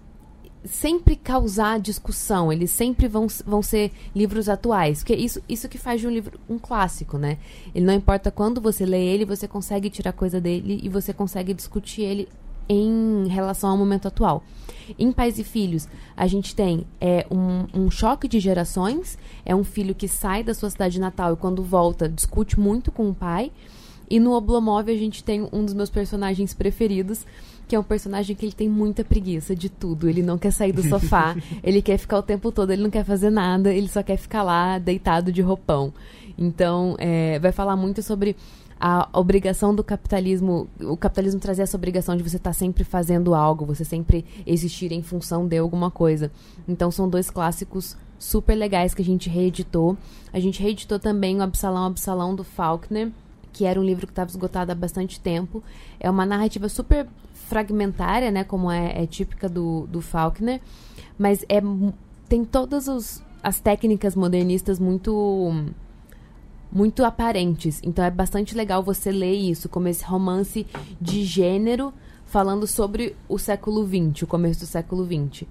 sempre 0.64 1.14
causar 1.14 1.78
discussão, 1.78 2.52
eles 2.52 2.70
sempre 2.70 3.06
vão, 3.06 3.26
vão 3.44 3.62
ser 3.62 3.92
livros 4.14 4.48
atuais, 4.48 5.00
porque 5.00 5.14
isso, 5.14 5.42
isso 5.48 5.68
que 5.68 5.78
faz 5.78 6.00
de 6.00 6.06
um 6.06 6.10
livro 6.10 6.40
um 6.48 6.58
clássico, 6.58 7.18
né? 7.18 7.38
Ele 7.74 7.84
não 7.84 7.94
importa 7.94 8.30
quando 8.30 8.60
você 8.60 8.86
lê 8.86 9.04
ele, 9.04 9.24
você 9.24 9.46
consegue 9.46 9.90
tirar 9.90 10.12
coisa 10.12 10.40
dele 10.40 10.80
e 10.82 10.88
você 10.88 11.12
consegue 11.12 11.52
discutir 11.52 12.02
ele 12.02 12.28
em 12.68 13.28
relação 13.28 13.70
ao 13.70 13.76
momento 13.76 14.08
atual. 14.08 14.42
Em 14.98 15.12
Pais 15.12 15.38
e 15.38 15.44
Filhos, 15.44 15.88
a 16.16 16.26
gente 16.26 16.54
tem 16.54 16.86
é, 17.00 17.26
um, 17.30 17.66
um 17.74 17.90
choque 17.90 18.26
de 18.26 18.40
gerações, 18.40 19.18
é 19.44 19.54
um 19.54 19.64
filho 19.64 19.94
que 19.94 20.08
sai 20.08 20.42
da 20.42 20.54
sua 20.54 20.70
cidade 20.70 20.98
natal 20.98 21.34
e 21.34 21.36
quando 21.36 21.62
volta 21.62 22.08
discute 22.08 22.58
muito 22.58 22.90
com 22.90 23.10
o 23.10 23.14
pai, 23.14 23.52
e 24.08 24.20
no 24.20 24.32
Oblomov 24.32 24.90
a 24.90 24.96
gente 24.96 25.24
tem 25.24 25.48
um 25.52 25.64
dos 25.64 25.74
meus 25.74 25.90
personagens 25.90 26.52
preferidos, 26.52 27.26
que 27.66 27.74
é 27.74 27.78
um 27.78 27.82
personagem 27.82 28.36
que 28.36 28.44
ele 28.44 28.52
tem 28.52 28.68
muita 28.68 29.04
preguiça 29.04 29.54
de 29.54 29.68
tudo. 29.68 30.08
Ele 30.08 30.22
não 30.22 30.38
quer 30.38 30.50
sair 30.50 30.72
do 30.72 30.82
sofá, 30.82 31.36
ele 31.62 31.80
quer 31.80 31.98
ficar 31.98 32.18
o 32.18 32.22
tempo 32.22 32.52
todo, 32.52 32.70
ele 32.70 32.82
não 32.82 32.90
quer 32.90 33.04
fazer 33.04 33.30
nada, 33.30 33.72
ele 33.72 33.88
só 33.88 34.02
quer 34.02 34.16
ficar 34.16 34.42
lá 34.42 34.78
deitado 34.78 35.32
de 35.32 35.42
roupão. 35.42 35.92
Então, 36.36 36.96
é, 36.98 37.38
vai 37.38 37.52
falar 37.52 37.76
muito 37.76 38.02
sobre 38.02 38.36
a 38.78 39.08
obrigação 39.12 39.74
do 39.74 39.82
capitalismo, 39.82 40.68
o 40.80 40.96
capitalismo 40.96 41.40
trazer 41.40 41.62
essa 41.62 41.76
obrigação 41.76 42.16
de 42.16 42.22
você 42.22 42.36
estar 42.36 42.50
tá 42.50 42.54
sempre 42.54 42.84
fazendo 42.84 43.34
algo, 43.34 43.64
você 43.64 43.84
sempre 43.84 44.24
existir 44.46 44.92
em 44.92 45.02
função 45.02 45.46
de 45.46 45.56
alguma 45.56 45.90
coisa. 45.90 46.30
Então 46.68 46.90
são 46.90 47.08
dois 47.08 47.30
clássicos 47.30 47.96
super 48.18 48.54
legais 48.54 48.94
que 48.94 49.02
a 49.02 49.04
gente 49.04 49.28
reeditou. 49.28 49.96
A 50.32 50.40
gente 50.40 50.62
reeditou 50.62 50.98
também 50.98 51.38
o 51.38 51.42
Absalão 51.42 51.86
Absalão 51.86 52.34
do 52.34 52.44
Faulkner, 52.44 53.10
que 53.52 53.64
era 53.64 53.80
um 53.80 53.84
livro 53.84 54.06
que 54.06 54.12
estava 54.12 54.30
esgotado 54.30 54.72
há 54.72 54.74
bastante 54.74 55.20
tempo. 55.20 55.62
É 56.00 56.10
uma 56.10 56.26
narrativa 56.26 56.68
super 56.68 57.06
fragmentária, 57.44 58.30
né, 58.30 58.44
como 58.44 58.70
é, 58.70 59.02
é 59.02 59.06
típica 59.06 59.48
do, 59.48 59.86
do 59.86 60.00
Faulkner, 60.00 60.60
mas 61.18 61.44
é, 61.48 61.60
tem 62.28 62.44
todas 62.44 62.88
os, 62.88 63.22
as 63.42 63.60
técnicas 63.60 64.14
modernistas 64.14 64.78
muito 64.78 65.52
muito 66.72 67.04
aparentes. 67.04 67.80
Então 67.84 68.04
é 68.04 68.10
bastante 68.10 68.56
legal 68.56 68.82
você 68.82 69.12
ler 69.12 69.34
isso 69.34 69.68
como 69.68 69.86
esse 69.86 70.04
romance 70.04 70.66
de 71.00 71.24
gênero 71.24 71.94
falando 72.26 72.66
sobre 72.66 73.14
o 73.28 73.38
século 73.38 73.86
XX, 73.86 74.22
o 74.22 74.26
começo 74.26 74.58
do 74.60 74.66
século 74.66 75.06
XX. 75.06 75.46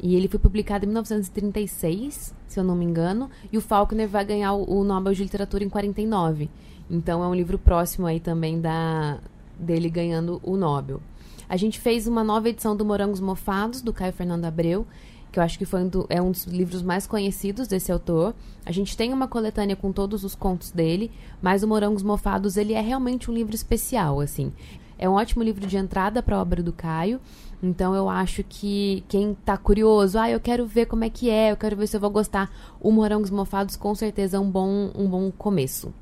E 0.00 0.14
ele 0.14 0.28
foi 0.28 0.38
publicado 0.38 0.84
em 0.84 0.88
1936, 0.88 2.32
se 2.46 2.60
eu 2.60 2.62
não 2.62 2.76
me 2.76 2.84
engano, 2.84 3.28
e 3.52 3.58
o 3.58 3.60
Faulkner 3.60 4.08
vai 4.08 4.24
ganhar 4.24 4.52
o, 4.52 4.78
o 4.78 4.84
Nobel 4.84 5.12
de 5.12 5.24
Literatura 5.24 5.64
em 5.64 5.68
49. 5.68 6.48
Então 6.88 7.24
é 7.24 7.26
um 7.26 7.34
livro 7.34 7.58
próximo 7.58 8.06
aí 8.06 8.20
também 8.20 8.60
da 8.60 9.18
dele 9.58 9.90
ganhando 9.90 10.40
o 10.44 10.56
Nobel. 10.56 11.00
A 11.48 11.56
gente 11.56 11.80
fez 11.80 12.06
uma 12.06 12.22
nova 12.22 12.50
edição 12.50 12.76
do 12.76 12.84
Morangos 12.84 13.20
Mofados, 13.20 13.80
do 13.80 13.90
Caio 13.90 14.12
Fernando 14.12 14.44
Abreu, 14.44 14.86
que 15.32 15.38
eu 15.38 15.42
acho 15.42 15.56
que 15.56 15.64
foi 15.64 15.82
um 15.82 15.88
do, 15.88 16.06
é 16.10 16.20
um 16.20 16.30
dos 16.30 16.44
livros 16.44 16.82
mais 16.82 17.06
conhecidos 17.06 17.66
desse 17.66 17.90
autor. 17.90 18.34
A 18.66 18.72
gente 18.72 18.94
tem 18.94 19.14
uma 19.14 19.26
coletânea 19.26 19.74
com 19.74 19.90
todos 19.90 20.24
os 20.24 20.34
contos 20.34 20.70
dele, 20.70 21.10
mas 21.40 21.62
o 21.62 21.68
Morangos 21.68 22.02
Mofados 22.02 22.58
ele 22.58 22.74
é 22.74 22.80
realmente 22.82 23.30
um 23.30 23.34
livro 23.34 23.54
especial, 23.54 24.20
assim. 24.20 24.52
É 24.98 25.08
um 25.08 25.14
ótimo 25.14 25.42
livro 25.42 25.66
de 25.66 25.78
entrada 25.78 26.22
para 26.22 26.36
a 26.36 26.40
obra 26.40 26.62
do 26.62 26.72
Caio. 26.72 27.18
Então 27.62 27.94
eu 27.94 28.10
acho 28.10 28.44
que 28.44 29.02
quem 29.08 29.32
está 29.32 29.56
curioso, 29.56 30.18
ah, 30.18 30.28
eu 30.28 30.40
quero 30.40 30.66
ver 30.66 30.84
como 30.84 31.04
é 31.04 31.08
que 31.08 31.30
é, 31.30 31.50
eu 31.50 31.56
quero 31.56 31.76
ver 31.76 31.86
se 31.86 31.96
eu 31.96 32.00
vou 32.00 32.10
gostar, 32.10 32.50
o 32.78 32.92
Morangos 32.92 33.30
Mofados 33.30 33.74
com 33.74 33.94
certeza 33.94 34.36
é 34.36 34.40
um 34.40 34.50
bom, 34.50 34.90
um 34.94 35.08
bom 35.08 35.30
começo. 35.30 35.94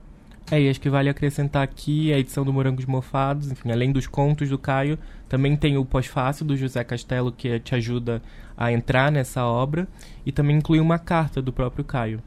É, 0.49 0.61
e 0.61 0.69
acho 0.69 0.81
que 0.81 0.89
vale 0.89 1.09
acrescentar 1.09 1.65
aqui 1.65 2.13
a 2.13 2.19
edição 2.19 2.45
do 2.45 2.53
Morangos 2.53 2.87
Mofados, 2.87 3.51
enfim, 3.51 3.73
além 3.73 3.91
dos 3.91 4.07
contos 4.07 4.49
do 4.49 4.57
Caio, 4.57 4.97
também 5.29 5.57
tem 5.57 5.77
o 5.77 5.85
pós-fácil 5.85 6.47
do 6.47 6.57
José 6.57 6.85
Castelo, 6.85 7.33
que 7.33 7.59
te 7.59 7.75
ajuda 7.75 8.23
a 8.57 8.71
entrar 8.71 9.11
nessa 9.11 9.45
obra, 9.45 9.89
e 10.25 10.31
também 10.31 10.59
inclui 10.59 10.79
uma 10.79 11.01
carta 11.01 11.43
do 11.43 11.53
próprio 11.53 11.85
Caio. 11.85 12.23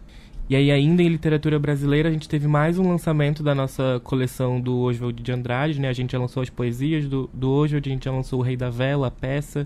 E 0.50 0.56
aí, 0.56 0.70
ainda 0.70 1.02
em 1.02 1.08
literatura 1.08 1.58
brasileira, 1.58 2.10
a 2.10 2.12
gente 2.12 2.28
teve 2.28 2.46
mais 2.46 2.78
um 2.78 2.90
lançamento 2.90 3.42
da 3.42 3.56
nossa 3.56 4.02
coleção 4.04 4.60
do 4.60 4.80
Oswald 4.80 5.22
de 5.22 5.32
Andrade, 5.32 5.80
né? 5.80 5.88
A 5.88 5.94
gente 5.94 6.12
já 6.12 6.20
lançou 6.20 6.44
as 6.44 6.50
poesias 6.50 7.08
do, 7.08 7.30
do 7.34 7.50
Oswald, 7.50 7.88
a 7.88 7.94
gente 7.94 8.06
já 8.06 8.12
lançou 8.12 8.40
O 8.40 8.42
Rei 8.42 8.58
da 8.58 8.70
Vela, 8.70 9.08
a 9.08 9.12
peça, 9.12 9.66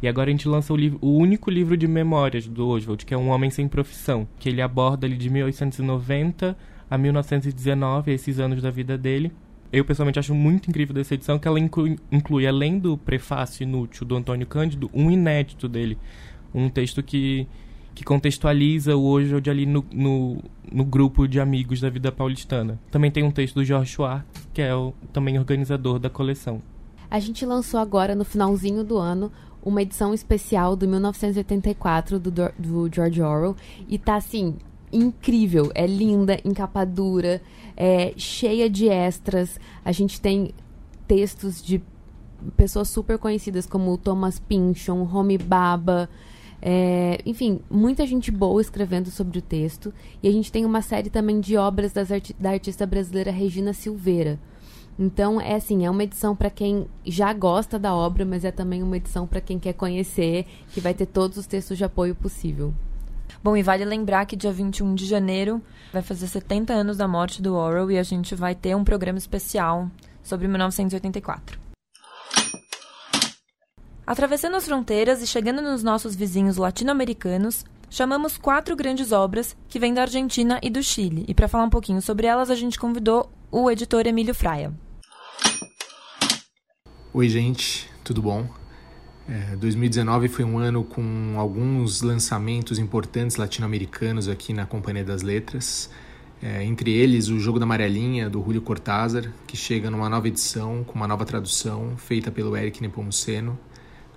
e 0.00 0.08
agora 0.08 0.30
a 0.30 0.32
gente 0.32 0.48
lança 0.48 0.72
o, 0.72 0.76
livro, 0.76 0.98
o 1.02 1.14
único 1.14 1.50
livro 1.50 1.76
de 1.76 1.86
memórias 1.86 2.46
do 2.46 2.68
Oswald, 2.68 3.04
que 3.04 3.12
é 3.12 3.18
Um 3.18 3.28
Homem 3.28 3.50
Sem 3.50 3.68
Profissão, 3.68 4.26
que 4.38 4.48
ele 4.48 4.62
aborda 4.62 5.06
ali 5.06 5.16
de 5.16 5.28
1890 5.28 6.56
a 6.92 6.98
1919, 6.98 8.12
esses 8.12 8.38
anos 8.38 8.60
da 8.60 8.70
vida 8.70 8.98
dele. 8.98 9.32
Eu 9.72 9.82
pessoalmente 9.82 10.18
acho 10.18 10.34
muito 10.34 10.68
incrível 10.68 10.94
dessa 10.94 11.14
edição 11.14 11.38
que 11.38 11.48
ela 11.48 11.58
inclui, 11.58 11.98
inclui 12.10 12.46
além 12.46 12.78
do 12.78 12.98
prefácio 12.98 13.62
inútil 13.62 14.06
do 14.06 14.14
Antônio 14.14 14.46
Cândido, 14.46 14.90
um 14.92 15.10
inédito 15.10 15.70
dele, 15.70 15.96
um 16.54 16.68
texto 16.68 17.02
que 17.02 17.48
que 17.94 18.04
contextualiza 18.04 18.96
o 18.96 19.04
Oswald 19.04 19.50
ali 19.50 19.66
no, 19.66 19.84
no, 19.92 20.38
no, 20.70 20.82
grupo 20.82 21.28
de 21.28 21.38
amigos 21.38 21.78
da 21.78 21.90
vida 21.90 22.10
paulistana. 22.10 22.80
Também 22.90 23.10
tem 23.10 23.22
um 23.22 23.30
texto 23.30 23.56
do 23.56 23.64
George 23.64 23.90
Schwartz, 23.92 24.48
que 24.54 24.62
é 24.62 24.74
o 24.74 24.94
também 25.12 25.38
organizador 25.38 25.98
da 25.98 26.08
coleção. 26.08 26.62
A 27.10 27.18
gente 27.20 27.44
lançou 27.44 27.78
agora, 27.78 28.14
no 28.14 28.24
finalzinho 28.24 28.82
do 28.82 28.96
ano, 28.96 29.30
uma 29.62 29.82
edição 29.82 30.14
especial 30.14 30.74
do 30.74 30.88
1984 30.88 32.18
do, 32.18 32.30
do 32.30 32.90
George 32.90 33.20
Orwell. 33.20 33.54
E 33.86 33.98
tá 33.98 34.16
assim, 34.16 34.56
incrível. 34.92 35.70
É 35.74 35.86
linda, 35.86 36.38
encapadura, 36.44 37.40
é 37.76 38.12
cheia 38.16 38.68
de 38.68 38.88
extras. 38.88 39.58
A 39.84 39.92
gente 39.92 40.20
tem 40.20 40.52
textos 41.06 41.62
de 41.62 41.82
pessoas 42.56 42.88
super 42.88 43.18
conhecidas 43.18 43.66
como 43.66 43.96
Thomas 43.96 44.38
Pynchon, 44.38 45.08
Homi 45.12 45.38
Baba. 45.38 46.08
É, 46.60 47.18
enfim, 47.26 47.60
muita 47.68 48.06
gente 48.06 48.30
boa 48.30 48.60
escrevendo 48.60 49.10
sobre 49.10 49.38
o 49.38 49.42
texto. 49.42 49.92
E 50.22 50.28
a 50.28 50.32
gente 50.32 50.52
tem 50.52 50.64
uma 50.64 50.82
série 50.82 51.10
também 51.10 51.40
de 51.40 51.56
obras 51.56 51.96
arti 51.96 52.34
da 52.38 52.50
artista 52.50 52.86
brasileira 52.86 53.30
Regina 53.30 53.72
Silveira. 53.72 54.38
Então, 54.98 55.40
é 55.40 55.54
assim, 55.54 55.84
é 55.84 55.90
uma 55.90 56.04
edição 56.04 56.36
para 56.36 56.50
quem 56.50 56.86
já 57.04 57.32
gosta 57.32 57.78
da 57.78 57.94
obra, 57.94 58.24
mas 58.24 58.44
é 58.44 58.52
também 58.52 58.82
uma 58.82 58.96
edição 58.96 59.26
para 59.26 59.40
quem 59.40 59.58
quer 59.58 59.72
conhecer, 59.72 60.46
que 60.68 60.80
vai 60.80 60.92
ter 60.92 61.06
todos 61.06 61.38
os 61.38 61.46
textos 61.46 61.78
de 61.78 61.84
apoio 61.84 62.14
possível. 62.14 62.74
Bom, 63.42 63.56
e 63.56 63.62
vale 63.62 63.84
lembrar 63.84 64.26
que 64.26 64.34
dia 64.34 64.52
21 64.52 64.94
de 64.94 65.06
janeiro 65.06 65.62
vai 65.92 66.02
fazer 66.02 66.26
70 66.26 66.72
anos 66.72 66.96
da 66.96 67.06
morte 67.06 67.40
do 67.40 67.54
Orwell 67.54 67.90
e 67.90 67.98
a 67.98 68.02
gente 68.02 68.34
vai 68.34 68.54
ter 68.54 68.74
um 68.74 68.82
programa 68.82 69.18
especial 69.18 69.88
sobre 70.22 70.48
1984. 70.48 71.60
Atravessando 74.04 74.56
as 74.56 74.64
fronteiras 74.64 75.22
e 75.22 75.26
chegando 75.26 75.62
nos 75.62 75.82
nossos 75.82 76.14
vizinhos 76.14 76.56
latino-americanos, 76.56 77.64
chamamos 77.88 78.36
quatro 78.36 78.74
grandes 78.74 79.12
obras 79.12 79.56
que 79.68 79.78
vêm 79.78 79.94
da 79.94 80.02
Argentina 80.02 80.58
e 80.62 80.68
do 80.68 80.82
Chile. 80.82 81.24
E 81.28 81.34
para 81.34 81.48
falar 81.48 81.64
um 81.64 81.70
pouquinho 81.70 82.02
sobre 82.02 82.26
elas, 82.26 82.50
a 82.50 82.54
gente 82.54 82.78
convidou 82.78 83.30
o 83.50 83.70
editor 83.70 84.06
Emílio 84.06 84.34
Fraia. 84.34 84.72
Oi, 87.14 87.28
gente, 87.28 87.88
tudo 88.02 88.22
bom? 88.22 88.61
É, 89.32 89.56
2019 89.56 90.28
foi 90.28 90.44
um 90.44 90.58
ano 90.58 90.84
com 90.84 91.36
alguns 91.38 92.02
lançamentos 92.02 92.78
importantes 92.78 93.38
latino-americanos 93.38 94.28
aqui 94.28 94.52
na 94.52 94.66
Companhia 94.66 95.02
das 95.02 95.22
Letras. 95.22 95.88
É, 96.42 96.62
entre 96.62 96.90
eles, 96.90 97.28
o 97.28 97.38
Jogo 97.38 97.58
da 97.58 97.64
Amarelinha, 97.64 98.28
do 98.28 98.44
Julio 98.44 98.60
Cortázar, 98.60 99.32
que 99.46 99.56
chega 99.56 99.90
numa 99.90 100.06
nova 100.06 100.28
edição, 100.28 100.84
com 100.84 100.92
uma 100.96 101.08
nova 101.08 101.24
tradução, 101.24 101.96
feita 101.96 102.30
pelo 102.30 102.54
Eric 102.54 102.82
Nepomuceno, 102.82 103.58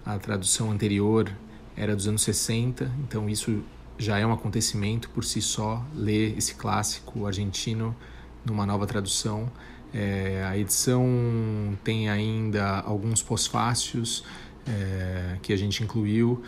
a 0.06 0.20
tradução 0.20 0.70
anterior 0.70 1.32
era 1.78 1.96
dos 1.96 2.10
anos 2.10 2.22
60, 2.24 2.92
então 3.08 3.30
isso 3.30 3.64
já 3.98 4.20
é 4.20 4.28
um 4.28 4.34
acontecimento 4.34 5.10
por 5.12 5.24
si 5.24 5.42
só, 5.42 5.82
ler 5.96 6.38
esse 6.38 6.56
clássico 6.56 7.26
argentino 7.26 7.96
numa 8.44 8.66
nova 8.66 8.86
tradução. 8.86 9.50
É, 9.94 10.44
a 10.46 10.58
edição 10.58 11.08
tem 11.86 12.10
ainda 12.10 12.82
alguns 12.82 13.24
pós-fácios 13.24 14.26
é, 14.68 15.38
que 15.42 15.54
a 15.54 15.58
gente 15.58 15.84
incluiu, 15.84 16.42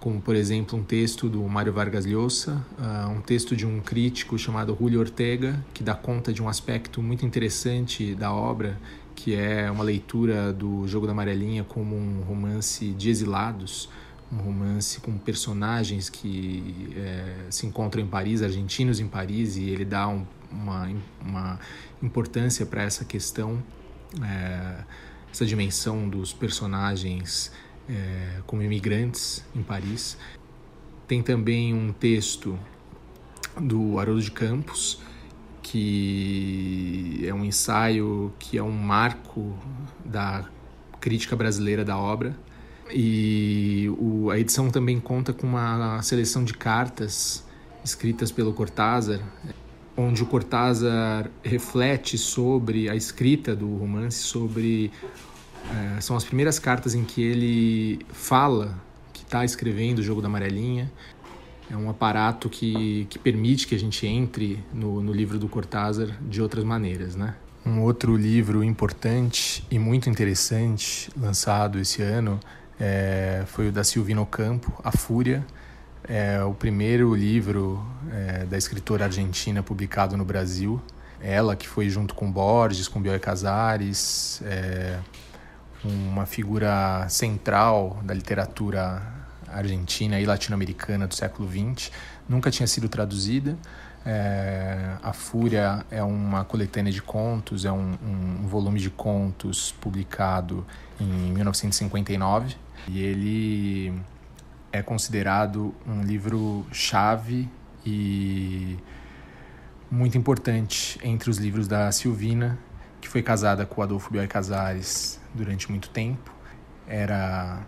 como 0.00 0.20
por 0.20 0.36
exemplo 0.36 0.78
um 0.78 0.82
texto 0.82 1.28
do 1.28 1.42
Mário 1.44 1.72
Vargas 1.72 2.06
Llosa, 2.06 2.64
uh, 2.78 3.10
um 3.10 3.20
texto 3.20 3.56
de 3.56 3.66
um 3.66 3.80
crítico 3.80 4.38
chamado 4.38 4.76
Julio 4.78 5.00
Ortega, 5.00 5.64
que 5.74 5.82
dá 5.82 5.94
conta 5.94 6.32
de 6.32 6.42
um 6.42 6.48
aspecto 6.48 7.02
muito 7.02 7.26
interessante 7.26 8.14
da 8.14 8.32
obra, 8.32 8.78
que 9.14 9.34
é 9.34 9.70
uma 9.70 9.82
leitura 9.82 10.52
do 10.52 10.86
Jogo 10.86 11.06
da 11.06 11.12
Amarelinha 11.12 11.64
como 11.64 11.96
um 11.96 12.22
romance 12.22 12.92
de 12.92 13.10
exilados, 13.10 13.88
um 14.30 14.36
romance 14.36 15.00
com 15.00 15.16
personagens 15.18 16.10
que 16.10 16.92
é, 16.96 17.46
se 17.50 17.66
encontram 17.66 18.02
em 18.02 18.06
Paris, 18.06 18.42
argentinos 18.42 19.00
em 19.00 19.08
Paris, 19.08 19.56
e 19.56 19.70
ele 19.70 19.84
dá 19.84 20.08
um, 20.08 20.26
uma, 20.50 20.88
uma 21.20 21.60
importância 22.02 22.66
para 22.66 22.82
essa 22.82 23.04
questão, 23.04 23.62
é, 24.22 24.84
essa 25.36 25.44
dimensão 25.44 26.08
dos 26.08 26.32
personagens 26.32 27.52
é, 27.86 28.40
como 28.46 28.62
imigrantes 28.62 29.44
em 29.54 29.62
Paris. 29.62 30.16
Tem 31.06 31.22
também 31.22 31.74
um 31.74 31.92
texto 31.92 32.58
do 33.60 33.98
Haroldo 33.98 34.22
de 34.22 34.30
Campos, 34.30 34.98
que 35.62 37.22
é 37.22 37.34
um 37.34 37.44
ensaio 37.44 38.32
que 38.38 38.56
é 38.56 38.62
um 38.62 38.72
marco 38.72 39.54
da 40.02 40.48
crítica 41.00 41.36
brasileira 41.36 41.84
da 41.84 41.98
obra. 41.98 42.34
E 42.90 43.90
o, 43.98 44.30
a 44.30 44.38
edição 44.38 44.70
também 44.70 44.98
conta 44.98 45.34
com 45.34 45.46
uma 45.46 46.00
seleção 46.00 46.44
de 46.44 46.54
cartas 46.54 47.44
escritas 47.84 48.32
pelo 48.32 48.54
Cortázar, 48.54 49.20
onde 49.96 50.22
o 50.22 50.26
Cortázar 50.26 51.30
reflete 51.42 52.16
sobre 52.16 52.88
a 52.88 52.94
escrita 52.94 53.54
do 53.54 53.76
romance, 53.76 54.18
sobre 54.18 54.90
é, 55.74 56.00
são 56.00 56.16
as 56.16 56.24
primeiras 56.24 56.58
cartas 56.58 56.94
em 56.94 57.04
que 57.04 57.22
ele 57.22 58.06
fala 58.12 58.78
que 59.12 59.22
está 59.22 59.44
escrevendo 59.44 59.98
o 59.98 60.02
jogo 60.02 60.20
da 60.20 60.28
amarelinha 60.28 60.90
é 61.70 61.76
um 61.76 61.90
aparato 61.90 62.48
que, 62.48 63.06
que 63.10 63.18
permite 63.18 63.66
que 63.66 63.74
a 63.74 63.78
gente 63.78 64.06
entre 64.06 64.62
no, 64.72 65.02
no 65.02 65.12
livro 65.12 65.38
do 65.38 65.48
Cortázar 65.48 66.16
de 66.22 66.40
outras 66.40 66.64
maneiras, 66.64 67.16
né? 67.16 67.34
Um 67.64 67.82
outro 67.82 68.16
livro 68.16 68.62
importante 68.62 69.66
e 69.68 69.78
muito 69.78 70.08
interessante 70.08 71.10
lançado 71.20 71.80
esse 71.80 72.00
ano 72.00 72.38
é, 72.78 73.42
foi 73.46 73.68
o 73.68 73.72
da 73.72 73.82
Silvina 73.82 74.20
Ocampo, 74.20 74.72
A 74.84 74.92
Fúria. 74.92 75.44
É 76.08 76.40
o 76.44 76.54
primeiro 76.54 77.12
livro 77.16 77.84
é, 78.12 78.44
da 78.44 78.56
escritora 78.56 79.06
argentina 79.06 79.60
publicado 79.64 80.16
no 80.16 80.24
Brasil. 80.24 80.80
Ela 81.20 81.56
que 81.56 81.66
foi 81.66 81.88
junto 81.88 82.14
com 82.14 82.30
Borges, 82.30 82.86
com 82.86 83.00
Bioy 83.00 83.18
Casares, 83.18 84.40
é, 84.44 85.00
uma 85.86 86.26
figura 86.26 87.06
central 87.08 87.98
da 88.02 88.12
literatura 88.12 89.02
argentina 89.48 90.20
e 90.20 90.26
latino-americana 90.26 91.06
do 91.06 91.14
século 91.14 91.48
XX, 91.48 91.90
nunca 92.28 92.50
tinha 92.50 92.66
sido 92.66 92.88
traduzida. 92.88 93.56
É, 94.04 94.96
a 95.02 95.12
Fúria 95.12 95.84
é 95.90 96.02
uma 96.02 96.44
coletânea 96.44 96.92
de 96.92 97.02
contos, 97.02 97.64
é 97.64 97.72
um, 97.72 97.96
um, 98.02 98.46
volume 98.46 98.78
de 98.78 98.88
contos 98.88 99.72
publicado 99.80 100.64
em 101.00 101.32
1959 101.32 102.54
e 102.86 103.02
ele 103.02 104.00
é 104.70 104.80
considerado 104.80 105.74
um 105.84 106.02
livro 106.02 106.64
chave 106.70 107.48
e 107.84 108.78
muito 109.90 110.16
importante 110.16 111.00
entre 111.02 111.28
os 111.28 111.38
livros 111.38 111.66
da 111.66 111.90
Silvina, 111.90 112.58
que 113.00 113.08
foi 113.08 113.22
casada 113.22 113.64
com 113.66 113.82
Adolfo 113.82 114.10
Bioy 114.10 114.26
Casares 114.26 115.20
durante 115.34 115.70
muito 115.70 115.88
tempo. 115.90 116.32
Era 116.86 117.60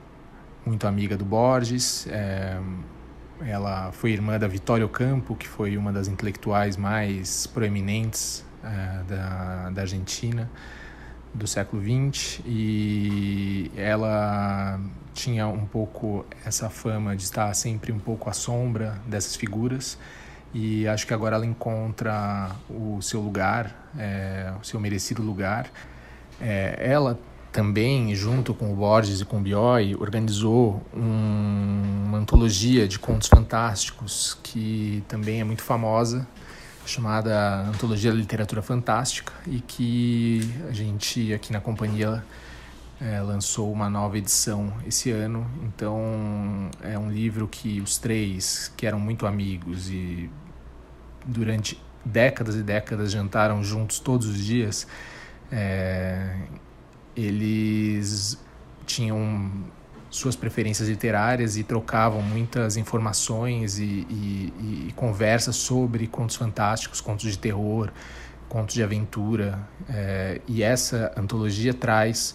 muito 0.64 0.86
amiga 0.86 1.16
do 1.16 1.24
Borges. 1.24 2.06
É, 2.08 2.58
ela 3.40 3.92
foi 3.92 4.12
irmã 4.12 4.38
da 4.38 4.48
Vitória 4.48 4.84
Ocampo, 4.84 5.34
que 5.34 5.46
foi 5.46 5.76
uma 5.76 5.92
das 5.92 6.08
intelectuais 6.08 6.76
mais 6.76 7.46
proeminentes 7.46 8.44
é, 8.62 9.02
da, 9.04 9.70
da 9.70 9.80
Argentina 9.82 10.50
do 11.34 11.46
século 11.46 11.82
XX 11.82 12.40
e 12.46 13.70
ela 13.76 14.80
tinha 15.12 15.46
um 15.46 15.66
pouco 15.66 16.24
essa 16.44 16.70
fama 16.70 17.14
de 17.14 17.22
estar 17.22 17.52
sempre 17.54 17.92
um 17.92 17.98
pouco 17.98 18.30
à 18.30 18.32
sombra 18.32 19.00
dessas 19.06 19.36
figuras 19.36 19.98
e 20.54 20.88
acho 20.88 21.06
que 21.06 21.14
agora 21.14 21.36
ela 21.36 21.46
encontra 21.46 22.50
o 22.68 23.00
seu 23.02 23.20
lugar, 23.20 23.90
é, 23.98 24.52
o 24.60 24.64
seu 24.64 24.80
merecido 24.80 25.22
lugar. 25.22 25.70
É, 26.40 26.76
ela 26.78 27.18
também, 27.52 28.14
junto 28.14 28.54
com 28.54 28.72
o 28.72 28.76
Borges 28.76 29.20
e 29.20 29.24
com 29.24 29.38
o 29.38 29.40
Bioy, 29.40 29.94
organizou 29.96 30.82
um, 30.94 32.04
uma 32.06 32.18
antologia 32.18 32.86
de 32.86 32.98
contos 32.98 33.28
fantásticos 33.28 34.38
que 34.42 35.02
também 35.08 35.40
é 35.40 35.44
muito 35.44 35.62
famosa, 35.62 36.26
chamada 36.86 37.62
Antologia 37.62 38.10
da 38.10 38.16
Literatura 38.16 38.62
Fantástica, 38.62 39.32
e 39.46 39.60
que 39.60 40.54
a 40.68 40.72
gente 40.72 41.32
aqui 41.34 41.52
na 41.52 41.60
companhia 41.60 42.24
é, 43.00 43.20
lançou 43.20 43.72
uma 43.72 43.88
nova 43.88 44.18
edição 44.18 44.72
esse 44.86 45.10
ano. 45.10 45.48
Então 45.62 46.70
é 46.82 46.98
um 46.98 47.10
livro 47.10 47.46
que 47.46 47.80
os 47.80 47.98
três, 47.98 48.72
que 48.76 48.86
eram 48.86 48.98
muito 48.98 49.26
amigos 49.26 49.88
e 49.88 50.30
durante 51.24 51.80
décadas 52.04 52.56
e 52.56 52.62
décadas 52.62 53.12
jantaram 53.12 53.62
juntos 53.62 54.00
todos 54.00 54.26
os 54.26 54.38
dias, 54.38 54.86
é, 55.52 56.36
eles 57.16 58.38
tinham 58.86 59.50
suas 60.10 60.34
preferências 60.34 60.88
literárias 60.88 61.58
e 61.58 61.62
trocavam 61.62 62.22
muitas 62.22 62.76
informações 62.76 63.78
e, 63.78 64.06
e, 64.08 64.86
e 64.88 64.92
conversas 64.96 65.56
sobre 65.56 66.06
contos 66.06 66.36
fantásticos, 66.36 67.00
contos 67.00 67.30
de 67.30 67.38
terror, 67.38 67.90
contos 68.48 68.74
de 68.74 68.82
aventura. 68.82 69.58
É, 69.88 70.40
e 70.48 70.62
essa 70.62 71.12
antologia 71.14 71.74
traz 71.74 72.34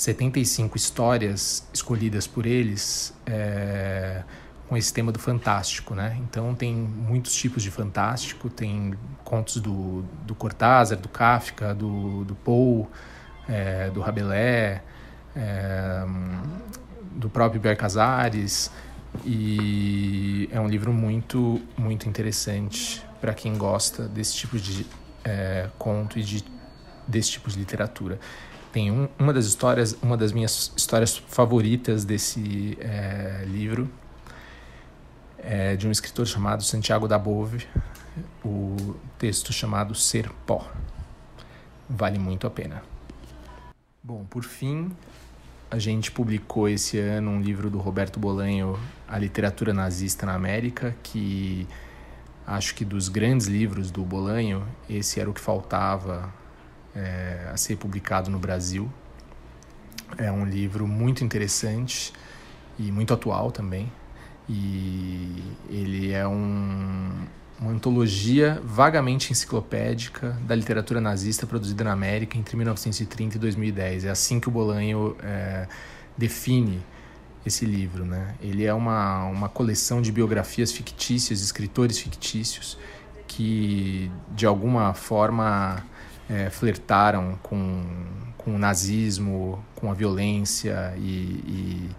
75 0.00 0.78
histórias 0.78 1.68
escolhidas 1.74 2.26
por 2.26 2.46
eles 2.46 3.12
é, 3.26 4.22
com 4.66 4.74
esse 4.74 4.94
tema 4.94 5.12
do 5.12 5.18
fantástico, 5.18 5.94
né? 5.94 6.18
Então 6.22 6.54
tem 6.54 6.74
muitos 6.74 7.34
tipos 7.34 7.62
de 7.62 7.70
fantástico, 7.70 8.48
tem 8.48 8.94
contos 9.24 9.58
do, 9.58 10.02
do 10.24 10.34
Cortázar, 10.34 10.98
do 10.98 11.08
Kafka, 11.08 11.74
do, 11.74 12.24
do 12.24 12.34
Poe, 12.34 12.86
é, 13.46 13.90
do 13.90 14.00
Rabelais, 14.00 14.80
é, 15.36 16.02
do 17.10 17.28
próprio 17.28 17.60
Ber 17.60 17.76
Casares 17.76 18.70
e 19.22 20.48
é 20.50 20.58
um 20.58 20.66
livro 20.66 20.94
muito 20.94 21.60
muito 21.76 22.08
interessante 22.08 23.04
para 23.20 23.34
quem 23.34 23.54
gosta 23.58 24.08
desse 24.08 24.34
tipo 24.34 24.58
de 24.58 24.86
é, 25.22 25.68
conto 25.78 26.18
e 26.18 26.22
de 26.22 26.42
desse 27.06 27.32
tipo 27.32 27.50
de 27.50 27.58
literatura 27.58 28.18
tem 28.72 28.90
um, 28.90 29.08
uma 29.18 29.32
das 29.32 29.46
histórias 29.46 29.96
uma 30.02 30.16
das 30.16 30.32
minhas 30.32 30.72
histórias 30.76 31.16
favoritas 31.16 32.04
desse 32.04 32.76
é, 32.80 33.44
livro 33.46 33.90
é 35.38 35.76
de 35.76 35.88
um 35.88 35.90
escritor 35.90 36.26
chamado 36.26 36.62
Santiago 36.62 37.08
da 37.08 37.18
Bove 37.18 37.66
o 38.44 38.96
texto 39.18 39.52
chamado 39.52 39.94
Ser 39.94 40.30
Pó. 40.46 40.68
Vale 41.88 42.18
muito 42.18 42.46
a 42.46 42.50
pena. 42.50 42.82
Bom 44.02 44.24
por 44.24 44.44
fim 44.44 44.90
a 45.70 45.78
gente 45.78 46.10
publicou 46.10 46.68
esse 46.68 46.98
ano 46.98 47.30
um 47.30 47.40
livro 47.40 47.70
do 47.70 47.78
Roberto 47.78 48.18
Bolanho, 48.18 48.76
A 49.06 49.16
Literatura 49.16 49.72
Nazista 49.72 50.26
na 50.26 50.34
América, 50.34 50.96
que 51.00 51.66
acho 52.44 52.74
que 52.74 52.84
dos 52.84 53.08
grandes 53.08 53.46
livros 53.46 53.90
do 53.90 54.02
Bolanho, 54.02 54.66
esse 54.88 55.20
era 55.20 55.30
o 55.30 55.32
que 55.32 55.40
faltava 55.40 56.34
é, 56.94 57.50
a 57.52 57.56
ser 57.56 57.76
publicado 57.76 58.30
no 58.30 58.38
Brasil. 58.38 58.90
É 60.18 60.30
um 60.30 60.44
livro 60.44 60.86
muito 60.86 61.24
interessante 61.24 62.12
e 62.78 62.90
muito 62.90 63.14
atual 63.14 63.50
também. 63.50 63.90
E 64.48 65.42
ele 65.68 66.12
é 66.12 66.26
um, 66.26 67.12
uma 67.60 67.70
antologia 67.70 68.60
vagamente 68.64 69.30
enciclopédica 69.30 70.36
da 70.42 70.54
literatura 70.54 71.00
nazista 71.00 71.46
produzida 71.46 71.84
na 71.84 71.92
América 71.92 72.36
entre 72.36 72.56
1930 72.56 73.36
e 73.36 73.38
2010. 73.38 74.04
É 74.06 74.10
assim 74.10 74.40
que 74.40 74.48
o 74.48 74.50
Bolanho 74.50 75.16
é, 75.22 75.68
define 76.16 76.82
esse 77.44 77.64
livro. 77.64 78.04
Né? 78.04 78.34
Ele 78.40 78.64
é 78.64 78.74
uma, 78.74 79.24
uma 79.26 79.48
coleção 79.48 80.02
de 80.02 80.10
biografias 80.10 80.72
fictícias, 80.72 81.42
escritores 81.42 81.98
fictícios, 81.98 82.78
que 83.26 84.10
de 84.34 84.46
alguma 84.46 84.92
forma 84.94 85.84
é, 86.30 86.48
flertaram 86.48 87.36
com, 87.42 87.84
com 88.38 88.54
o 88.54 88.58
nazismo, 88.58 89.62
com 89.74 89.90
a 89.90 89.94
violência 89.94 90.94
e, 90.96 91.00
e 91.00 91.90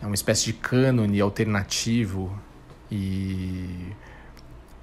é 0.00 0.06
uma 0.06 0.14
espécie 0.14 0.46
de 0.46 0.54
cânone 0.54 1.20
alternativo 1.20 2.32
e 2.90 3.92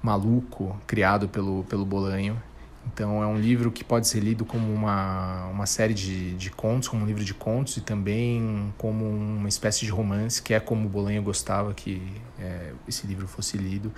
maluco 0.00 0.78
criado 0.86 1.28
pelo, 1.28 1.64
pelo 1.64 1.84
Bolanho. 1.84 2.40
Então 2.86 3.22
é 3.22 3.26
um 3.26 3.38
livro 3.38 3.72
que 3.72 3.82
pode 3.82 4.06
ser 4.06 4.20
lido 4.20 4.44
como 4.44 4.72
uma, 4.72 5.46
uma 5.46 5.66
série 5.66 5.94
de, 5.94 6.34
de 6.34 6.50
contos, 6.50 6.86
como 6.86 7.02
um 7.02 7.06
livro 7.06 7.24
de 7.24 7.32
contos 7.32 7.78
e 7.78 7.80
também 7.80 8.72
como 8.76 9.08
uma 9.08 9.48
espécie 9.48 9.86
de 9.86 9.90
romance, 9.90 10.42
que 10.42 10.52
é 10.52 10.60
como 10.60 10.86
o 10.86 10.88
Bolanho 10.88 11.22
gostava 11.22 11.72
que 11.72 12.02
é, 12.38 12.72
esse 12.86 13.06
livro 13.06 13.26
fosse 13.26 13.56
lido. 13.56 13.90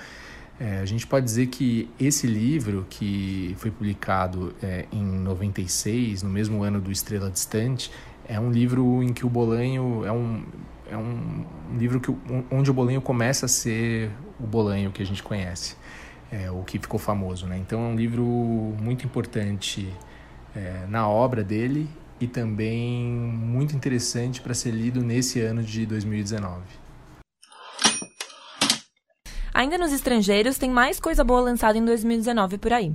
É, 0.59 0.79
a 0.79 0.87
gente 0.87 1.07
pode 1.07 1.25
dizer 1.25 1.49
que 1.49 1.91
esse 2.01 2.27
livro, 2.27 2.87
que 2.89 3.55
foi 3.59 3.71
publicado 3.71 4.55
é, 4.63 4.87
em 4.91 5.05
96, 5.05 6.23
no 6.23 6.31
mesmo 6.31 6.63
ano 6.63 6.81
do 6.81 6.91
Estrela 6.91 7.31
Distante, 7.31 7.91
é 8.27 8.41
um 8.41 8.51
livro 8.51 9.03
em 9.03 9.13
que 9.13 9.25
o 9.25 9.29
Bolanho 9.29 10.05
é 10.05 10.11
um, 10.11 10.45
é 10.91 10.97
um 10.97 11.45
livro 11.79 12.01
que, 12.01 12.15
onde 12.51 12.71
o 12.71 12.75
Bolanho 12.75 13.01
começa 13.01 13.47
a 13.47 13.49
ser 13.49 14.11
o 14.41 14.47
Bolanho 14.47 14.91
que 14.91 15.03
a 15.03 15.07
gente 15.07 15.23
conhece 15.23 15.77
é, 16.31 16.51
o 16.51 16.63
que 16.63 16.79
ficou 16.79 16.99
famoso. 16.99 17.47
Né? 17.47 17.59
Então 17.59 17.81
é 17.81 17.89
um 17.89 17.97
livro 17.97 18.25
muito 18.25 19.05
importante 19.05 19.93
é, 20.55 20.87
na 20.89 21.09
obra 21.09 21.43
dele 21.45 21.89
e 22.21 22.27
também 22.27 23.05
muito 23.05 23.77
interessante 23.77 24.41
para 24.41 24.55
ser 24.55 24.71
lido 24.71 25.03
nesse 25.03 25.41
ano 25.41 25.63
de 25.63 25.85
2019. 25.87 26.63
Ainda 29.57 29.79
nos 29.79 29.91
estrangeiros, 29.91 30.59
tem 30.59 30.69
mais 30.69 31.01
coisa 31.01 31.25
boa 31.25 31.41
lançada 31.41 31.79
em 31.79 31.83
2019 31.83 32.59
por 32.59 32.75
aí. 32.75 32.93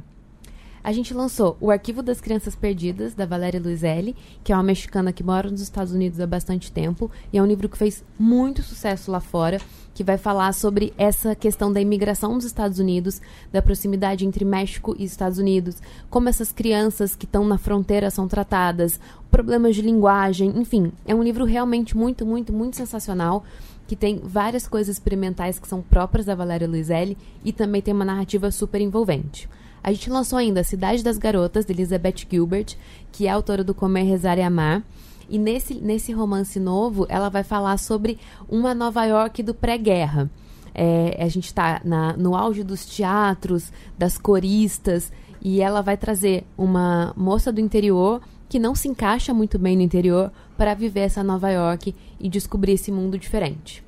A 0.84 0.92
gente 0.92 1.12
lançou 1.12 1.58
O 1.60 1.72
Arquivo 1.72 2.04
das 2.04 2.22
Crianças 2.22 2.56
Perdidas, 2.56 3.16
da 3.16 3.26
Valéria 3.26 3.60
Luizelli, 3.60 4.16
que 4.44 4.54
é 4.54 4.56
uma 4.56 4.62
mexicana 4.62 5.12
que 5.12 5.24
mora 5.24 5.50
nos 5.50 5.62
Estados 5.62 5.92
Unidos 5.92 6.20
há 6.20 6.28
bastante 6.28 6.72
tempo, 6.72 7.10
e 7.34 7.40
é 7.40 7.42
um 7.42 7.48
livro 7.48 7.68
que 7.68 7.80
fez 7.80 8.04
muito 8.18 8.62
sucesso 8.62 9.10
lá 9.10 9.20
fora, 9.20 9.60
que 9.96 10.04
vai 10.04 10.20
falar 10.20 10.54
sobre 10.54 10.94
essa 11.00 11.34
questão 11.34 11.74
da 11.74 11.82
imigração 11.82 12.36
dos 12.36 12.46
Estados 12.46 12.78
Unidos, 12.78 13.20
da 13.52 13.60
proximidade 13.60 14.24
entre 14.24 14.46
México 14.46 14.96
e 15.00 15.04
Estados 15.04 15.40
Unidos, 15.40 15.82
como 16.12 16.30
essas 16.30 16.52
crianças 16.52 17.16
que 17.16 17.26
estão 17.26 17.44
na 17.44 17.58
fronteira 17.58 18.12
são 18.12 18.28
tratadas, 18.28 19.00
problemas 19.32 19.76
de 19.76 19.82
linguagem, 19.82 20.54
enfim, 20.60 20.92
é 21.08 21.16
um 21.16 21.24
livro 21.24 21.44
realmente 21.44 21.98
muito, 21.98 22.24
muito, 22.24 22.54
muito 22.54 22.76
sensacional 22.76 23.44
que 23.92 23.96
tem 23.98 24.22
várias 24.24 24.70
coisas 24.70 24.96
experimentais 24.96 25.60
que 25.60 25.68
são 25.68 25.82
próprias 25.82 26.26
da 26.26 26.34
Valéria 26.34 26.66
Luizelli 26.66 27.18
e 27.44 27.52
também 27.52 27.82
tem 27.82 27.94
uma 27.94 28.06
narrativa 28.06 28.50
super 28.50 28.80
envolvente. 28.80 29.50
A 29.84 29.92
gente 29.92 30.10
lançou 30.10 30.40
ainda 30.40 30.64
Cidade 30.64 31.04
das 31.04 31.18
Garotas, 31.18 31.66
de 31.66 31.74
Elizabeth 31.74 32.26
Gilbert, 32.32 32.78
que 33.12 33.28
é 33.28 33.30
autora 33.30 33.66
do 33.66 33.74
Comer, 33.74 34.04
Rezar 34.04 34.38
e 34.38 34.44
Amar. 34.44 34.82
E 35.28 35.38
nesse, 35.38 35.74
nesse 35.74 36.14
romance 36.14 36.58
novo, 36.58 37.06
ela 37.10 37.28
vai 37.28 37.44
falar 37.44 37.76
sobre 37.76 38.18
uma 38.48 38.74
Nova 38.74 39.04
York 39.04 39.44
do 39.44 39.54
pré-guerra. 39.54 40.32
É, 40.74 41.22
a 41.22 41.28
gente 41.28 41.48
está 41.48 41.82
no 42.18 42.34
auge 42.34 42.64
dos 42.64 42.86
teatros, 42.86 43.74
das 43.98 44.18
coristas, 44.18 45.12
e 45.42 45.60
ela 45.60 45.82
vai 45.82 45.98
trazer 45.98 46.46
uma 46.58 47.14
moça 47.18 47.52
do 47.52 47.60
interior 47.60 48.22
que 48.52 48.60
não 48.60 48.76
se 48.76 48.90
encaixa 48.90 49.34
muito 49.34 49.58
bem 49.58 49.78
no 49.78 49.82
interior 49.82 50.30
para 50.58 50.74
viver 50.74 51.00
essa 51.00 51.24
Nova 51.24 51.50
York 51.50 51.96
e 52.20 52.28
descobrir 52.28 52.74
esse 52.74 52.92
mundo 52.92 53.18
diferente. 53.18 53.82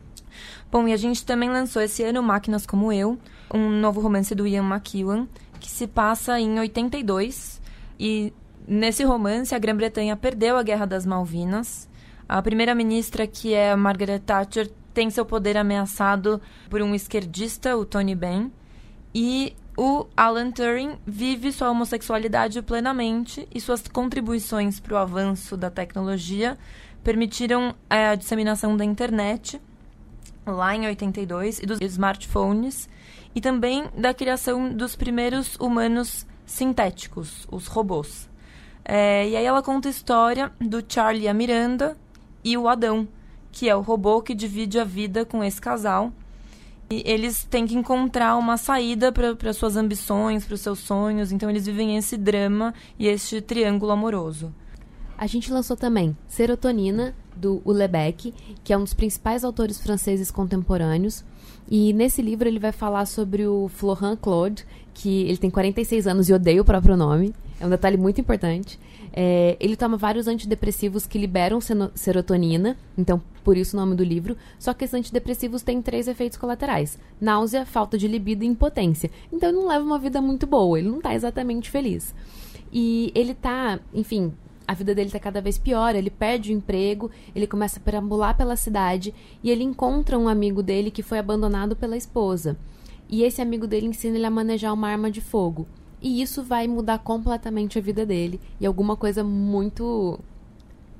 Bom, 0.71 0.87
e 0.87 0.93
a 0.93 0.95
gente 0.95 1.25
também 1.25 1.49
lançou 1.49 1.81
esse 1.81 2.01
ano 2.01 2.23
Máquinas 2.23 2.65
Como 2.65 2.93
Eu, 2.93 3.19
um 3.53 3.69
novo 3.69 3.99
romance 3.99 4.33
do 4.33 4.47
Ian 4.47 4.63
McEwan, 4.63 5.27
que 5.59 5.69
se 5.69 5.85
passa 5.85 6.39
em 6.39 6.57
82 6.57 7.61
e 7.99 8.31
nesse 8.65 9.03
romance 9.03 9.53
a 9.53 9.59
Grã-Bretanha 9.59 10.15
perdeu 10.15 10.55
a 10.55 10.63
Guerra 10.63 10.85
das 10.85 11.05
Malvinas. 11.05 11.89
A 12.27 12.41
primeira-ministra, 12.41 13.27
que 13.27 13.53
é 13.53 13.75
Margaret 13.75 14.19
Thatcher, 14.19 14.71
tem 14.93 15.09
seu 15.09 15.25
poder 15.25 15.57
ameaçado 15.57 16.39
por 16.69 16.81
um 16.81 16.95
esquerdista, 16.95 17.75
o 17.75 17.83
Tony 17.83 18.15
Benn, 18.15 18.49
e 19.13 19.57
o 19.75 20.05
Alan 20.15 20.51
Turing 20.51 20.97
vive 21.05 21.51
sua 21.51 21.71
homossexualidade 21.71 22.61
plenamente 22.61 23.47
e 23.53 23.59
suas 23.59 23.87
contribuições 23.87 24.79
para 24.79 24.93
o 24.93 24.97
avanço 24.97 25.57
da 25.57 25.69
tecnologia 25.69 26.57
permitiram 27.03 27.75
a 27.89 28.15
disseminação 28.15 28.77
da 28.77 28.85
internet 28.85 29.59
lá 30.45 30.75
em 30.75 30.85
82 30.85 31.59
e 31.59 31.65
dos 31.65 31.79
smartphones 31.81 32.87
e 33.33 33.41
também 33.41 33.85
da 33.97 34.13
criação 34.13 34.71
dos 34.71 34.95
primeiros 34.95 35.55
humanos 35.55 36.25
sintéticos, 36.45 37.47
os 37.51 37.67
robôs. 37.67 38.29
É, 38.85 39.27
e 39.27 39.35
aí 39.35 39.45
ela 39.45 39.63
conta 39.63 39.87
a 39.87 39.91
história 39.91 40.51
do 40.59 40.83
Charlie 40.87 41.23
e 41.23 41.27
a 41.27 41.33
Miranda 41.33 41.97
e 42.43 42.57
o 42.57 42.67
Adão, 42.67 43.07
que 43.51 43.69
é 43.69 43.75
o 43.75 43.81
robô 43.81 44.21
que 44.21 44.35
divide 44.35 44.79
a 44.79 44.83
vida 44.83 45.25
com 45.25 45.43
esse 45.43 45.59
casal. 45.59 46.11
E 46.89 47.03
eles 47.05 47.43
têm 47.43 47.65
que 47.65 47.75
encontrar 47.75 48.35
uma 48.37 48.57
saída 48.57 49.11
para 49.11 49.53
suas 49.53 49.75
ambições, 49.75 50.45
para 50.45 50.55
os 50.55 50.61
seus 50.61 50.79
sonhos. 50.79 51.31
Então 51.31 51.49
eles 51.49 51.65
vivem 51.65 51.97
esse 51.97 52.17
drama 52.17 52.73
e 52.99 53.07
este 53.07 53.41
triângulo 53.41 53.91
amoroso. 53.91 54.53
A 55.17 55.27
gente 55.27 55.51
lançou 55.51 55.77
também 55.77 56.17
Serotonina, 56.27 57.15
do 57.35 57.61
Ulebeck, 57.65 58.33
que 58.63 58.73
é 58.73 58.77
um 58.77 58.83
dos 58.83 58.93
principais 58.93 59.43
autores 59.43 59.79
franceses 59.79 60.29
contemporâneos. 60.29 61.23
E 61.69 61.93
nesse 61.93 62.21
livro 62.21 62.47
ele 62.47 62.59
vai 62.59 62.71
falar 62.71 63.05
sobre 63.05 63.47
o 63.47 63.69
Florent 63.69 64.19
Claude, 64.19 64.65
que 64.93 65.23
ele 65.23 65.37
tem 65.37 65.49
46 65.49 66.07
anos 66.07 66.29
e 66.29 66.33
odeia 66.33 66.61
o 66.61 66.65
próprio 66.65 66.97
nome. 66.97 67.33
É 67.59 67.65
um 67.65 67.69
detalhe 67.69 67.97
muito 67.97 68.19
importante. 68.19 68.79
É, 69.15 69.55
ele 69.59 69.75
toma 69.75 69.95
vários 69.95 70.27
antidepressivos 70.27 71.05
que 71.05 71.19
liberam 71.19 71.59
serotonina, 71.93 72.75
então 72.97 73.21
por 73.43 73.55
isso 73.55 73.77
o 73.77 73.79
nome 73.79 73.95
do 73.95 74.03
livro. 74.03 74.35
Só 74.57 74.73
que 74.73 74.83
esses 74.83 74.95
antidepressivos 74.95 75.61
têm 75.61 75.83
três 75.83 76.07
efeitos 76.07 76.37
colaterais: 76.37 76.97
náusea, 77.21 77.63
falta 77.65 77.95
de 77.95 78.07
libido 78.07 78.43
e 78.43 78.47
impotência. 78.47 79.11
Então 79.31 79.49
ele 79.49 79.59
não 79.59 79.67
leva 79.67 79.85
uma 79.85 79.99
vida 79.99 80.19
muito 80.19 80.47
boa, 80.47 80.79
ele 80.79 80.89
não 80.89 80.97
está 80.97 81.13
exatamente 81.13 81.69
feliz. 81.69 82.13
E 82.71 83.11
ele 83.13 83.35
tá, 83.35 83.79
enfim, 83.93 84.33
a 84.67 84.73
vida 84.73 84.95
dele 84.95 85.09
está 85.09 85.19
cada 85.19 85.41
vez 85.41 85.59
pior, 85.59 85.95
ele 85.95 86.09
perde 86.09 86.51
o 86.51 86.55
emprego, 86.55 87.11
ele 87.35 87.45
começa 87.45 87.77
a 87.79 87.83
perambular 87.83 88.35
pela 88.35 88.55
cidade 88.55 89.13
e 89.43 89.51
ele 89.51 89.63
encontra 89.63 90.17
um 90.17 90.27
amigo 90.27 90.63
dele 90.63 90.89
que 90.89 91.03
foi 91.03 91.19
abandonado 91.19 91.75
pela 91.75 91.95
esposa. 91.95 92.57
E 93.07 93.21
esse 93.21 93.41
amigo 93.41 93.67
dele 93.67 93.85
ensina 93.85 94.17
ele 94.17 94.25
a 94.25 94.31
manejar 94.31 94.73
uma 94.73 94.87
arma 94.87 95.11
de 95.11 95.21
fogo. 95.21 95.67
E 96.03 96.21
isso 96.21 96.43
vai 96.43 96.67
mudar 96.67 96.99
completamente 96.99 97.79
a 97.79 97.81
vida 97.81 98.05
dele. 98.05 98.39
E 98.59 98.65
alguma 98.65 98.97
coisa 98.97 99.23
muito 99.23 100.19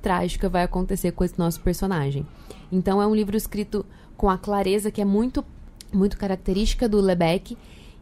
trágica 0.00 0.48
vai 0.48 0.62
acontecer 0.62 1.12
com 1.12 1.22
esse 1.22 1.38
nosso 1.38 1.60
personagem. 1.60 2.26
Então 2.72 3.00
é 3.02 3.06
um 3.06 3.14
livro 3.14 3.36
escrito 3.36 3.84
com 4.16 4.30
a 4.30 4.38
clareza 4.38 4.90
que 4.90 5.02
é 5.02 5.04
muito, 5.04 5.44
muito 5.92 6.16
característica 6.16 6.88
do 6.88 7.00
Lebec 7.00 7.56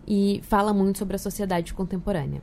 e 0.07 0.40
fala 0.44 0.72
muito 0.72 0.98
sobre 0.98 1.16
a 1.16 1.18
sociedade 1.18 1.74
contemporânea. 1.74 2.40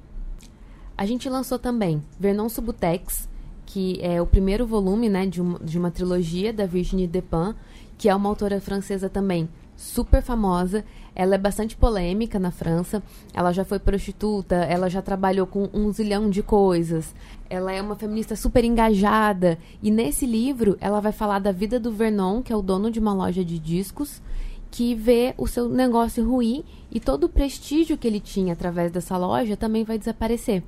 A 0.97 1.05
gente 1.05 1.29
lançou 1.29 1.57
também 1.57 2.03
Vernon 2.19 2.49
Subutex, 2.49 3.29
que 3.65 3.97
é 4.01 4.21
o 4.21 4.25
primeiro 4.25 4.67
volume 4.67 5.07
né, 5.07 5.25
de, 5.25 5.41
uma, 5.41 5.57
de 5.59 5.79
uma 5.79 5.89
trilogia 5.89 6.51
da 6.51 6.65
Virginie 6.65 7.07
Despins, 7.07 7.55
que 7.97 8.09
é 8.09 8.15
uma 8.15 8.27
autora 8.27 8.59
francesa 8.59 9.07
também 9.09 9.47
super 9.77 10.21
famosa. 10.21 10.83
Ela 11.19 11.35
é 11.35 11.37
bastante 11.37 11.75
polêmica 11.75 12.39
na 12.39 12.49
França. 12.49 13.03
Ela 13.33 13.51
já 13.51 13.65
foi 13.65 13.77
prostituta, 13.77 14.55
ela 14.55 14.89
já 14.89 15.01
trabalhou 15.01 15.45
com 15.45 15.69
um 15.73 15.91
zilhão 15.91 16.29
de 16.29 16.41
coisas. 16.41 17.13
Ela 17.49 17.73
é 17.73 17.81
uma 17.81 17.97
feminista 17.97 18.37
super 18.37 18.63
engajada. 18.63 19.57
E 19.83 19.91
nesse 19.91 20.25
livro, 20.25 20.77
ela 20.79 21.01
vai 21.01 21.11
falar 21.11 21.39
da 21.39 21.51
vida 21.51 21.77
do 21.77 21.91
Vernon, 21.91 22.41
que 22.41 22.53
é 22.53 22.55
o 22.55 22.61
dono 22.61 22.89
de 22.89 23.01
uma 23.01 23.13
loja 23.13 23.43
de 23.43 23.59
discos, 23.59 24.21
que 24.71 24.95
vê 24.95 25.33
o 25.37 25.45
seu 25.45 25.67
negócio 25.67 26.25
ruir 26.25 26.63
e 26.89 27.01
todo 27.01 27.25
o 27.25 27.29
prestígio 27.29 27.97
que 27.97 28.07
ele 28.07 28.21
tinha 28.21 28.53
através 28.53 28.89
dessa 28.89 29.17
loja 29.17 29.57
também 29.57 29.83
vai 29.83 29.99
desaparecer. 29.99 30.63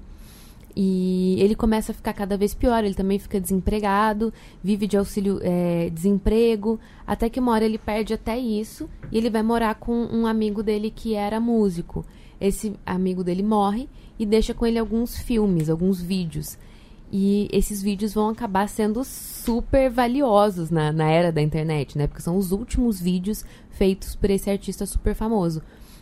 E 0.75 1.35
ele 1.39 1.55
começa 1.55 1.91
a 1.91 1.95
ficar 1.95 2.13
cada 2.13 2.37
vez 2.37 2.53
pior, 2.53 2.83
ele 2.83 2.93
também 2.93 3.19
fica 3.19 3.39
desempregado, 3.39 4.33
vive 4.63 4.87
de 4.87 4.97
auxílio 4.97 5.39
é, 5.41 5.89
desemprego, 5.89 6.79
até 7.05 7.29
que 7.29 7.39
uma 7.39 7.51
hora 7.51 7.65
ele 7.65 7.77
perde 7.77 8.13
até 8.13 8.37
isso 8.37 8.89
e 9.11 9.17
ele 9.17 9.29
vai 9.29 9.43
morar 9.43 9.75
com 9.75 9.93
um 9.93 10.25
amigo 10.25 10.63
dele 10.63 10.89
que 10.89 11.13
era 11.13 11.39
músico. 11.39 12.05
Esse 12.39 12.73
amigo 12.85 13.23
dele 13.23 13.43
morre 13.43 13.89
e 14.17 14.25
deixa 14.25 14.53
com 14.53 14.65
ele 14.65 14.79
alguns 14.79 15.17
filmes, 15.17 15.69
alguns 15.69 16.01
vídeos. 16.01 16.57
E 17.11 17.49
esses 17.51 17.81
vídeos 17.81 18.13
vão 18.13 18.29
acabar 18.29 18.69
sendo 18.69 19.03
super 19.03 19.89
valiosos 19.89 20.69
na, 20.71 20.93
na 20.93 21.11
era 21.11 21.31
da 21.31 21.41
internet, 21.41 21.97
né? 21.97 22.07
Porque 22.07 22.21
são 22.21 22.37
os 22.37 22.53
últimos 22.53 23.01
vídeos 23.01 23.43
feitos 23.69 24.15
por 24.15 24.29
esse 24.29 24.49
artista 24.49 24.85
super 24.85 25.13
famoso. 25.13 25.61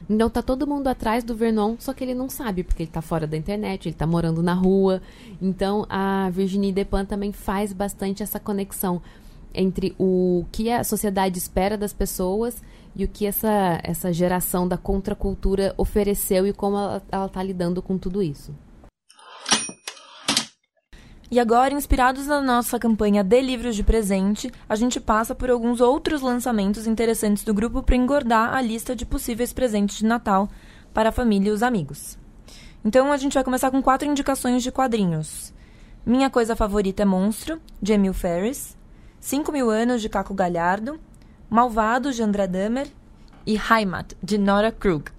Então 0.09 0.27
tá 0.27 0.41
todo 0.41 0.65
mundo 0.65 0.87
atrás 0.87 1.23
do 1.23 1.35
Vernon, 1.35 1.75
só 1.77 1.93
que 1.93 2.03
ele 2.03 2.15
não 2.15 2.27
sabe, 2.27 2.63
porque 2.63 2.83
ele 2.83 2.91
tá 2.91 3.01
fora 3.01 3.27
da 3.27 3.37
internet, 3.37 3.87
ele 3.87 3.95
tá 3.95 4.07
morando 4.07 4.41
na 4.41 4.53
rua. 4.53 5.01
Então 5.39 5.85
a 5.87 6.29
Virginie 6.31 6.71
Despins 6.71 7.07
também 7.07 7.31
faz 7.31 7.71
bastante 7.71 8.23
essa 8.23 8.39
conexão 8.39 9.01
entre 9.53 9.95
o 9.99 10.45
que 10.51 10.71
a 10.71 10.83
sociedade 10.83 11.37
espera 11.37 11.77
das 11.77 11.93
pessoas 11.93 12.61
e 12.95 13.03
o 13.03 13.07
que 13.07 13.25
essa, 13.25 13.79
essa 13.83 14.11
geração 14.11 14.67
da 14.67 14.77
contracultura 14.77 15.73
ofereceu 15.77 16.47
e 16.47 16.53
como 16.53 16.75
ela, 16.75 17.03
ela 17.11 17.29
tá 17.29 17.43
lidando 17.43 17.81
com 17.81 17.97
tudo 17.97 18.23
isso. 18.23 18.51
E 21.31 21.39
agora, 21.39 21.75
inspirados 21.75 22.25
na 22.25 22.41
nossa 22.41 22.79
campanha 22.79 23.23
de 23.23 23.39
livros 23.39 23.75
de 23.75 23.83
presente, 23.83 24.51
a 24.67 24.75
gente 24.75 24.99
passa 24.99 25.35
por 25.35 25.51
alguns 25.51 25.79
outros 25.79 26.21
lançamentos 26.21 26.87
interessantes 26.87 27.43
do 27.43 27.53
grupo 27.53 27.83
para 27.83 27.95
engordar 27.95 28.55
a 28.55 28.61
lista 28.61 28.95
de 28.95 29.05
possíveis 29.05 29.53
presentes 29.53 29.99
de 29.99 30.05
Natal 30.05 30.49
para 30.91 31.09
a 31.09 31.11
família 31.11 31.49
e 31.49 31.53
os 31.53 31.61
amigos. 31.61 32.17
Então, 32.83 33.11
a 33.11 33.17
gente 33.17 33.35
vai 33.35 33.43
começar 33.43 33.69
com 33.69 33.79
quatro 33.79 34.07
indicações 34.07 34.63
de 34.63 34.71
quadrinhos. 34.71 35.53
Minha 36.03 36.31
Coisa 36.31 36.55
Favorita 36.55 37.03
é 37.03 37.05
Monstro, 37.05 37.61
de 37.79 37.93
Emil 37.93 38.13
Ferris, 38.13 38.75
Cinco 39.19 39.51
Mil 39.51 39.69
Anos, 39.69 40.01
de 40.01 40.09
Caco 40.09 40.33
Galhardo, 40.33 40.99
Malvado, 41.47 42.11
de 42.11 42.23
André 42.23 42.47
Dahmer 42.47 42.87
e 43.45 43.55
Heimat, 43.55 44.13
de 44.23 44.39
Nora 44.39 44.71
Krug. 44.71 45.11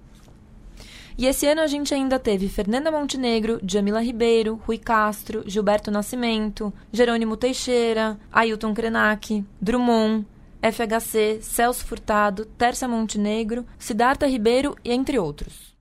E 1.21 1.27
esse 1.27 1.45
ano 1.45 1.61
a 1.61 1.67
gente 1.67 1.93
ainda 1.93 2.17
teve 2.17 2.49
Fernanda 2.49 2.89
Montenegro, 2.89 3.59
Jamila 3.63 4.01
Ribeiro, 4.01 4.59
Rui 4.65 4.79
Castro, 4.79 5.43
Gilberto 5.45 5.91
Nascimento, 5.91 6.73
Jerônimo 6.91 7.37
Teixeira, 7.37 8.19
Ailton 8.31 8.73
Krenak, 8.73 9.45
Drummond, 9.61 10.25
FHC, 10.63 11.37
Celso 11.43 11.85
Furtado, 11.85 12.45
Tércia 12.57 12.87
Montenegro, 12.87 13.63
Siddhartha 13.77 14.25
Ribeiro 14.25 14.75
e 14.83 14.91
entre 14.91 15.19
outros. 15.19 15.75